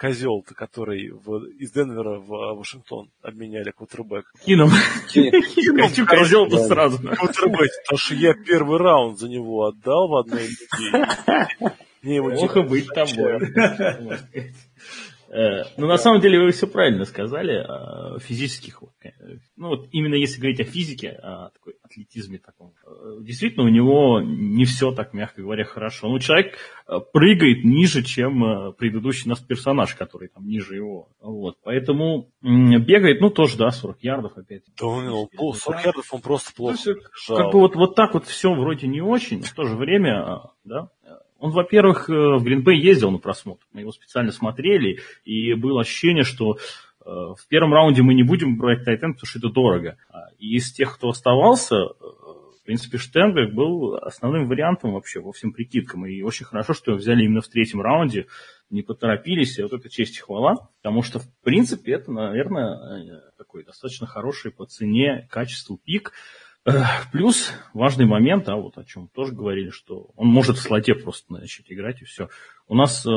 козел 0.00 0.42
который 0.56 1.10
в, 1.10 1.44
из 1.58 1.72
Денвера 1.72 2.18
в 2.18 2.56
Вашингтон 2.56 3.10
обменяли 3.22 3.70
квотербек. 3.70 4.32
Кином. 4.44 4.70
Кином 5.12 6.06
козел-то 6.06 6.66
сразу. 6.66 6.98
Квотербек, 6.98 7.70
потому 7.84 7.98
что 7.98 8.14
я 8.14 8.32
первый 8.32 8.78
раунд 8.78 9.18
за 9.18 9.28
него 9.28 9.66
отдал 9.66 10.08
в 10.08 10.16
одной 10.16 10.48
неделе. 10.48 11.06
Мне 12.02 12.16
его 12.16 12.28
Ох 12.28 12.56
и 12.56 12.62
быть 12.62 12.86
тобой. 12.86 13.40
Э, 15.30 15.62
ну, 15.76 15.86
на 15.86 15.96
самом 15.96 16.20
деле, 16.20 16.40
вы 16.40 16.50
все 16.50 16.66
правильно 16.66 17.04
сказали 17.04 17.52
о 17.52 18.18
физических. 18.18 18.82
Э, 19.04 19.10
ну, 19.56 19.68
вот 19.68 19.88
именно 19.92 20.16
если 20.16 20.40
говорить 20.40 20.60
о 20.60 20.64
физике, 20.64 21.10
о 21.10 21.50
такой 21.50 21.74
атлетизме 21.84 22.38
таком, 22.38 22.72
э, 22.84 23.18
действительно, 23.20 23.64
у 23.64 23.68
него 23.68 24.20
не 24.20 24.64
все 24.64 24.90
так, 24.90 25.14
мягко 25.14 25.42
говоря, 25.42 25.64
хорошо. 25.64 26.08
Ну, 26.08 26.18
человек 26.18 26.56
прыгает 27.12 27.64
ниже, 27.64 28.02
чем 28.02 28.74
предыдущий 28.74 29.28
наш 29.28 29.46
персонаж, 29.46 29.94
который 29.94 30.28
там 30.28 30.48
ниже 30.48 30.74
его. 30.74 31.08
Вот. 31.20 31.58
Поэтому 31.62 32.32
бегает, 32.42 33.20
ну, 33.20 33.30
тоже, 33.30 33.56
да, 33.56 33.70
40 33.70 34.02
ярдов 34.02 34.36
опять. 34.36 34.64
Да, 34.80 34.86
ну, 34.86 35.52
40 35.52 35.84
ярдов 35.84 36.12
он 36.12 36.20
просто 36.22 36.52
плохо. 36.52 36.76
Ну, 36.86 37.36
как 37.36 37.52
бы 37.52 37.60
вот, 37.60 37.76
вот 37.76 37.94
так 37.94 38.14
вот 38.14 38.26
все 38.26 38.52
вроде 38.52 38.88
не 38.88 39.00
очень, 39.00 39.38
но 39.38 39.44
в 39.44 39.52
то 39.52 39.64
же 39.64 39.76
время, 39.76 40.40
да, 40.64 40.88
он, 41.40 41.52
во-первых, 41.52 42.08
э, 42.08 42.12
в 42.12 42.44
Гринбей 42.44 42.78
ездил 42.78 43.10
на 43.10 43.18
просмотр. 43.18 43.64
Мы 43.72 43.80
его 43.80 43.92
специально 43.92 44.30
смотрели, 44.30 45.00
и 45.24 45.54
было 45.54 45.80
ощущение, 45.80 46.22
что 46.22 46.52
э, 46.52 46.58
в 47.04 47.48
первом 47.48 47.72
раунде 47.72 48.02
мы 48.02 48.14
не 48.14 48.22
будем 48.22 48.58
брать 48.58 48.84
Тайтен, 48.84 49.14
потому 49.14 49.26
что 49.26 49.38
это 49.38 49.48
дорого. 49.48 49.96
А, 50.10 50.28
и 50.38 50.56
из 50.56 50.70
тех, 50.70 50.94
кто 50.94 51.08
оставался, 51.08 51.76
э, 51.76 51.86
в 51.98 52.64
принципе, 52.66 52.98
Штенберг 52.98 53.54
был 53.54 53.94
основным 53.96 54.48
вариантом 54.48 54.92
вообще 54.92 55.20
во 55.20 55.32
всем 55.32 55.52
прикидкам. 55.52 56.06
И 56.06 56.20
очень 56.20 56.44
хорошо, 56.44 56.74
что 56.74 56.90
его 56.90 56.98
взяли 56.98 57.24
именно 57.24 57.40
в 57.40 57.48
третьем 57.48 57.80
раунде, 57.80 58.26
не 58.68 58.82
поторопились, 58.82 59.58
и 59.58 59.62
вот 59.62 59.72
это 59.72 59.88
честь 59.88 60.18
и 60.18 60.20
хвала, 60.20 60.68
потому 60.82 61.02
что, 61.02 61.20
в 61.20 61.28
принципе, 61.42 61.92
это, 61.92 62.12
наверное, 62.12 63.22
такой 63.38 63.64
достаточно 63.64 64.06
хороший 64.06 64.52
по 64.52 64.66
цене, 64.66 65.26
качеству 65.30 65.80
пик. 65.82 66.12
Плюс 67.12 67.52
важный 67.74 68.06
момент, 68.06 68.48
а 68.48 68.56
вот 68.56 68.78
о 68.78 68.84
чем 68.84 69.08
тоже 69.08 69.32
говорили, 69.32 69.70
что 69.70 70.10
он 70.16 70.28
может 70.28 70.56
в 70.56 70.60
слоте 70.60 70.94
просто 70.94 71.32
начать 71.32 71.66
играть 71.68 72.02
и 72.02 72.04
все. 72.04 72.28
У 72.68 72.74
нас 72.74 73.04
э, 73.04 73.10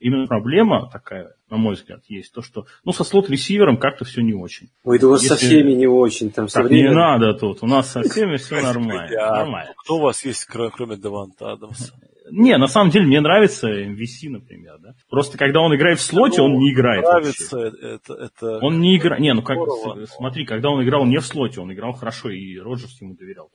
именно 0.00 0.26
проблема 0.26 0.90
такая, 0.90 1.34
на 1.48 1.56
мой 1.56 1.74
взгляд, 1.74 2.00
есть, 2.08 2.32
то, 2.32 2.42
что 2.42 2.66
ну 2.84 2.92
со 2.92 3.04
слот-ресивером 3.04 3.76
как-то 3.76 4.04
все 4.04 4.20
не 4.20 4.34
очень. 4.34 4.68
Ой, 4.84 4.98
да 4.98 5.06
у 5.06 5.10
вас 5.10 5.22
Если... 5.22 5.34
со 5.34 5.40
всеми 5.40 5.72
не 5.72 5.86
очень. 5.86 6.30
Там 6.30 6.48
так 6.48 6.64
время... 6.66 6.88
не 6.88 6.94
надо 6.94 7.34
тут, 7.34 7.62
у 7.62 7.66
нас 7.66 7.90
со 7.90 8.02
всеми 8.02 8.36
все 8.36 8.60
нормально. 8.60 9.08
нормально. 9.10 9.74
Кто 9.78 9.96
у 9.96 10.00
вас 10.00 10.24
есть, 10.24 10.44
кроме 10.46 10.96
Деванта 10.96 11.52
Адамса? 11.52 11.94
Не, 12.34 12.56
на 12.56 12.66
самом 12.66 12.90
деле 12.90 13.06
мне 13.06 13.20
нравится 13.20 13.68
MVC, 13.68 14.30
например, 14.30 14.78
да. 14.80 14.94
Просто 15.10 15.36
когда 15.36 15.60
он 15.60 15.74
играет 15.76 15.98
в 15.98 16.02
слоте, 16.02 16.40
ну, 16.40 16.46
он 16.46 16.58
не 16.58 16.72
играет. 16.72 17.04
Нравится 17.04 17.58
это, 17.58 18.14
это. 18.14 18.58
Он 18.62 18.80
не 18.80 18.96
играет. 18.96 19.20
Не, 19.20 19.34
ну 19.34 19.42
как 19.42 19.58
здорово. 19.58 20.06
смотри, 20.06 20.46
когда 20.46 20.70
он 20.70 20.82
играл 20.82 21.04
не 21.04 21.18
в 21.18 21.26
слоте, 21.26 21.60
он 21.60 21.70
играл 21.74 21.92
хорошо, 21.92 22.30
и 22.30 22.56
Роджерс 22.58 23.02
ему 23.02 23.14
доверял. 23.16 23.50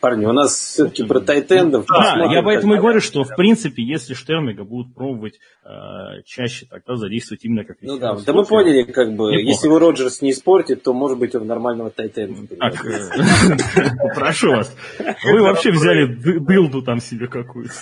Парни, 0.00 0.24
у 0.24 0.32
нас 0.32 0.56
все-таки 0.56 1.04
про 1.04 1.20
тайтендов. 1.20 1.84
Да, 1.86 2.32
я 2.32 2.42
поэтому 2.42 2.76
и 2.76 2.78
говорю, 2.78 3.00
что 3.00 3.24
в 3.24 3.36
принципе, 3.36 3.82
если 3.82 4.14
Штермига 4.14 4.64
будут 4.64 4.94
пробовать 4.94 5.38
э, 5.64 6.22
чаще, 6.24 6.66
тогда 6.66 6.96
задействовать 6.96 7.44
именно 7.44 7.64
как 7.64 7.76
Ну 7.82 7.98
да, 7.98 8.14
да 8.14 8.32
мы 8.32 8.46
поняли, 8.46 8.84
как 8.84 9.08
бы, 9.10 9.32
Неплохо. 9.32 9.40
если 9.40 9.66
его 9.66 9.78
Роджерс 9.78 10.22
не 10.22 10.30
испортит, 10.30 10.82
то 10.82 10.94
может 10.94 11.18
быть 11.18 11.34
он 11.34 11.46
нормального 11.46 11.90
тайтенда. 11.90 12.56
Так, 12.56 12.86
э, 12.86 14.14
прошу 14.14 14.52
вас. 14.52 14.74
Вы 15.24 15.42
вообще 15.42 15.72
взяли 15.72 16.06
дылду 16.06 16.80
там 16.80 17.00
себе 17.00 17.26
какую-то. 17.26 17.74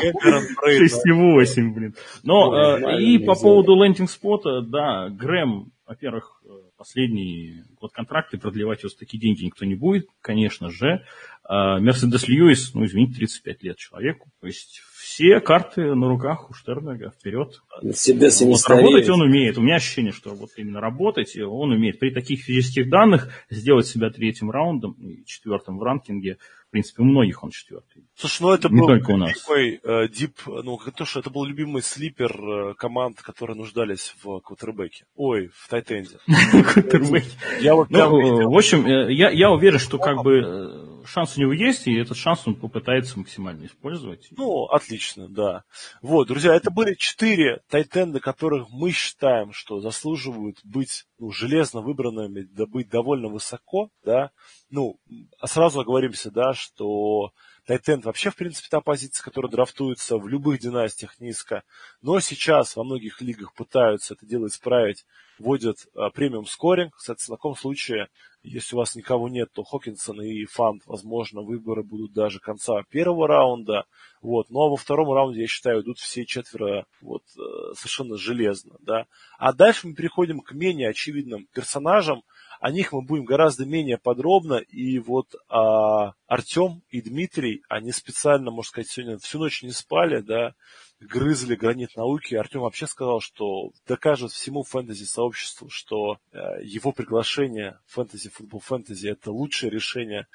6,8, 0.00 1.72
блин. 1.74 1.94
Но 2.22 2.54
э, 2.78 3.02
и 3.02 3.18
по 3.18 3.34
поводу 3.34 3.74
лендинг-спота, 3.82 4.62
да, 4.62 5.08
Грэм, 5.08 5.72
во-первых, 5.86 6.42
э, 6.44 6.48
последний 6.76 7.62
год 7.80 7.92
контракта, 7.92 8.38
продлевать 8.38 8.80
его 8.80 8.88
за 8.88 8.96
такие 8.96 9.20
деньги 9.20 9.44
никто 9.44 9.64
не 9.64 9.74
будет, 9.74 10.06
конечно 10.20 10.70
же. 10.70 11.04
А 11.44 11.80
Мерседес 11.80 12.28
Льюис, 12.28 12.74
ну, 12.74 12.84
извините, 12.84 13.14
35 13.16 13.62
лет 13.64 13.76
человеку. 13.76 14.30
То 14.40 14.46
есть 14.46 14.80
все 15.00 15.40
карты 15.40 15.94
на 15.94 16.08
руках 16.08 16.50
у 16.50 16.52
Штернберга 16.52 17.10
вперед. 17.10 17.62
Мерседес 17.82 18.42
вот, 18.42 18.68
работать 18.68 19.08
он 19.08 19.22
умеет. 19.22 19.56
У 19.56 19.62
меня 19.62 19.76
ощущение, 19.76 20.12
что 20.12 20.34
вот 20.34 20.50
именно 20.56 20.80
работать 20.80 21.36
он 21.38 21.72
умеет. 21.72 21.98
При 21.98 22.10
таких 22.10 22.42
физических 22.42 22.90
данных 22.90 23.32
сделать 23.48 23.86
себя 23.86 24.10
третьим 24.10 24.50
раундом 24.50 24.92
и 24.92 25.24
четвертым 25.24 25.78
в 25.78 25.82
ранкинге– 25.82 26.36
в 26.70 26.72
принципе, 26.72 27.02
у 27.02 27.04
многих 27.04 27.42
он 27.42 27.50
четвертый. 27.50 28.04
Слушай, 28.14 28.42
ну 28.42 28.52
это 28.52 28.68
Не 28.68 28.78
был 28.78 28.86
только 28.86 29.10
у 29.10 29.16
нас. 29.16 29.32
любимый 29.32 29.80
э, 29.82 30.08
дип, 30.08 30.38
ну 30.46 30.78
то, 30.78 31.04
что 31.04 31.18
это 31.18 31.28
был 31.28 31.44
любимый 31.44 31.82
слипер 31.82 32.30
э, 32.30 32.74
команд, 32.74 33.20
которые 33.20 33.56
нуждались 33.56 34.14
в 34.22 34.38
квотербеке. 34.38 35.04
Ой, 35.16 35.50
в 35.52 35.68
тайтенде. 35.68 36.18
Я 37.60 37.74
вот 37.74 37.90
Ну, 37.90 38.48
в 38.48 38.56
общем, 38.56 38.86
э, 38.86 39.12
я, 39.12 39.30
я 39.30 39.50
уверен, 39.50 39.80
что 39.80 39.98
как 39.98 40.22
бы 40.22 40.38
э, 40.38 40.89
шанс 41.04 41.36
у 41.36 41.40
него 41.40 41.52
есть, 41.52 41.86
и 41.86 41.98
этот 41.98 42.16
шанс 42.16 42.46
он 42.46 42.54
попытается 42.54 43.18
максимально 43.18 43.66
использовать. 43.66 44.28
Ну, 44.30 44.64
отлично, 44.66 45.28
да. 45.28 45.64
Вот, 46.02 46.28
друзья, 46.28 46.54
это 46.54 46.70
были 46.70 46.94
четыре 46.94 47.62
тайтенда, 47.68 48.20
которых 48.20 48.68
мы 48.70 48.92
считаем, 48.92 49.52
что 49.52 49.80
заслуживают 49.80 50.58
быть 50.64 51.06
ну, 51.18 51.30
железно 51.30 51.80
выбранными, 51.80 52.42
да 52.42 52.66
быть 52.66 52.88
довольно 52.88 53.28
высоко, 53.28 53.90
да. 54.04 54.30
Ну, 54.70 54.98
а 55.38 55.46
сразу 55.46 55.80
оговоримся, 55.80 56.30
да, 56.30 56.54
что 56.54 57.32
тайтенд 57.66 58.04
вообще, 58.04 58.30
в 58.30 58.36
принципе, 58.36 58.68
та 58.70 58.80
позиция, 58.80 59.22
которая 59.22 59.50
драфтуется 59.50 60.16
в 60.16 60.26
любых 60.28 60.60
династиях 60.60 61.20
низко. 61.20 61.62
Но 62.02 62.20
сейчас 62.20 62.76
во 62.76 62.84
многих 62.84 63.20
лигах 63.20 63.54
пытаются 63.54 64.14
это 64.14 64.26
дело 64.26 64.46
исправить, 64.46 65.04
вводят 65.38 65.86
а, 65.94 66.10
премиум 66.10 66.46
скоринг. 66.46 66.96
Кстати, 66.96 67.24
в 67.24 67.28
таком 67.28 67.56
случае, 67.56 68.08
если 68.42 68.74
у 68.74 68.78
вас 68.78 68.94
никого 68.94 69.28
нет, 69.28 69.50
то 69.52 69.62
Хокинсон 69.62 70.22
и 70.22 70.44
Фант, 70.46 70.82
возможно, 70.86 71.42
выборы 71.42 71.82
будут 71.82 72.12
даже 72.12 72.40
конца 72.40 72.82
первого 72.88 73.28
раунда. 73.28 73.84
Вот. 74.22 74.50
Ну 74.50 74.60
а 74.60 74.70
во 74.70 74.76
втором 74.76 75.12
раунде, 75.12 75.42
я 75.42 75.46
считаю, 75.46 75.82
идут 75.82 75.98
все 75.98 76.24
четверо 76.24 76.86
вот, 77.02 77.22
э, 77.36 77.74
совершенно 77.74 78.16
железно. 78.16 78.76
Да? 78.80 79.06
А 79.38 79.52
дальше 79.52 79.88
мы 79.88 79.94
переходим 79.94 80.40
к 80.40 80.52
менее 80.52 80.88
очевидным 80.88 81.46
персонажам. 81.52 82.22
О 82.60 82.70
них 82.70 82.92
мы 82.92 83.02
будем 83.02 83.24
гораздо 83.24 83.66
менее 83.66 83.98
подробно. 83.98 84.54
И 84.54 84.98
вот 84.98 85.34
а, 85.48 86.12
Артем 86.26 86.82
и 86.90 87.00
Дмитрий, 87.00 87.62
они 87.68 87.92
специально, 87.92 88.50
можно 88.50 88.68
сказать, 88.68 88.88
сегодня 88.88 89.18
всю 89.18 89.38
ночь 89.38 89.62
не 89.62 89.72
спали, 89.72 90.20
да, 90.20 90.54
грызли 91.00 91.54
гранит 91.54 91.96
науки. 91.96 92.34
Артем 92.34 92.60
вообще 92.60 92.86
сказал, 92.86 93.20
что 93.20 93.70
докажет 93.86 94.32
всему 94.32 94.62
фэнтези-сообществу, 94.62 95.68
что 95.70 96.18
э, 96.32 96.62
его 96.62 96.92
приглашение 96.92 97.78
в 97.86 97.94
фэнтези, 97.94 98.30
футбол 98.30 98.60
фэнтези 98.60 99.08
это 99.08 99.32
лучшее 99.32 99.70
решение 99.70 100.26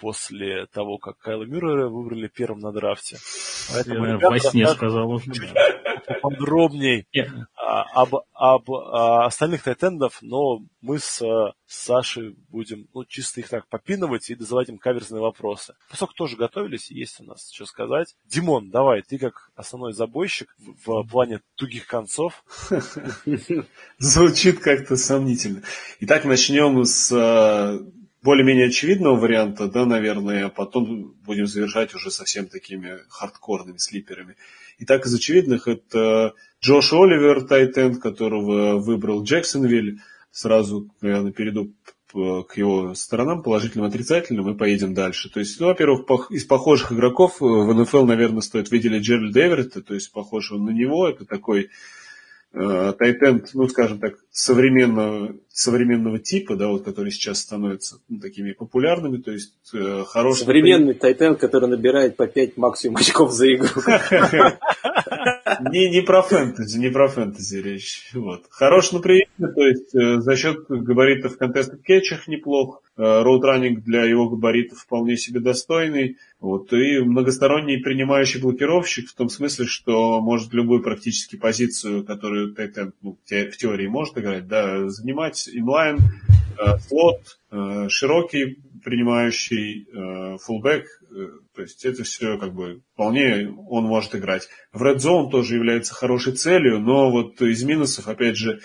после 0.00 0.66
того, 0.66 0.98
как 0.98 1.18
Кайла 1.18 1.44
Мюррея 1.44 1.86
выбрали 1.86 2.28
первым 2.28 2.60
на 2.60 2.72
драфте. 2.72 3.16
Я, 3.16 3.74
Поэтому 3.74 4.00
наверное, 4.00 4.18
ребята 4.18 4.30
во 4.30 4.50
сне 4.50 4.68
сказал 4.68 5.10
уже. 5.10 5.32
а, 7.54 7.61
об, 7.80 8.14
об 8.34 8.70
а, 8.70 9.24
остальных 9.24 9.62
тайтендов, 9.62 10.18
но 10.20 10.62
мы 10.82 10.98
с, 10.98 11.22
а, 11.22 11.54
с 11.66 11.84
Сашей 11.84 12.36
будем 12.48 12.86
ну, 12.92 13.04
чисто 13.04 13.40
их 13.40 13.48
так 13.48 13.66
попинывать 13.68 14.28
и 14.28 14.34
задавать 14.34 14.68
им 14.68 14.78
каверзные 14.78 15.22
вопросы. 15.22 15.74
Поскольку 15.88 16.14
тоже 16.14 16.36
готовились, 16.36 16.90
есть 16.90 17.20
у 17.20 17.24
нас 17.24 17.50
что 17.50 17.64
сказать. 17.64 18.14
Димон, 18.26 18.70
давай, 18.70 19.02
ты 19.02 19.18
как 19.18 19.50
основной 19.56 19.92
забойщик 19.92 20.54
в, 20.58 21.02
в 21.02 21.08
плане 21.08 21.40
тугих 21.54 21.86
концов. 21.86 22.44
Звучит 23.98 24.60
как-то 24.60 24.96
сомнительно. 24.96 25.62
Итак, 26.00 26.24
начнем 26.24 26.84
с 26.84 27.10
э, 27.10 27.78
более-менее 28.22 28.68
очевидного 28.68 29.16
варианта, 29.16 29.66
да, 29.66 29.84
наверное, 29.84 30.46
а 30.46 30.48
потом 30.48 31.14
будем 31.24 31.46
завершать 31.46 31.94
уже 31.94 32.10
совсем 32.10 32.46
такими 32.46 32.98
хардкорными 33.08 33.78
слиперами. 33.78 34.36
Итак, 34.78 35.06
из 35.06 35.14
очевидных 35.14 35.68
это 35.68 36.34
Джош 36.62 36.92
Оливер, 36.92 37.42
Тайтенд, 37.42 38.00
которого 38.00 38.78
выбрал 38.78 39.22
Джексонвиль. 39.22 40.00
Сразу, 40.30 40.88
наверное, 41.00 41.32
перейду 41.32 41.72
к 42.12 42.56
его 42.56 42.94
сторонам, 42.94 43.42
положительным, 43.42 43.86
отрицательным, 43.86 44.50
и 44.50 44.56
поедем 44.56 44.94
дальше. 44.94 45.30
То 45.30 45.40
есть, 45.40 45.58
ну, 45.60 45.66
во-первых, 45.66 46.30
из 46.30 46.44
похожих 46.44 46.92
игроков 46.92 47.40
в 47.40 47.72
НФЛ, 47.72 48.04
наверное, 48.04 48.42
стоит 48.42 48.70
выделить 48.70 49.02
Джеральда 49.02 49.46
Эверетта, 49.46 49.82
то 49.82 49.94
есть 49.94 50.12
похож 50.12 50.52
он 50.52 50.64
на 50.64 50.70
него, 50.70 51.08
это 51.08 51.24
такой 51.24 51.70
э, 52.52 52.92
tight 52.98 53.27
end, 53.27 53.50
ну, 53.54 53.66
скажем 53.68 53.98
так, 53.98 54.16
современного, 54.30 55.36
современного 55.52 56.18
типа, 56.18 56.56
да, 56.56 56.68
вот, 56.68 56.84
который 56.84 57.12
сейчас 57.12 57.40
становится 57.40 57.98
ну, 58.08 58.18
такими 58.20 58.52
популярными, 58.52 59.18
то 59.18 59.32
есть 59.32 59.52
э, 59.74 60.04
хороший... 60.06 60.40
Современный 60.40 60.94
tight 60.94 61.17
end, 61.17 61.36
который 61.36 61.68
набирает 61.68 62.16
по 62.16 62.26
5 62.26 62.56
максимум 62.56 62.96
очков 62.96 63.32
за 63.32 63.52
игру. 63.54 63.68
Не, 65.70 65.90
не 65.90 66.00
про 66.00 66.22
фэнтези, 66.22 66.78
не 66.78 66.88
про 66.88 67.08
фэнтези 67.08 67.56
речь. 67.58 68.10
Вот. 68.14 68.46
Хорош 68.50 68.92
на 68.92 69.00
приеме, 69.00 69.52
то 69.54 69.62
есть 69.62 69.94
э, 69.94 70.20
за 70.20 70.36
счет 70.36 70.64
габаритов 70.68 71.34
в 71.34 71.38
contested 71.38 71.82
catch 71.82 72.10
ах 72.10 72.26
неплох, 72.26 72.82
route 72.96 73.32
running 73.32 73.82
для 73.84 74.04
его 74.04 74.28
габаритов 74.28 74.78
вполне 74.78 75.16
себе 75.16 75.40
достойный, 75.40 76.18
вот, 76.40 76.72
и 76.72 76.98
многосторонний 77.00 77.78
принимающий 77.78 78.40
блокировщик 78.40 79.08
в 79.08 79.14
том 79.14 79.28
смысле, 79.28 79.66
что 79.66 80.20
может 80.20 80.52
любую 80.52 80.82
практически 80.82 81.36
позицию, 81.36 82.04
которую 82.04 82.54
tight 82.54 82.78
end 82.78 82.92
ну, 83.00 83.16
в 83.26 83.56
теории 83.56 83.86
может 83.86 84.18
играть, 84.18 84.46
да, 84.46 84.88
занимать 84.88 85.41
inline, 85.48 85.98
э, 85.98 86.78
слот, 86.78 87.38
э, 87.50 87.88
широкий 87.88 88.58
принимающий, 88.82 89.86
фулбэк, 90.42 90.84
э, 90.84 91.28
то 91.54 91.62
есть 91.62 91.84
это 91.84 92.02
все 92.02 92.36
как 92.36 92.52
бы 92.52 92.82
вполне 92.94 93.48
он 93.68 93.84
может 93.84 94.16
играть. 94.16 94.48
В 94.72 94.82
Red 94.82 94.96
Zone 94.96 95.30
тоже 95.30 95.54
является 95.54 95.94
хорошей 95.94 96.32
целью, 96.32 96.80
но 96.80 97.10
вот 97.12 97.40
из 97.40 97.62
минусов, 97.62 98.08
опять 98.08 98.36
же, 98.36 98.60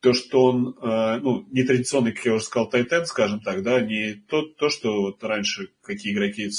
то, 0.00 0.12
что 0.12 0.44
он, 0.44 0.76
э, 0.80 1.18
ну, 1.20 1.46
не 1.50 1.64
традиционный, 1.64 2.12
как 2.12 2.24
я 2.24 2.34
уже 2.34 2.44
сказал, 2.44 2.70
тайтен, 2.70 3.04
скажем 3.04 3.40
так, 3.40 3.62
да, 3.62 3.80
не 3.80 4.14
то, 4.14 4.42
то 4.42 4.68
что 4.68 5.00
вот 5.00 5.24
раньше 5.24 5.70
какие 5.82 6.12
игроки, 6.12 6.50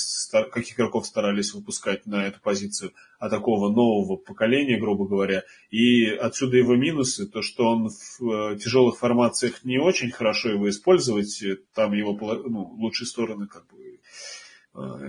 каких 0.51 0.75
игроков 0.75 1.07
старались 1.07 1.53
выпускать 1.53 2.05
на 2.05 2.27
эту 2.27 2.41
позицию, 2.41 2.91
а 3.17 3.29
такого 3.29 3.69
нового 3.73 4.17
поколения, 4.17 4.77
грубо 4.77 5.07
говоря. 5.07 5.43
И 5.69 6.05
отсюда 6.05 6.57
его 6.57 6.75
минусы, 6.75 7.27
то, 7.27 7.41
что 7.41 7.65
он 7.65 7.89
в 7.89 8.29
э, 8.29 8.57
тяжелых 8.57 8.97
формациях 8.97 9.63
не 9.63 9.77
очень 9.77 10.11
хорошо 10.11 10.49
его 10.49 10.69
использовать, 10.69 11.41
там 11.73 11.93
его 11.93 12.17
ну, 12.45 12.75
лучшие 12.77 13.07
стороны 13.07 13.47
как 13.47 13.67
бы 13.67 13.88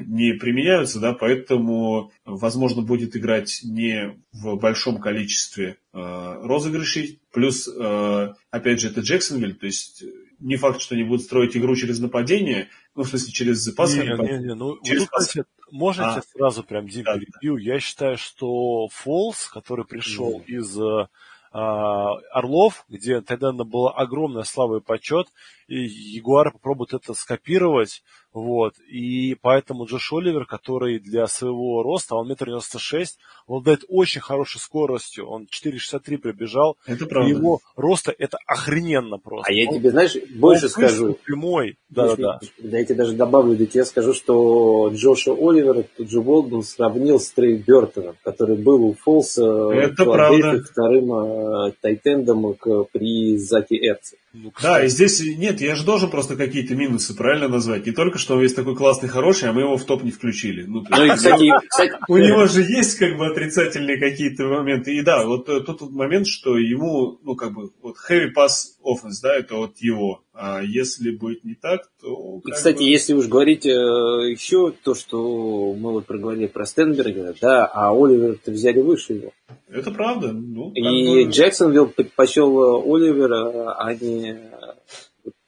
не 0.06 0.32
применяются, 0.34 1.00
да, 1.00 1.12
поэтому, 1.12 2.12
возможно, 2.24 2.82
будет 2.82 3.16
играть 3.16 3.60
не 3.62 4.18
в 4.32 4.56
большом 4.56 5.00
количестве 5.00 5.76
э, 5.92 6.40
розыгрышей. 6.42 7.20
Плюс, 7.32 7.68
э, 7.68 8.32
опять 8.50 8.80
же, 8.80 8.88
это 8.88 9.00
Джексонвиль, 9.00 9.54
то 9.54 9.66
есть 9.66 10.02
э, 10.02 10.06
не 10.40 10.56
факт, 10.56 10.80
что 10.80 10.94
они 10.94 11.04
будут 11.04 11.22
строить 11.22 11.56
игру 11.56 11.76
через 11.76 12.00
нападение, 12.00 12.68
ну, 12.94 13.02
в 13.02 13.08
смысле, 13.08 13.32
через 13.32 13.68
пасовое 13.72 14.16
Не, 14.16 14.38
не, 14.38 14.38
не, 14.48 14.54
ну, 14.54 14.78
Через 14.82 15.02
тут, 15.02 15.10
кстати, 15.10 15.44
можно 15.70 16.02
я 16.02 16.14
А. 16.16 16.22
сразу 16.22 16.64
прям, 16.64 16.88
Дим, 16.88 17.04
Да, 17.04 17.14
да. 17.14 17.20
перебью? 17.20 17.56
Я 17.56 17.78
считаю, 17.78 18.16
что 18.16 18.88
Фолс, 18.88 19.46
который 19.48 19.84
пришел 19.84 20.38
Мгм. 20.38 20.44
из 20.46 20.78
э, 20.78 21.06
а, 21.52 22.14
Орлов, 22.32 22.84
где 22.88 23.20
тогда 23.20 23.52
была 23.52 23.92
огромная 23.92 24.44
слава 24.44 24.78
и 24.78 24.80
почет, 24.80 25.26
Ягуары 25.74 26.50
попробуют 26.52 26.92
это 26.94 27.14
скопировать, 27.14 28.02
вот, 28.32 28.74
и 28.88 29.34
поэтому 29.40 29.86
Джош 29.86 30.12
Оливер, 30.12 30.44
который 30.46 30.98
для 31.00 31.26
своего 31.26 31.82
роста, 31.82 32.14
он 32.16 32.28
метр 32.28 32.46
девяносто 32.46 32.78
шесть, 32.78 33.18
он 33.46 33.58
обладает 33.58 33.84
очень 33.88 34.20
хорошей 34.20 34.60
скоростью, 34.60 35.26
он 35.28 35.46
4,63 35.50 36.16
прибежал, 36.18 36.76
Это 36.86 37.04
и 37.04 37.08
правда. 37.08 37.30
его 37.30 37.60
роста 37.76 38.14
это 38.16 38.38
охрененно 38.46 39.18
просто. 39.18 39.50
А 39.50 39.52
я 39.52 39.68
Он- 39.68 39.74
тебе, 39.76 39.90
знаешь, 39.90 40.16
больше 40.34 40.64
он 40.66 40.70
скажу. 40.70 41.14
прямой, 41.24 41.76
да-да-да. 41.88 42.40
Да, 42.58 42.78
я 42.78 42.84
тебе 42.84 42.94
даже 42.96 43.12
добавлю, 43.14 43.56
да 43.56 43.64
я 43.72 43.84
скажу, 43.84 44.12
что 44.12 44.90
Джоша 44.94 45.32
Оливера 45.32 45.84
Джо 46.00 46.20
Болден 46.20 46.62
сравнил 46.62 47.18
с 47.18 47.30
Трей 47.30 47.56
Бертоном, 47.56 48.16
который 48.22 48.56
был 48.56 48.84
у 48.84 48.94
Фолса 48.94 49.44
Это 49.72 50.04
в 50.04 50.12
правда. 50.12 50.62
Вторым 50.62 51.12
э, 51.12 51.72
тайтендом 51.80 52.54
к- 52.54 52.84
при 52.92 53.36
Заке 53.38 53.76
Эрце. 53.76 54.16
Ну, 54.32 54.52
Да, 54.62 54.84
и 54.84 54.88
здесь 54.88 55.20
нет, 55.36 55.59
я 55.60 55.74
же 55.74 55.84
должен 55.84 56.10
просто 56.10 56.36
какие-то 56.36 56.74
минусы 56.74 57.14
правильно 57.16 57.48
назвать. 57.48 57.86
Не 57.86 57.92
только, 57.92 58.18
что 58.18 58.34
он 58.34 58.40
весь 58.40 58.54
такой 58.54 58.76
классный, 58.76 59.08
хороший, 59.08 59.48
а 59.48 59.52
мы 59.52 59.62
его 59.62 59.76
в 59.76 59.84
топ 59.84 60.02
не 60.02 60.10
включили. 60.10 60.64
Ну, 60.64 60.82
то 60.82 60.96
Ну 60.96 61.04
есть, 61.04 61.24
у 62.08 62.16
него 62.16 62.46
же 62.46 62.62
есть 62.62 62.96
как 62.98 63.16
бы 63.16 63.26
отрицательные 63.26 63.98
какие-то 63.98 64.44
моменты. 64.44 64.96
И 64.96 65.02
да, 65.02 65.24
вот 65.26 65.48
э, 65.48 65.60
тут 65.60 65.80
вот 65.80 65.90
момент, 65.90 66.26
что 66.26 66.56
ему, 66.58 67.18
ну 67.22 67.34
как 67.36 67.52
бы, 67.52 67.70
вот 67.82 67.96
heavy 68.10 68.28
pass 68.36 68.74
offense, 68.84 69.20
да, 69.22 69.36
это 69.36 69.56
вот 69.56 69.76
его. 69.78 70.22
А 70.32 70.62
если 70.62 71.10
будет 71.10 71.44
не 71.44 71.54
так, 71.54 71.82
то... 72.00 72.40
И, 72.46 72.50
кстати, 72.50 72.78
бы- 72.78 72.84
если 72.84 73.12
уж 73.12 73.26
говорить 73.26 73.66
э, 73.66 73.70
еще 73.70 74.72
то, 74.82 74.94
что 74.94 75.74
мы 75.74 75.92
вот 75.92 76.06
проговорили 76.06 76.46
про 76.46 76.64
Стенберга, 76.64 77.34
да, 77.42 77.66
а 77.66 77.90
Оливера-то 77.92 78.50
взяли 78.50 78.80
выше 78.80 79.12
его. 79.14 79.32
Это 79.68 79.90
правда. 79.90 80.32
Ну, 80.32 80.72
И 80.72 81.24
бы- 81.26 81.30
Джексонвилл 81.30 81.88
предпочел 81.88 82.78
э, 82.80 82.82
Оливера, 82.94 83.72
а 83.74 83.92
не 83.92 84.49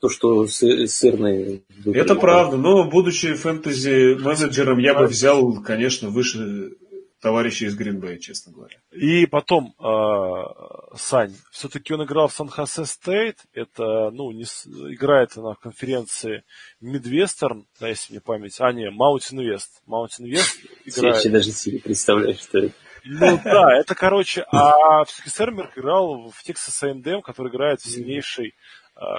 то, 0.03 0.09
что 0.09 0.49
сырные. 0.49 1.63
Это 1.87 2.17
правда, 2.17 2.57
но 2.57 2.83
будучи 2.83 3.35
фэнтези-менеджером, 3.35 4.79
я 4.79 4.95
бы 4.95 5.07
взял, 5.07 5.63
конечно, 5.63 6.09
выше 6.09 6.73
товарища 7.21 7.67
из 7.67 7.77
Гринбея, 7.77 8.19
честно 8.19 8.53
говоря. 8.53 8.79
И 8.91 9.27
потом, 9.27 9.77
э, 9.79 10.97
Сань, 10.97 11.37
все-таки 11.53 11.95
он 11.95 12.03
играл 12.03 12.27
в 12.27 12.33
Сан-Хосе 12.33 12.85
Стейт, 12.85 13.39
это, 13.53 14.11
ну, 14.11 14.33
не, 14.33 14.43
играет 14.43 15.37
на 15.37 15.55
конференции 15.55 16.43
Midwestern, 16.83 17.63
да, 17.79 17.87
если 17.87 18.15
мне 18.15 18.21
память, 18.21 18.57
а, 18.59 18.73
не, 18.73 18.91
Mountain 18.91 19.39
West. 19.39 19.71
Mountain 19.89 20.29
West 20.29 20.67
играет. 20.85 21.25
Я 21.25 21.31
даже 21.31 21.53
себе 21.53 21.79
представляю, 21.79 22.35
что 22.35 22.59
это. 22.59 22.75
Ну 23.05 23.41
да, 23.45 23.79
это, 23.79 23.95
короче, 23.95 24.45
а 24.53 25.05
все-таки 25.05 25.31
Сермерк 25.31 25.77
играл 25.77 26.31
в 26.31 26.49
Texas 26.49 26.83
A&M, 26.83 27.23
который 27.23 27.51
играет 27.51 27.81
в 27.81 27.89
сильнейшей 27.89 28.55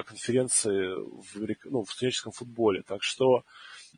конференции 0.06 0.96
в, 0.96 1.56
ну, 1.66 1.84
в 1.84 1.92
студенческом 1.92 2.32
футболе. 2.32 2.84
Так 2.88 3.04
что 3.04 3.44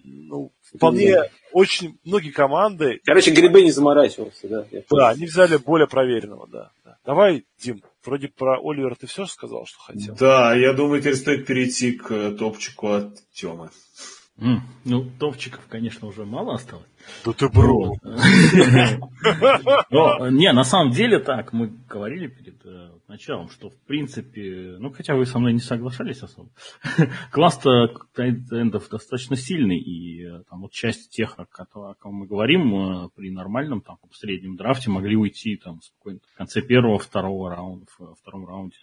ну, 0.04 0.52
вполне 0.62 1.16
очень 1.52 1.98
многие 2.04 2.32
команды... 2.32 3.00
Короче, 3.06 3.32
Грибы 3.32 3.64
не 3.64 3.72
заморачивался, 3.72 4.48
да? 4.48 4.66
Да, 4.90 5.10
они 5.10 5.26
взяли 5.26 5.58
более 5.58 5.88
проверенного, 5.88 6.48
да, 6.48 6.72
да. 6.84 6.98
Давай, 7.06 7.46
Дим, 7.60 7.82
вроде 8.04 8.28
про 8.28 8.60
Оливера 8.60 8.96
ты 8.96 9.08
все 9.08 9.26
сказал, 9.26 9.66
что 9.66 9.80
хотел? 9.80 10.16
Да, 10.16 10.56
я 10.56 10.74
думаю, 10.74 11.02
теперь 11.02 11.16
стоит 11.16 11.46
перейти 11.46 11.94
к 11.94 12.32
топчику 12.32 12.92
от 12.92 13.30
Темы. 13.32 13.70
Mm. 14.38 14.60
Ну, 14.84 15.10
топчиков, 15.18 15.66
конечно, 15.70 16.08
уже 16.10 16.26
мало 16.26 16.56
осталось. 16.56 16.86
Да 17.24 17.32
ты 17.32 17.48
бро. 17.48 17.94
Но, 19.90 20.30
не, 20.30 20.52
на 20.52 20.66
самом 20.66 20.92
деле 20.92 21.20
так, 21.20 21.54
мы 21.54 21.68
говорили 21.88 22.28
перед 22.28 22.66
э, 22.66 22.92
началом, 23.08 23.50
что 23.50 23.70
в 23.70 23.78
принципе, 23.88 24.76
ну 24.80 24.92
хотя 24.92 25.16
вы 25.16 25.26
со 25.26 25.40
мной 25.40 25.54
не 25.54 25.60
соглашались 25.60 26.22
особо, 26.22 26.50
класс-то 27.32 27.94
эндов 28.18 28.90
достаточно 28.90 29.38
сильный, 29.38 29.78
и 29.80 30.26
э, 30.26 30.44
там 30.50 30.62
вот 30.62 30.72
часть 30.74 31.12
тех, 31.12 31.40
о, 31.40 31.46
ком 31.96 32.16
мы 32.16 32.28
говорим, 32.28 33.06
э, 33.06 33.10
при 33.16 33.32
нормальном 33.32 33.82
там 33.82 33.98
среднем 34.12 34.58
драфте 34.58 34.90
могли 34.90 35.16
уйти 35.16 35.56
там 35.56 35.80
в 36.04 36.38
конце 36.38 36.62
первого, 36.62 37.00
второго 37.00 37.50
раунда, 37.50 37.86
в 37.98 38.16
втором 38.16 38.46
раунде. 38.46 38.76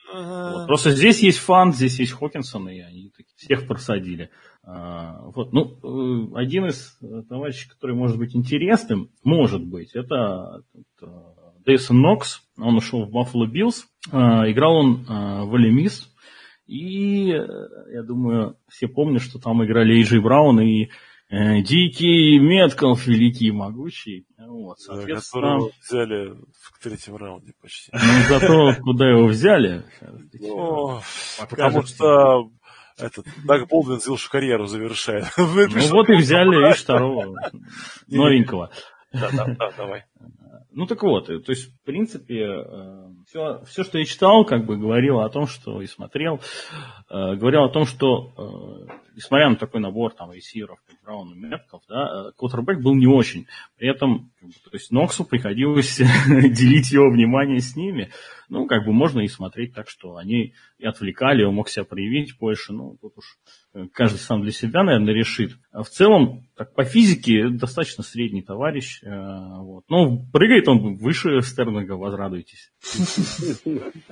Просто 0.66 0.92
здесь 0.92 1.22
есть 1.22 1.38
фан, 1.38 1.74
здесь 1.74 1.98
есть 1.98 2.12
Хокинсон, 2.12 2.70
и 2.70 2.80
они 2.80 3.12
всех 3.36 3.66
просадили. 3.66 4.30
А, 4.64 5.20
вот, 5.34 5.52
ну, 5.52 5.76
э, 5.82 6.36
один 6.36 6.66
из 6.66 6.98
товарищей, 7.28 7.68
который 7.68 7.96
может 7.96 8.16
быть 8.16 8.36
интересным, 8.36 9.10
может 9.24 9.64
быть, 9.64 9.94
это, 9.94 10.62
это 10.72 11.34
Дэйсон 11.64 12.00
Нокс, 12.00 12.42
он 12.56 12.76
ушел 12.76 13.04
в 13.04 13.10
Buffalo 13.10 13.50
Bills, 13.50 13.84
а, 14.12 14.48
играл 14.50 14.76
он 14.76 15.04
в 15.04 15.54
Олемис, 15.54 16.12
и 16.66 17.26
я 17.26 18.02
думаю, 18.02 18.56
все 18.68 18.88
помнят, 18.88 19.20
что 19.20 19.38
там 19.38 19.64
играли 19.64 19.96
Эйджи 19.96 20.20
Браун 20.20 20.60
и 20.60 20.88
э, 21.28 21.60
Дикий 21.60 22.38
Меткалф, 22.38 23.06
великий 23.06 23.48
и 23.48 23.52
могучий. 23.52 24.26
Вот, 24.38 24.78
соответственно... 24.78 25.58
Которого 25.58 25.70
взяли 25.82 26.28
в 26.60 26.82
третьем 26.82 27.16
раунде 27.16 27.52
почти. 27.60 27.90
Ну, 27.92 28.00
зато 28.28 28.74
куда 28.80 29.10
его 29.10 29.26
взяли? 29.26 29.84
потому 31.50 31.82
что 31.82 32.50
этот, 32.98 33.26
Даг 33.46 33.68
Болдвин 33.68 34.00
сделал, 34.00 34.18
карьеру 34.30 34.66
завершает. 34.66 35.26
Ну 35.36 35.90
вот 35.90 36.08
и 36.08 36.16
взяли, 36.16 36.64
видишь, 36.64 36.82
второго 36.82 37.34
новенького. 38.08 38.70
Да, 39.12 39.30
да, 39.32 39.46
да, 39.58 39.72
давай. 39.76 40.04
Ну 40.74 40.86
так 40.86 41.02
вот, 41.02 41.26
то 41.26 41.52
есть, 41.52 41.70
в 41.70 41.84
принципе, 41.84 42.46
все, 43.26 43.40
э, 43.40 43.64
все, 43.66 43.84
что 43.84 43.98
я 43.98 44.04
читал, 44.06 44.46
как 44.46 44.64
бы 44.64 44.78
говорило 44.78 45.24
о 45.24 45.28
том, 45.28 45.46
что 45.46 45.82
и 45.82 45.86
смотрел, 45.86 46.40
э, 47.10 47.34
говорил 47.36 47.64
о 47.64 47.68
том, 47.68 47.84
что, 47.84 48.32
э, 48.38 48.92
несмотря 49.14 49.50
на 49.50 49.56
такой 49.56 49.82
набор 49.82 50.14
там 50.14 50.32
ресиверов, 50.32 50.78
как 50.86 51.01
Браун 51.02 51.34
и 51.34 51.36
Метков, 51.36 51.82
да, 51.88 52.30
квотербек 52.36 52.80
был 52.80 52.94
не 52.94 53.06
очень. 53.06 53.46
При 53.76 53.88
этом, 53.88 54.30
то 54.40 54.70
есть, 54.72 54.92
Ноксу 54.92 55.24
приходилось 55.24 55.96
делить 56.26 56.92
его 56.92 57.10
внимание 57.10 57.60
с 57.60 57.74
ними. 57.74 58.10
Ну, 58.48 58.66
как 58.66 58.84
бы 58.84 58.92
можно 58.92 59.20
и 59.20 59.28
смотреть 59.28 59.74
так, 59.74 59.88
что 59.88 60.16
они 60.16 60.54
и 60.78 60.86
отвлекали, 60.86 61.42
он 61.42 61.54
мог 61.54 61.68
себя 61.68 61.84
проявить 61.84 62.38
больше. 62.38 62.72
Ну, 62.72 62.98
тут 63.00 63.14
уж 63.16 63.38
каждый 63.92 64.18
сам 64.18 64.42
для 64.42 64.52
себя, 64.52 64.84
наверное, 64.84 65.14
решит. 65.14 65.52
А 65.72 65.82
в 65.82 65.88
целом, 65.88 66.46
так, 66.56 66.74
по 66.74 66.84
физике 66.84 67.48
достаточно 67.48 68.04
средний 68.04 68.42
товарищ. 68.42 69.02
Э, 69.02 69.58
вот. 69.58 69.84
Ну, 69.88 70.26
прыгает 70.32 70.68
он 70.68 70.96
выше 70.96 71.40
Стернага, 71.42 71.92
возрадуйтесь. 71.92 72.72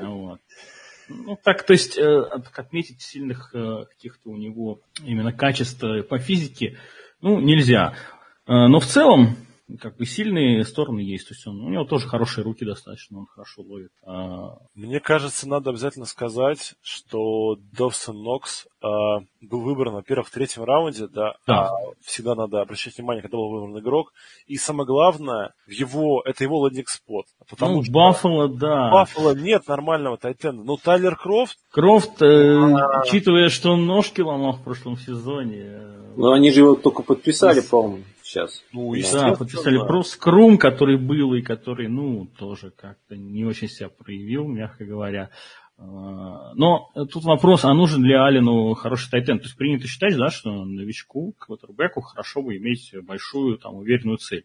Ну, 1.10 1.36
так, 1.42 1.64
то 1.64 1.72
есть, 1.72 1.98
э, 1.98 2.22
отметить 2.56 3.02
сильных 3.02 3.54
э, 3.54 3.84
каких-то 3.90 4.30
у 4.30 4.36
него 4.36 4.80
именно 5.04 5.32
качеств 5.32 5.84
по 6.08 6.18
физике, 6.18 6.78
ну, 7.20 7.40
нельзя. 7.40 7.94
Но 8.46 8.80
в 8.80 8.86
целом, 8.86 9.36
как 9.78 9.96
бы 9.96 10.06
сильные 10.06 10.64
стороны 10.64 11.00
есть. 11.00 11.28
То 11.28 11.34
есть 11.34 11.46
он, 11.46 11.60
у 11.60 11.68
него 11.68 11.84
тоже 11.84 12.08
хорошие 12.08 12.44
руки 12.44 12.64
достаточно, 12.64 13.18
он 13.18 13.26
хорошо 13.26 13.62
ловит. 13.62 13.90
А... 14.04 14.58
Мне 14.74 15.00
кажется, 15.00 15.48
надо 15.48 15.70
обязательно 15.70 16.06
сказать, 16.06 16.74
что 16.82 17.56
Доусон 17.72 18.22
Нокс 18.22 18.66
а, 18.82 19.20
был 19.40 19.60
выбран, 19.60 19.94
во-первых, 19.94 20.28
в 20.28 20.30
третьем 20.30 20.64
раунде, 20.64 21.06
да, 21.06 21.34
да. 21.46 21.66
А 21.66 21.70
всегда 22.02 22.34
надо 22.34 22.60
обращать 22.60 22.96
внимание, 22.96 23.22
когда 23.22 23.36
был 23.36 23.50
выбран 23.50 23.78
игрок. 23.78 24.12
И 24.46 24.56
самое 24.56 24.86
главное, 24.86 25.52
в 25.66 25.70
его, 25.70 26.22
это 26.24 26.44
его 26.44 26.66
landing 26.66 27.01
spot. 27.01 27.26
Потому 27.48 27.76
ну, 27.76 27.82
что 27.82 27.92
Баффало, 27.92 28.48
да. 28.48 28.90
Баффало 28.90 29.34
нет 29.34 29.68
нормального 29.68 30.16
tight 30.16 30.39
end 30.39 30.53
а. 30.53 30.62
Ну, 30.62 30.76
Тайлер 30.76 31.16
Крофт... 31.16 31.58
Крофт, 31.70 32.22
э, 32.22 32.56
а... 32.56 33.02
учитывая, 33.02 33.48
что 33.48 33.72
он 33.72 33.86
ножки 33.86 34.20
ломал 34.20 34.52
в 34.52 34.62
прошлом 34.62 34.96
сезоне... 34.96 35.62
Э, 35.62 36.12
ну, 36.16 36.32
они 36.32 36.50
же 36.50 36.60
его 36.60 36.74
только 36.74 37.02
подписали, 37.02 37.60
по-моему 37.60 38.04
сейчас. 38.30 38.62
Ну, 38.72 38.94
да, 39.12 39.34
подписали 39.34 39.78
да. 39.78 39.84
про 39.84 40.02
Скрум, 40.02 40.58
который 40.58 40.96
был 40.96 41.34
и 41.34 41.42
который, 41.42 41.88
ну, 41.88 42.26
тоже 42.38 42.70
как-то 42.70 43.16
не 43.16 43.44
очень 43.44 43.68
себя 43.68 43.88
проявил, 43.88 44.46
мягко 44.46 44.84
говоря. 44.84 45.30
А, 45.78 46.52
но 46.54 46.90
тут 47.12 47.24
вопрос, 47.24 47.64
а 47.64 47.74
нужен 47.74 48.04
ли 48.04 48.14
Алину 48.14 48.74
хороший 48.74 49.10
тайтен? 49.10 49.38
То 49.38 49.44
есть 49.44 49.56
принято 49.56 49.88
считать, 49.88 50.16
да, 50.16 50.30
что 50.30 50.64
новичку, 50.64 51.34
квотербеку 51.38 52.00
хорошо 52.02 52.42
бы 52.42 52.56
иметь 52.56 52.94
большую, 53.02 53.58
там, 53.58 53.74
уверенную 53.76 54.18
цель. 54.18 54.44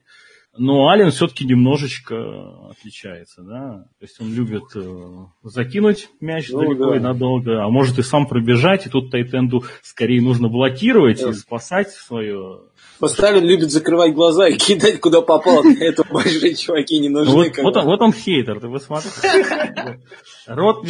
Но 0.57 0.87
Ален 0.87 1.11
все-таки 1.11 1.45
немножечко 1.45 2.69
отличается, 2.69 3.43
да. 3.43 3.87
То 3.99 4.05
есть 4.05 4.21
он 4.21 4.33
любит 4.33 4.63
э, 4.75 5.25
закинуть 5.43 6.09
мяч 6.21 6.49
ну, 6.49 6.61
далеко 6.61 6.91
да. 6.91 6.95
и 6.95 6.99
надолго, 6.99 7.61
а 7.61 7.69
может 7.69 7.99
и 7.99 8.03
сам 8.03 8.25
пробежать, 8.25 8.85
и 8.85 8.89
тут 8.89 9.11
Тайтенду 9.11 9.65
скорее 9.81 10.21
нужно 10.21 10.47
блокировать 10.47 11.19
да. 11.19 11.31
и 11.31 11.33
спасать 11.33 11.89
свое 11.91 12.61
Поставлен 12.99 13.43
любит 13.43 13.71
закрывать 13.71 14.13
глаза 14.13 14.47
и 14.47 14.57
кидать 14.57 14.99
куда 14.99 15.21
попало. 15.21 15.63
Для 15.63 15.89
этого 15.89 16.07
большие 16.13 16.55
чуваки 16.55 16.99
не 16.99 17.09
нужны. 17.09 17.33
Вот, 17.33 17.57
вот, 17.57 17.77
он, 17.77 17.85
вот 17.85 18.01
он 18.01 18.13
хейтер, 18.13 18.59
ты 18.59 18.69
посмотри. 18.69 19.09
Рот 20.47 20.83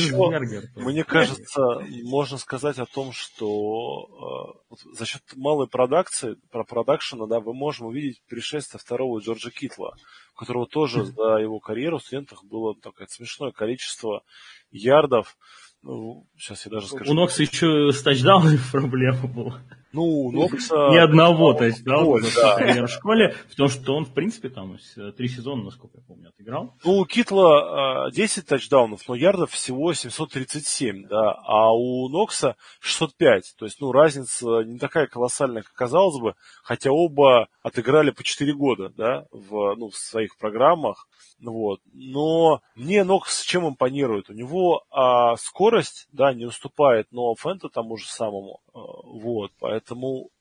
Мне 0.76 1.04
кажется, 1.04 1.62
можно 2.04 2.38
сказать 2.38 2.78
о 2.78 2.86
том, 2.86 3.12
что 3.14 4.56
э, 4.70 4.76
за 4.94 5.06
счет 5.06 5.22
малой 5.36 5.68
продакции, 5.68 6.36
про 6.52 6.64
продакшена, 6.64 7.26
да, 7.26 7.40
мы 7.40 7.54
можем 7.54 7.88
увидеть 7.88 8.22
пришествие 8.28 8.80
второго 8.80 9.20
Джорджа 9.20 9.50
Китла, 9.50 9.96
у 10.36 10.40
которого 10.40 10.68
тоже 10.68 11.06
за 11.06 11.38
его 11.38 11.60
карьеру 11.60 12.00
в 12.00 12.02
студентах 12.04 12.44
было 12.44 12.76
такое 12.76 13.08
смешное 13.10 13.52
количество 13.52 14.24
ярдов. 14.72 15.38
Ну, 15.82 16.28
сейчас 16.38 16.66
я 16.66 16.72
даже 16.72 16.88
скажу. 16.88 17.12
У 17.12 17.14
Нокса 17.14 17.44
еще 17.44 17.92
с 17.92 18.02
тачдауном 18.02 18.58
проблема 18.72 19.28
была. 19.28 19.62
Ну, 19.96 20.32
Нокса... 20.32 20.76
Ни 20.92 20.98
одного 21.04 21.54
тачдауна 21.54 22.28
да. 22.36 22.86
в 22.86 22.90
школе, 22.90 23.36
потому 23.50 23.70
что 23.70 23.96
он, 23.96 24.06
в 24.06 24.14
принципе, 24.14 24.50
там 24.50 24.78
три 25.18 25.28
сезона, 25.28 25.64
насколько 25.64 25.98
я 25.98 26.04
помню, 26.08 26.30
отыграл. 26.30 26.76
Ну, 26.84 27.00
у 27.00 27.06
Китла 27.06 28.12
10 28.12 28.46
тачдаунов, 28.46 29.08
но 29.08 29.16
ярдов 29.16 29.52
всего 29.52 29.94
737, 29.94 31.08
да, 31.08 31.32
а 31.32 31.72
у 31.74 32.10
Нокса 32.10 32.56
605. 32.82 33.56
То 33.58 33.66
есть, 33.66 33.82
ну, 33.82 33.92
разница 33.92 34.62
не 34.64 34.78
такая 34.78 35.08
колоссальная, 35.08 35.64
как 35.64 35.74
казалось 35.74 36.20
бы, 36.20 36.36
хотя 36.64 36.92
оба 36.92 37.48
отыграли 37.64 38.12
по 38.12 38.24
4 38.24 38.54
года, 38.54 38.90
да, 38.96 39.26
в, 39.32 39.76
ну, 39.76 39.90
в 39.90 39.96
своих 39.96 40.38
программах. 40.38 41.08
Вот. 41.42 41.80
Но 41.94 42.62
мне 42.76 43.04
Нокс 43.04 43.44
чем 43.44 43.68
импонирует? 43.68 44.30
У 44.30 44.34
него 44.34 44.84
а, 44.90 45.36
скорость, 45.36 46.08
да, 46.12 46.34
не 46.34 46.46
уступает 46.46 47.08
но 47.12 47.34
Фента 47.36 47.70
тому 47.70 47.98
же 47.98 48.06
самому. 48.08 48.60
А, 48.74 48.80
вот. 48.80 49.52
Поэтому 49.60 49.85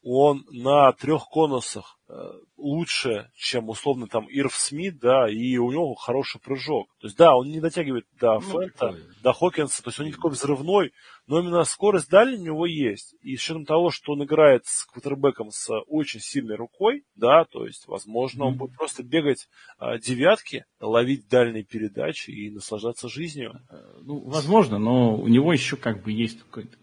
он 0.03 0.45
на 0.51 0.93
трех 0.93 1.29
конусах 1.29 1.99
э, 2.09 2.15
лучше, 2.57 3.31
чем 3.35 3.69
условно 3.69 4.07
там 4.07 4.27
Ирв 4.29 4.55
Смит, 4.55 4.99
да, 4.99 5.29
и 5.29 5.57
у 5.57 5.71
него 5.71 5.95
хороший 5.95 6.41
прыжок. 6.41 6.89
То 7.01 7.07
есть, 7.07 7.17
да, 7.17 7.35
он 7.35 7.49
не 7.49 7.61
дотягивает 7.61 8.07
до 8.21 8.35
ну, 8.35 8.41
Фента, 8.41 8.79
такой. 8.79 9.01
до 9.23 9.33
Хокинса, 9.33 9.83
то 9.83 9.89
есть 9.89 10.01
он 10.01 10.07
не 10.07 10.13
такой 10.13 10.31
взрывной, 10.31 10.93
но 11.27 11.41
именно 11.41 11.65
скорость 11.65 12.11
дальняя 12.11 12.39
у 12.39 12.45
него 12.45 12.67
есть. 12.67 13.15
И 13.23 13.37
с 13.37 13.43
учетом 13.43 13.65
того, 13.65 13.91
что 13.91 14.13
он 14.13 14.25
играет 14.25 14.67
с 14.67 14.85
квотербеком 14.85 15.51
с 15.51 15.73
очень 15.87 16.21
сильной 16.21 16.57
рукой, 16.57 17.05
да, 17.15 17.45
то 17.45 17.67
есть, 17.67 17.87
возможно, 17.87 18.43
mm-hmm. 18.43 18.47
он 18.47 18.57
будет 18.57 18.77
просто 18.77 19.03
бегать 19.03 19.49
а, 19.79 19.99
девятки, 19.99 20.65
ловить 20.81 21.29
дальние 21.29 21.65
передачи 21.65 22.31
и 22.31 22.51
наслаждаться 22.51 23.09
жизнью. 23.09 23.61
Э, 23.71 23.77
ну, 24.03 24.21
возможно, 24.21 24.79
но 24.79 25.17
у 25.17 25.29
него 25.29 25.53
еще 25.53 25.77
как 25.77 26.03
бы 26.03 26.13
есть 26.13 26.41
какой-то 26.41 26.77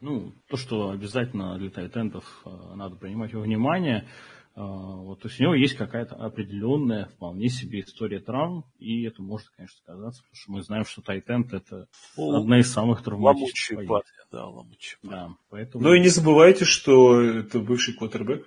Ну, 0.00 0.32
то, 0.48 0.56
что 0.56 0.90
обязательно 0.90 1.58
для 1.58 1.70
тайтендов 1.70 2.42
э, 2.44 2.50
надо 2.74 2.96
принимать 2.96 3.34
во 3.34 3.40
внимание, 3.40 4.06
э, 4.54 4.60
вот, 4.60 5.20
то 5.20 5.28
есть 5.28 5.40
у 5.40 5.44
него 5.44 5.54
есть 5.54 5.74
какая-то 5.74 6.14
определенная, 6.14 7.06
вполне 7.06 7.48
себе 7.48 7.80
история 7.80 8.20
травм, 8.20 8.64
и 8.78 9.02
это 9.04 9.22
может, 9.22 9.48
конечно, 9.50 9.76
сказаться, 9.78 10.22
потому 10.22 10.36
что 10.36 10.52
мы 10.52 10.62
знаем, 10.62 10.84
что 10.84 11.02
Тайтенд 11.02 11.52
это 11.52 11.88
Ну, 12.16 12.36
одна 12.36 12.60
из 12.60 12.72
самых 12.72 13.02
травматичных 13.02 13.86
позиций. 13.86 14.17
Да, 14.30 14.46
ломучий. 14.46 14.96
Да, 15.02 15.30
поэтому... 15.50 15.84
Ну 15.84 15.94
и 15.94 16.00
не 16.00 16.08
забывайте, 16.08 16.64
что 16.64 17.20
это 17.20 17.58
бывший 17.60 17.94
квотербек. 17.94 18.46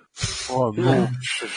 А, 0.50 0.72
ну, 0.76 1.08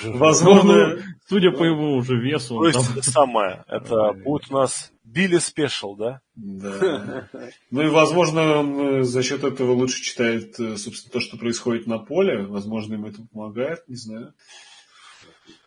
Возможно, 0.03 0.97
Судя 1.27 1.51
по 1.51 1.63
его 1.63 1.95
уже 1.95 2.17
весу, 2.17 2.49
то 2.49 2.55
он 2.55 2.67
есть 2.67 2.87
там- 2.87 2.97
это 2.97 3.11
самое, 3.11 3.63
это 3.67 4.13
будет 4.13 4.51
у 4.51 4.53
нас 4.53 4.91
Билли 5.03 5.37
Спешл, 5.37 5.95
да? 5.95 6.21
Да. 6.35 7.29
Ну 7.71 7.81
и, 7.81 7.87
возможно, 7.87 8.59
он 8.59 8.79
э, 8.79 9.03
за 9.03 9.23
счет 9.23 9.43
этого 9.43 9.71
лучше 9.71 10.03
читает, 10.03 10.59
э, 10.59 10.77
собственно, 10.77 11.13
то, 11.13 11.19
что 11.19 11.37
происходит 11.37 11.87
на 11.87 11.99
поле. 11.99 12.43
Возможно, 12.45 12.95
ему 12.95 13.07
это 13.07 13.21
помогает, 13.31 13.87
не 13.87 13.95
знаю. 13.95 14.33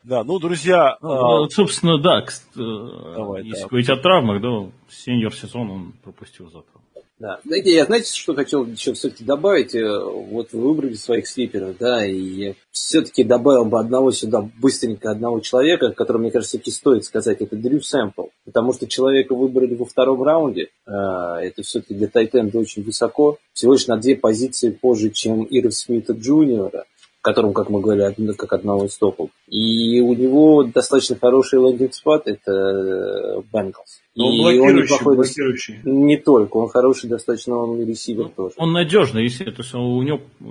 Да, 0.04 0.22
ну, 0.22 0.38
друзья, 0.38 0.96
Ну, 1.00 1.10
а, 1.10 1.38
вот, 1.40 1.52
собственно, 1.52 1.98
да, 1.98 2.20
э, 2.20 2.24
Давай, 2.54 3.44
если 3.44 3.62
да. 3.62 3.68
говорить 3.68 3.90
о 3.90 3.96
травмах, 3.96 4.40
да, 4.42 4.70
сеньор 4.90 5.34
сезон 5.34 5.70
он 5.70 5.92
пропустил 5.92 6.50
за 6.50 6.62
травму. 6.62 6.86
Да. 7.18 7.40
Знаете, 7.44 7.74
я 7.74 7.84
знаете, 7.84 8.12
что 8.14 8.34
хотел 8.34 8.64
еще 8.64 8.92
все-таки 8.92 9.24
добавить? 9.24 9.74
Э, 9.74 10.02
Вот 10.04 10.52
вы 10.52 10.68
выбрали 10.68 10.94
своих 10.94 11.26
слиперов, 11.26 11.76
да, 11.78 12.06
и 12.06 12.54
все-таки 12.70 13.24
добавил 13.24 13.64
бы 13.64 13.80
одного 13.80 14.12
сюда, 14.12 14.48
быстренько 14.60 15.10
одного 15.10 15.40
человека, 15.40 15.90
который, 15.90 16.18
мне 16.18 16.30
кажется, 16.30 16.50
все-таки 16.50 16.70
стоит 16.70 17.04
сказать, 17.04 17.40
это 17.40 17.56
Дрю 17.56 17.80
Сэмпл. 17.80 18.26
Потому 18.44 18.72
что 18.72 18.86
человека 18.86 19.34
выбрали 19.34 19.74
во 19.74 19.84
втором 19.84 20.22
раунде. 20.22 20.68
Э, 20.86 20.92
Это 21.42 21.62
все-таки 21.62 21.94
для 21.94 22.06
Тайтенда 22.06 22.56
очень 22.58 22.84
высоко. 22.84 23.38
Всего 23.52 23.72
лишь 23.72 23.88
на 23.88 23.96
две 23.96 24.14
позиции 24.14 24.70
позже, 24.70 25.10
чем 25.10 25.42
Ирв 25.42 25.74
Смита 25.74 26.12
Джуниора 26.12 26.84
которым, 27.28 27.52
как 27.52 27.68
мы 27.70 27.80
говорили, 27.80 28.32
как 28.32 28.52
одного 28.52 28.84
из 28.86 28.96
топов. 28.96 29.30
И 29.48 30.00
у 30.00 30.14
него 30.14 30.62
достаточно 30.64 31.16
хороший 31.20 31.60
лендинг 31.60 31.94
спот, 31.94 32.22
это 32.26 33.42
Бенглс. 33.52 34.00
Но 34.16 34.26
он 34.26 34.32
И 34.34 34.40
блокирующий, 34.42 34.94
неплохой- 34.96 35.16
блокирующий. 35.16 35.78
Не 35.84 36.16
только, 36.16 36.56
он 36.56 36.68
хороший 36.68 37.08
достаточно, 37.08 37.56
он 37.56 37.80
ресивер 37.86 38.30
тоже. 38.36 38.54
Он 38.56 38.72
надежный, 38.72 39.22
если 39.22 39.44
то 39.44 39.62
есть 39.62 39.74
у 39.74 40.02
него... 40.02 40.20
э, 40.40 40.44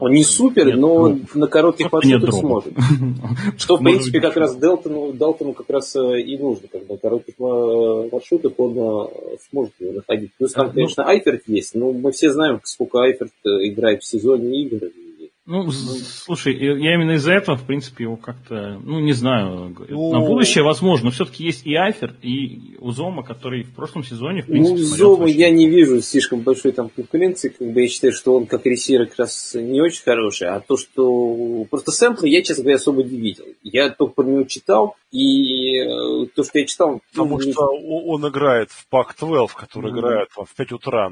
Он 0.00 0.10
не 0.10 0.24
супер, 0.24 0.66
нет 0.66 0.76
но 0.78 1.08
дропов. 1.08 1.34
на 1.36 1.46
коротких 1.46 1.88
дропов. 1.90 2.34
сможет. 2.40 2.72
Что, 3.58 3.76
в 3.76 3.82
принципе, 3.82 4.20
как 4.20 4.36
раз 4.36 4.56
Делтону, 4.56 5.12
Далтону 5.12 5.52
как 5.52 5.70
раз 5.70 5.94
э, 5.94 6.20
и 6.20 6.36
нужно, 6.38 6.66
когда 6.68 6.96
коротких 6.96 7.34
э, 7.38 8.08
маршрутах 8.10 8.52
он 8.58 8.76
э, 8.76 9.36
сможет 9.50 9.72
его 9.78 9.92
находить. 9.92 10.30
Плюс 10.36 10.52
там, 10.52 10.66
Ну, 10.66 10.72
конечно, 10.72 11.04
Айферт 11.04 11.42
есть, 11.46 11.74
но 11.76 11.92
мы 11.92 12.10
все 12.10 12.32
знаем, 12.32 12.60
сколько 12.64 12.98
Айферт 13.02 13.30
э, 13.44 13.48
играет 13.68 14.02
в 14.02 14.06
сезоне 14.06 14.62
игр. 14.62 14.86
И 14.86 15.05
Ну, 15.48 15.70
слушай, 15.70 16.54
я 16.56 16.94
именно 16.94 17.12
из-за 17.12 17.32
этого, 17.32 17.54
в 17.56 17.62
принципе, 17.64 18.02
его 18.02 18.16
как-то, 18.16 18.80
ну, 18.82 18.98
не 18.98 19.12
знаю, 19.12 19.76
Ну- 19.88 20.12
на 20.12 20.18
будущее 20.18 20.64
возможно, 20.64 21.04
но 21.04 21.10
все-таки 21.12 21.44
есть 21.44 21.64
и 21.64 21.72
Айфер, 21.76 22.16
и 22.20 22.74
Узома, 22.80 23.22
который 23.22 23.62
в 23.62 23.72
прошлом 23.72 24.02
сезоне, 24.02 24.42
в 24.42 24.48
Ну, 24.48 24.54
принципе, 24.54 24.78
смотрелся 24.78 24.96
Зома 24.98 25.24
очень- 25.26 25.38
я 25.38 25.50
не 25.50 25.68
вижу 25.68 26.02
слишком 26.02 26.40
большой 26.40 26.72
там 26.72 26.88
конкуренции, 26.88 27.50
как 27.56 27.70
бы 27.72 27.80
я 27.82 27.86
считаю, 27.88 28.12
что 28.12 28.34
он 28.34 28.46
как 28.46 28.66
ресивер 28.66 29.06
как 29.06 29.20
раз 29.20 29.54
не 29.54 29.80
очень 29.80 30.02
хороший, 30.02 30.48
а 30.48 30.58
то, 30.58 30.76
что... 30.76 31.64
Просто 31.70 31.92
сэмплы 31.92 32.28
я, 32.28 32.42
честно 32.42 32.64
говоря, 32.64 32.76
особо 32.76 33.04
не 33.04 33.16
видел. 33.16 33.44
Я 33.62 33.90
только 33.90 34.14
про 34.14 34.24
него 34.24 34.42
читал, 34.44 34.96
и 35.12 35.78
э, 35.78 36.26
то, 36.34 36.42
что 36.42 36.58
я 36.58 36.66
читал... 36.66 36.94
ну, 36.94 37.00
потому 37.24 37.40
не- 37.40 37.52
что 37.52 37.66
он 37.68 38.28
играет 38.28 38.70
в 38.72 38.88
ПАК-12, 38.88 39.50
который 39.56 39.92
Мгм. 39.92 40.00
играет 40.00 40.28
в 40.36 40.56
5 40.56 40.72
утра. 40.72 41.08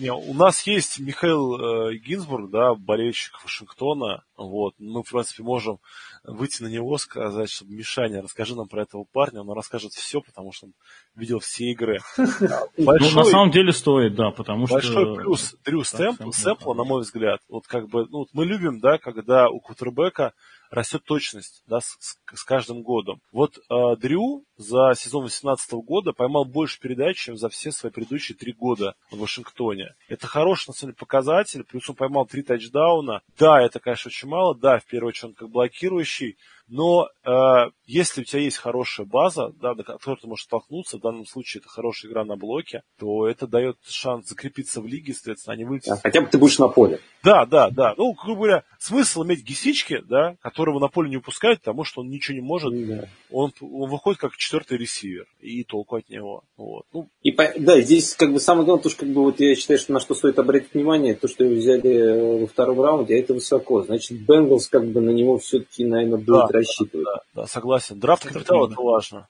Не, 0.00 0.14
у 0.14 0.32
нас 0.32 0.66
есть 0.66 0.98
Михаил 0.98 1.90
э, 1.90 1.96
Гинзбург, 1.96 2.50
да, 2.50 2.74
болельщик 2.74 3.38
Вашингтона. 3.44 4.24
Вот. 4.34 4.74
Мы, 4.78 5.02
в 5.02 5.10
принципе, 5.10 5.42
можем 5.42 5.78
выйти 6.24 6.62
на 6.62 6.68
него, 6.68 6.96
сказать, 6.96 7.50
чтобы 7.50 7.74
Мишаня, 7.74 8.22
расскажи 8.22 8.56
нам 8.56 8.66
про 8.66 8.84
этого 8.84 9.04
парня. 9.04 9.42
Он 9.42 9.50
расскажет 9.50 9.92
все, 9.92 10.22
потому 10.22 10.52
что 10.52 10.68
он 10.68 10.72
видел 11.14 11.40
все 11.40 11.64
игры. 11.72 12.00
Ну, 12.16 12.84
Большой, 12.84 13.14
на 13.14 13.24
самом 13.24 13.50
деле 13.50 13.72
стоит, 13.72 14.14
да, 14.14 14.30
потому 14.30 14.66
что... 14.66 14.74
большой 14.74 15.16
плюс 15.16 15.56
Дрю 15.64 15.84
Сэмпл, 15.84 16.30
Сэмпла, 16.30 16.74
на 16.74 16.84
мой 16.84 17.02
взгляд. 17.02 17.40
Вот 17.48 17.66
как 17.66 17.88
бы, 17.88 18.06
ну, 18.10 18.18
вот 18.20 18.28
мы 18.32 18.44
любим, 18.44 18.80
да, 18.80 18.98
когда 18.98 19.48
у 19.48 19.60
кутербека 19.60 20.32
растет 20.70 21.02
точность, 21.04 21.62
да, 21.66 21.80
с, 21.80 21.96
с- 21.98 22.16
с 22.32 22.44
каждым 22.44 22.82
годом. 22.82 23.20
Вот 23.32 23.58
э, 23.58 23.96
Дрю 23.96 24.44
за 24.56 24.94
сезон 24.96 25.22
2018 25.22 25.72
года 25.72 26.12
поймал 26.12 26.44
больше 26.44 26.78
передач, 26.78 27.16
чем 27.18 27.36
за 27.36 27.48
все 27.48 27.72
свои 27.72 27.90
предыдущие 27.90 28.36
три 28.38 28.52
года 28.52 28.94
в 29.10 29.18
Вашингтоне. 29.18 29.94
Это 30.08 30.28
хороший, 30.28 30.68
на 30.68 30.74
самом 30.74 30.92
деле, 30.92 30.98
показатель, 30.98 31.64
плюс 31.64 31.88
он 31.90 31.96
поймал 31.96 32.24
три 32.26 32.42
тачдауна. 32.42 33.20
Да, 33.36 33.60
это, 33.60 33.80
конечно, 33.80 34.08
очень 34.10 34.28
мало, 34.28 34.54
да, 34.54 34.78
в 34.78 34.86
первую 34.86 35.08
очередь 35.08 35.24
он 35.30 35.34
как 35.34 35.50
блокирующий, 35.50 36.36
но 36.70 37.08
э, 37.24 37.70
если 37.86 38.22
у 38.22 38.24
тебя 38.24 38.40
есть 38.42 38.56
хорошая 38.56 39.06
база, 39.06 39.52
да, 39.60 39.74
до 39.74 39.82
которой 39.82 40.16
ты 40.20 40.26
можешь 40.28 40.44
столкнуться, 40.44 40.96
в 40.98 41.00
данном 41.00 41.26
случае 41.26 41.60
это 41.60 41.68
хорошая 41.68 42.10
игра 42.10 42.24
на 42.24 42.36
блоке, 42.36 42.82
то 42.98 43.26
это 43.26 43.46
дает 43.46 43.76
шанс 43.86 44.28
закрепиться 44.28 44.80
в 44.80 44.86
лиге, 44.86 45.12
соответственно, 45.12 45.54
а 45.54 45.56
не 45.56 45.64
выйти 45.64 45.88
Да, 45.88 45.96
хотя 45.96 46.20
бы 46.20 46.28
ты 46.28 46.38
будешь 46.38 46.58
на 46.58 46.68
поле. 46.68 47.00
да, 47.22 47.44
да, 47.46 47.70
да. 47.70 47.94
Ну, 47.96 48.12
грубо 48.12 48.36
говоря, 48.42 48.64
смысл 48.78 49.24
иметь 49.24 49.42
гисички, 49.44 50.00
да, 50.08 50.36
которого 50.40 50.78
на 50.78 50.88
поле 50.88 51.10
не 51.10 51.16
упускать, 51.16 51.58
потому 51.58 51.84
что 51.84 52.00
он 52.02 52.08
ничего 52.08 52.36
не 52.36 52.40
может. 52.42 52.72
Да. 52.86 53.08
Он, 53.30 53.52
он 53.60 53.90
выходит 53.90 54.20
как 54.20 54.36
четвертый 54.36 54.78
ресивер, 54.78 55.26
и 55.40 55.64
толку 55.64 55.96
от 55.96 56.08
него. 56.08 56.44
Вот. 56.56 56.84
Ну, 56.92 57.08
И 57.22 57.32
по- 57.32 57.52
да, 57.58 57.80
здесь 57.80 58.14
как 58.14 58.32
бы 58.32 58.40
самое 58.40 58.64
главное, 58.64 58.82
то, 58.84 58.88
что 58.90 59.00
как 59.00 59.08
бы 59.12 59.22
вот 59.22 59.40
я 59.40 59.54
считаю, 59.56 59.78
что 59.78 59.92
на 59.92 60.00
что 60.00 60.14
стоит 60.14 60.38
обратить 60.38 60.74
внимание, 60.74 61.14
то, 61.14 61.26
что 61.28 61.44
его 61.44 61.54
взяли 61.56 61.90
э, 61.90 62.40
во 62.40 62.46
втором 62.46 62.80
раунде, 62.80 63.14
а 63.14 63.18
это 63.18 63.34
высоко. 63.34 63.82
Значит, 63.82 64.20
Бенглс 64.26 64.68
как 64.68 64.86
бы 64.86 65.00
на 65.00 65.10
него 65.10 65.38
все-таки, 65.38 65.84
наверное, 65.84 66.18
будет 66.18 66.26
Да, 66.26 66.46
рассчитывать. 66.60 67.06
да, 67.06 67.42
да, 67.42 67.46
согласен. 67.46 67.98
Draft 67.98 68.24
capital 68.26 68.66
это 68.66 68.80
важно. 68.80 69.28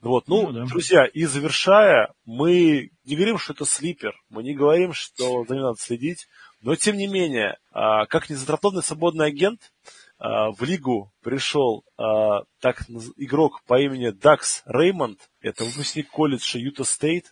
Вот, 0.00 0.26
ну, 0.26 0.48
Ну, 0.48 0.52
да. 0.52 0.64
друзья, 0.64 1.06
и 1.06 1.24
завершая, 1.24 2.12
мы 2.24 2.90
не 3.04 3.16
говорим, 3.16 3.38
что 3.38 3.52
это 3.52 3.64
sleeper, 3.64 4.14
мы 4.28 4.42
не 4.42 4.54
говорим, 4.54 4.92
что 4.92 5.44
за 5.44 5.54
ним 5.54 5.62
надо 5.62 5.78
следить, 5.78 6.26
но 6.60 6.74
тем 6.74 6.96
не 6.96 7.06
менее, 7.06 7.58
а, 7.72 8.06
как 8.06 8.28
незадрафтованный 8.28 8.82
свободный 8.82 9.26
агент, 9.26 9.72
а, 10.18 10.50
в 10.50 10.62
лигу 10.62 11.12
пришел 11.22 11.84
а, 11.96 12.42
так 12.60 12.82
игрок 13.16 13.62
по 13.66 13.80
имени 13.80 14.10
Дакс 14.10 14.62
Реймонд, 14.66 15.18
это 15.40 15.64
выпускник 15.64 16.10
колледжа 16.10 16.58
Юта 16.58 16.84
Стейт, 16.84 17.26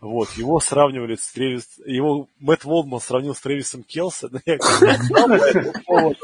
вот, 0.00 0.30
его 0.32 0.60
сравнивали 0.60 1.16
с 1.16 1.32
Тревис, 1.32 1.66
его 1.84 2.28
Мэтт 2.38 2.64
Волдман 2.64 3.00
сравнил 3.00 3.34
с 3.34 3.40
Тревисом 3.40 3.82
Келси, 3.82 4.28
но 4.30 4.40
я 4.44 4.56
не 4.56 5.06
знал 5.06 5.28
по 5.28 5.44
этому 5.44 5.72
поводу. 5.86 6.18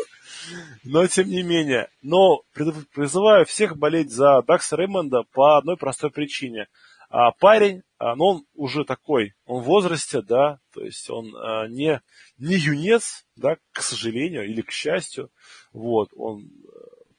Но 0.84 1.07
тем 1.07 1.28
не 1.28 1.42
менее. 1.42 1.88
Но 2.03 2.42
призыв- 2.55 2.86
призываю 2.94 3.44
всех 3.46 3.76
болеть 3.76 4.11
за 4.11 4.42
Дакса 4.42 4.76
Реймонда 4.76 5.22
по 5.32 5.59
одной 5.59 5.76
простой 5.76 6.11
причине. 6.11 6.66
А 7.11 7.32
парень, 7.32 7.82
а, 7.99 8.14
ну 8.16 8.24
он 8.24 8.44
уже 8.55 8.84
такой, 8.84 9.32
он 9.46 9.62
в 9.62 9.66
возрасте, 9.66 10.20
да, 10.20 10.59
то 10.74 10.84
есть 10.84 11.09
он 11.09 11.34
а, 11.36 11.66
не, 11.66 12.03
не 12.36 12.57
юнец, 12.57 13.24
да, 13.34 13.57
к 13.72 13.80
сожалению, 13.80 14.44
или 14.44 14.61
к 14.61 14.70
счастью, 14.70 15.30
вот, 15.72 16.11
он 16.14 16.51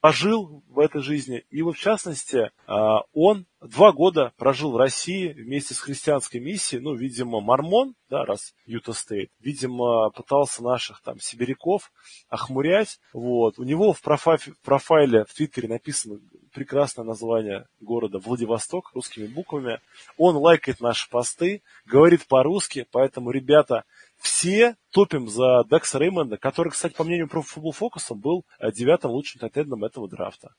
пожил 0.00 0.62
в 0.68 0.78
этой 0.78 1.02
жизни. 1.02 1.44
И 1.50 1.62
вот 1.62 1.76
в 1.76 1.80
частности, 1.80 2.50
а, 2.66 3.00
он 3.12 3.46
два 3.60 3.92
года 3.92 4.32
прожил 4.36 4.72
в 4.72 4.76
России 4.76 5.28
вместе 5.28 5.74
с 5.74 5.80
христианской 5.80 6.40
миссией, 6.40 6.80
ну, 6.80 6.94
видимо, 6.94 7.40
мормон, 7.40 7.94
да, 8.08 8.24
раз 8.24 8.54
Юта 8.64 8.92
Стейт, 8.92 9.30
видимо, 9.40 10.10
пытался 10.10 10.62
наших 10.62 11.02
там 11.02 11.20
сибиряков 11.20 11.92
охмурять, 12.28 12.98
вот. 13.12 13.58
У 13.58 13.62
него 13.62 13.92
в, 13.92 14.00
профа- 14.02 14.38
в 14.38 14.60
профайле 14.64 15.24
в 15.24 15.34
Твиттере 15.34 15.68
написано 15.68 16.18
прекрасное 16.52 17.04
название 17.04 17.66
города 17.80 18.18
Владивосток 18.18 18.90
русскими 18.94 19.26
буквами. 19.26 19.80
Он 20.16 20.36
лайкает 20.36 20.80
наши 20.80 21.08
посты, 21.10 21.62
говорит 21.84 22.26
по-русски, 22.26 22.86
поэтому, 22.90 23.30
ребята, 23.30 23.84
все 24.20 24.76
топим 24.92 25.28
за 25.28 25.64
Декса 25.70 25.98
Реймонда, 25.98 26.36
который, 26.36 26.70
кстати, 26.70 26.94
по 26.94 27.04
мнению 27.04 27.26
Pro 27.26 27.42
Football 27.42 27.72
Focus, 27.78 28.14
был 28.14 28.44
э, 28.58 28.70
девятым 28.72 29.10
лучшим 29.10 29.40
тайтендом 29.40 29.84
этого 29.84 30.08
драфта. 30.08 30.50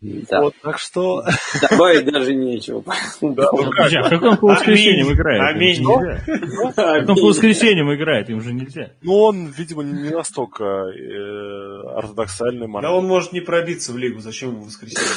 Да. 0.00 0.42
Вот, 0.42 0.54
так 0.62 0.78
что... 0.78 1.24
Добавить 1.70 2.04
даже 2.04 2.32
нечего. 2.32 2.84
Да, 3.20 3.48
ну 3.50 3.70
как? 3.70 3.90
Друзья, 3.90 4.08
как 4.08 4.22
он 4.22 4.36
по 4.36 4.46
воскресеньям 4.48 5.12
играет? 5.12 5.42
Аминь. 5.56 5.80
нельзя. 5.80 6.72
Как 6.76 7.08
он 7.08 7.16
по 7.16 7.26
воскресеньям 7.26 7.92
играет, 7.92 8.30
им 8.30 8.40
же 8.40 8.52
нельзя. 8.52 8.92
Ну, 9.02 9.14
он, 9.16 9.46
видимо, 9.46 9.82
не 9.82 10.10
настолько 10.10 10.64
э, 10.64 11.96
ортодоксальный 11.96 12.66
Да 12.66 12.68
мораль. 12.68 12.92
он 12.92 13.06
может 13.06 13.32
не 13.32 13.40
пробиться 13.40 13.92
в 13.92 13.98
лигу, 13.98 14.20
зачем 14.20 14.50
ему 14.50 14.62
в 14.62 14.66
воскресенье? 14.66 15.08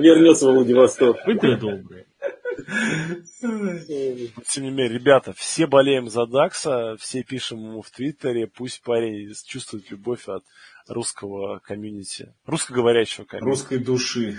Вернется 0.00 0.46
во 0.46 0.52
Владивосток. 0.52 1.16
Вы 1.26 1.34
ты 1.34 1.56
добрые. 1.56 2.06
Тем 3.40 4.64
не 4.64 4.70
менее, 4.70 4.88
ребята, 4.88 5.32
все 5.32 5.66
болеем 5.66 6.08
за 6.08 6.26
Дакса, 6.26 6.96
все 6.98 7.22
пишем 7.22 7.58
ему 7.58 7.82
в 7.82 7.90
Твиттере, 7.90 8.46
пусть 8.46 8.82
парень 8.82 9.32
чувствует 9.46 9.90
любовь 9.90 10.28
от 10.28 10.44
русского 10.88 11.58
комьюнити, 11.60 12.34
русскоговорящего 12.46 13.24
комьюнити. 13.24 13.50
Русской 13.50 13.78
души. 13.78 14.38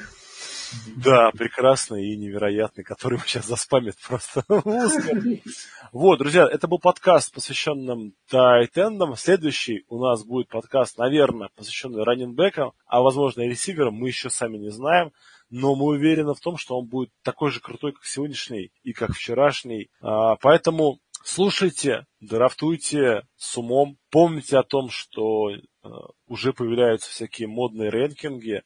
Да, 0.95 1.32
прекрасный 1.32 2.07
и 2.07 2.18
невероятный, 2.18 2.84
который 2.84 3.20
сейчас 3.26 3.47
заспамит 3.47 3.95
просто. 4.07 4.43
вот, 5.91 6.18
друзья, 6.18 6.47
это 6.51 6.68
был 6.68 6.80
подкаст, 6.80 7.34
посвященный 7.34 8.16
тайтендам. 8.30 9.16
Следующий 9.16 9.86
у 9.88 9.99
нас 9.99 10.24
будет 10.24 10.49
подкаст, 10.49 10.97
наверное, 10.97 11.49
посвященный 11.55 12.03
раненбекам, 12.03 12.74
а 12.88 13.01
возможно 13.01 13.41
и 13.41 13.49
ресиверам, 13.49 13.93
мы 13.93 14.07
еще 14.07 14.30
сами 14.30 14.57
не 14.57 14.72
знаем 14.72 15.11
но 15.56 15.76
мы 15.76 15.86
уверены 15.86 16.34
в 16.34 16.39
том, 16.39 16.58
что 16.58 16.80
он 16.80 16.88
будет 16.88 17.12
такой 17.22 17.51
же 17.51 17.60
крутой, 17.60 17.93
как 17.93 18.06
сегодняшний 18.06 18.72
и 18.82 18.91
как 18.91 19.12
вчерашний. 19.12 19.91
А, 20.01 20.36
поэтому 20.38 20.97
слушайте, 21.24 22.08
драфтуйте 22.20 23.28
с 23.36 23.56
умом, 23.56 23.99
помните 24.10 24.58
о 24.58 24.64
том, 24.64 24.89
что 24.89 25.51
а, 25.84 26.08
уже 26.26 26.54
появляются 26.54 27.12
всякие 27.12 27.47
модные 27.47 27.91
рэнкинги, 27.91 28.64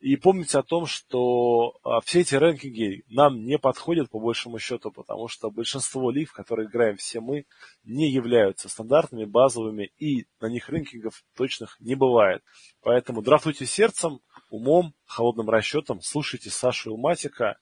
и 0.00 0.16
помните 0.16 0.58
о 0.58 0.62
том, 0.62 0.86
что 0.86 1.74
а, 1.84 2.00
все 2.00 2.20
эти 2.20 2.34
рэнкинги 2.34 3.04
нам 3.08 3.44
не 3.44 3.58
подходят 3.58 4.08
по 4.08 4.18
большему 4.18 4.58
счету, 4.58 4.90
потому 4.90 5.28
что 5.28 5.50
большинство 5.50 6.10
лиг, 6.10 6.30
в 6.30 6.32
которые 6.32 6.68
играем 6.68 6.96
все 6.96 7.20
мы, 7.20 7.44
не 7.84 8.10
являются 8.10 8.70
стандартными, 8.70 9.26
базовыми, 9.26 9.92
и 9.98 10.24
на 10.40 10.46
них 10.46 10.70
рэнкингов 10.70 11.22
точных 11.36 11.76
не 11.80 11.96
бывает. 11.96 12.42
Поэтому 12.80 13.20
драфтуйте 13.20 13.66
сердцем, 13.66 14.20
умом, 14.50 14.94
холодным 15.06 15.48
расчетом, 15.48 16.00
слушайте 16.02 16.50
Сашу 16.50 16.90
Илматика, 16.90 17.56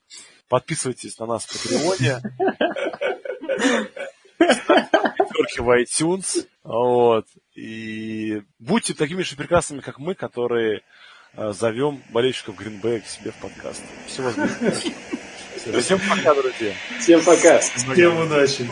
подписывайтесь 0.49 1.19
на 1.19 1.27
нас 1.27 1.45
в 1.45 1.53
Патреоне, 1.53 2.21
пятерки 4.39 5.61
в 5.61 5.83
iTunes, 5.83 6.47
вот, 6.65 7.27
и 7.55 8.43
будьте 8.59 8.95
такими 8.95 9.23
же 9.23 9.37
прекрасными, 9.37 9.81
как 9.81 9.99
мы, 9.99 10.15
которые 10.15 10.83
Э, 11.35 11.53
зовем 11.53 12.03
болельщиков 12.11 12.57
Гринбея 12.57 13.01
к 13.01 13.07
себе 13.07 13.31
в 13.31 13.37
подкаст. 13.37 13.83
Всего 14.07 14.31
Всем 15.81 16.01
пока, 16.09 16.35
друзья. 16.35 16.73
Всем 17.01 17.23
пока. 17.23 17.59
Всем 17.59 18.19
удачи. 18.19 18.69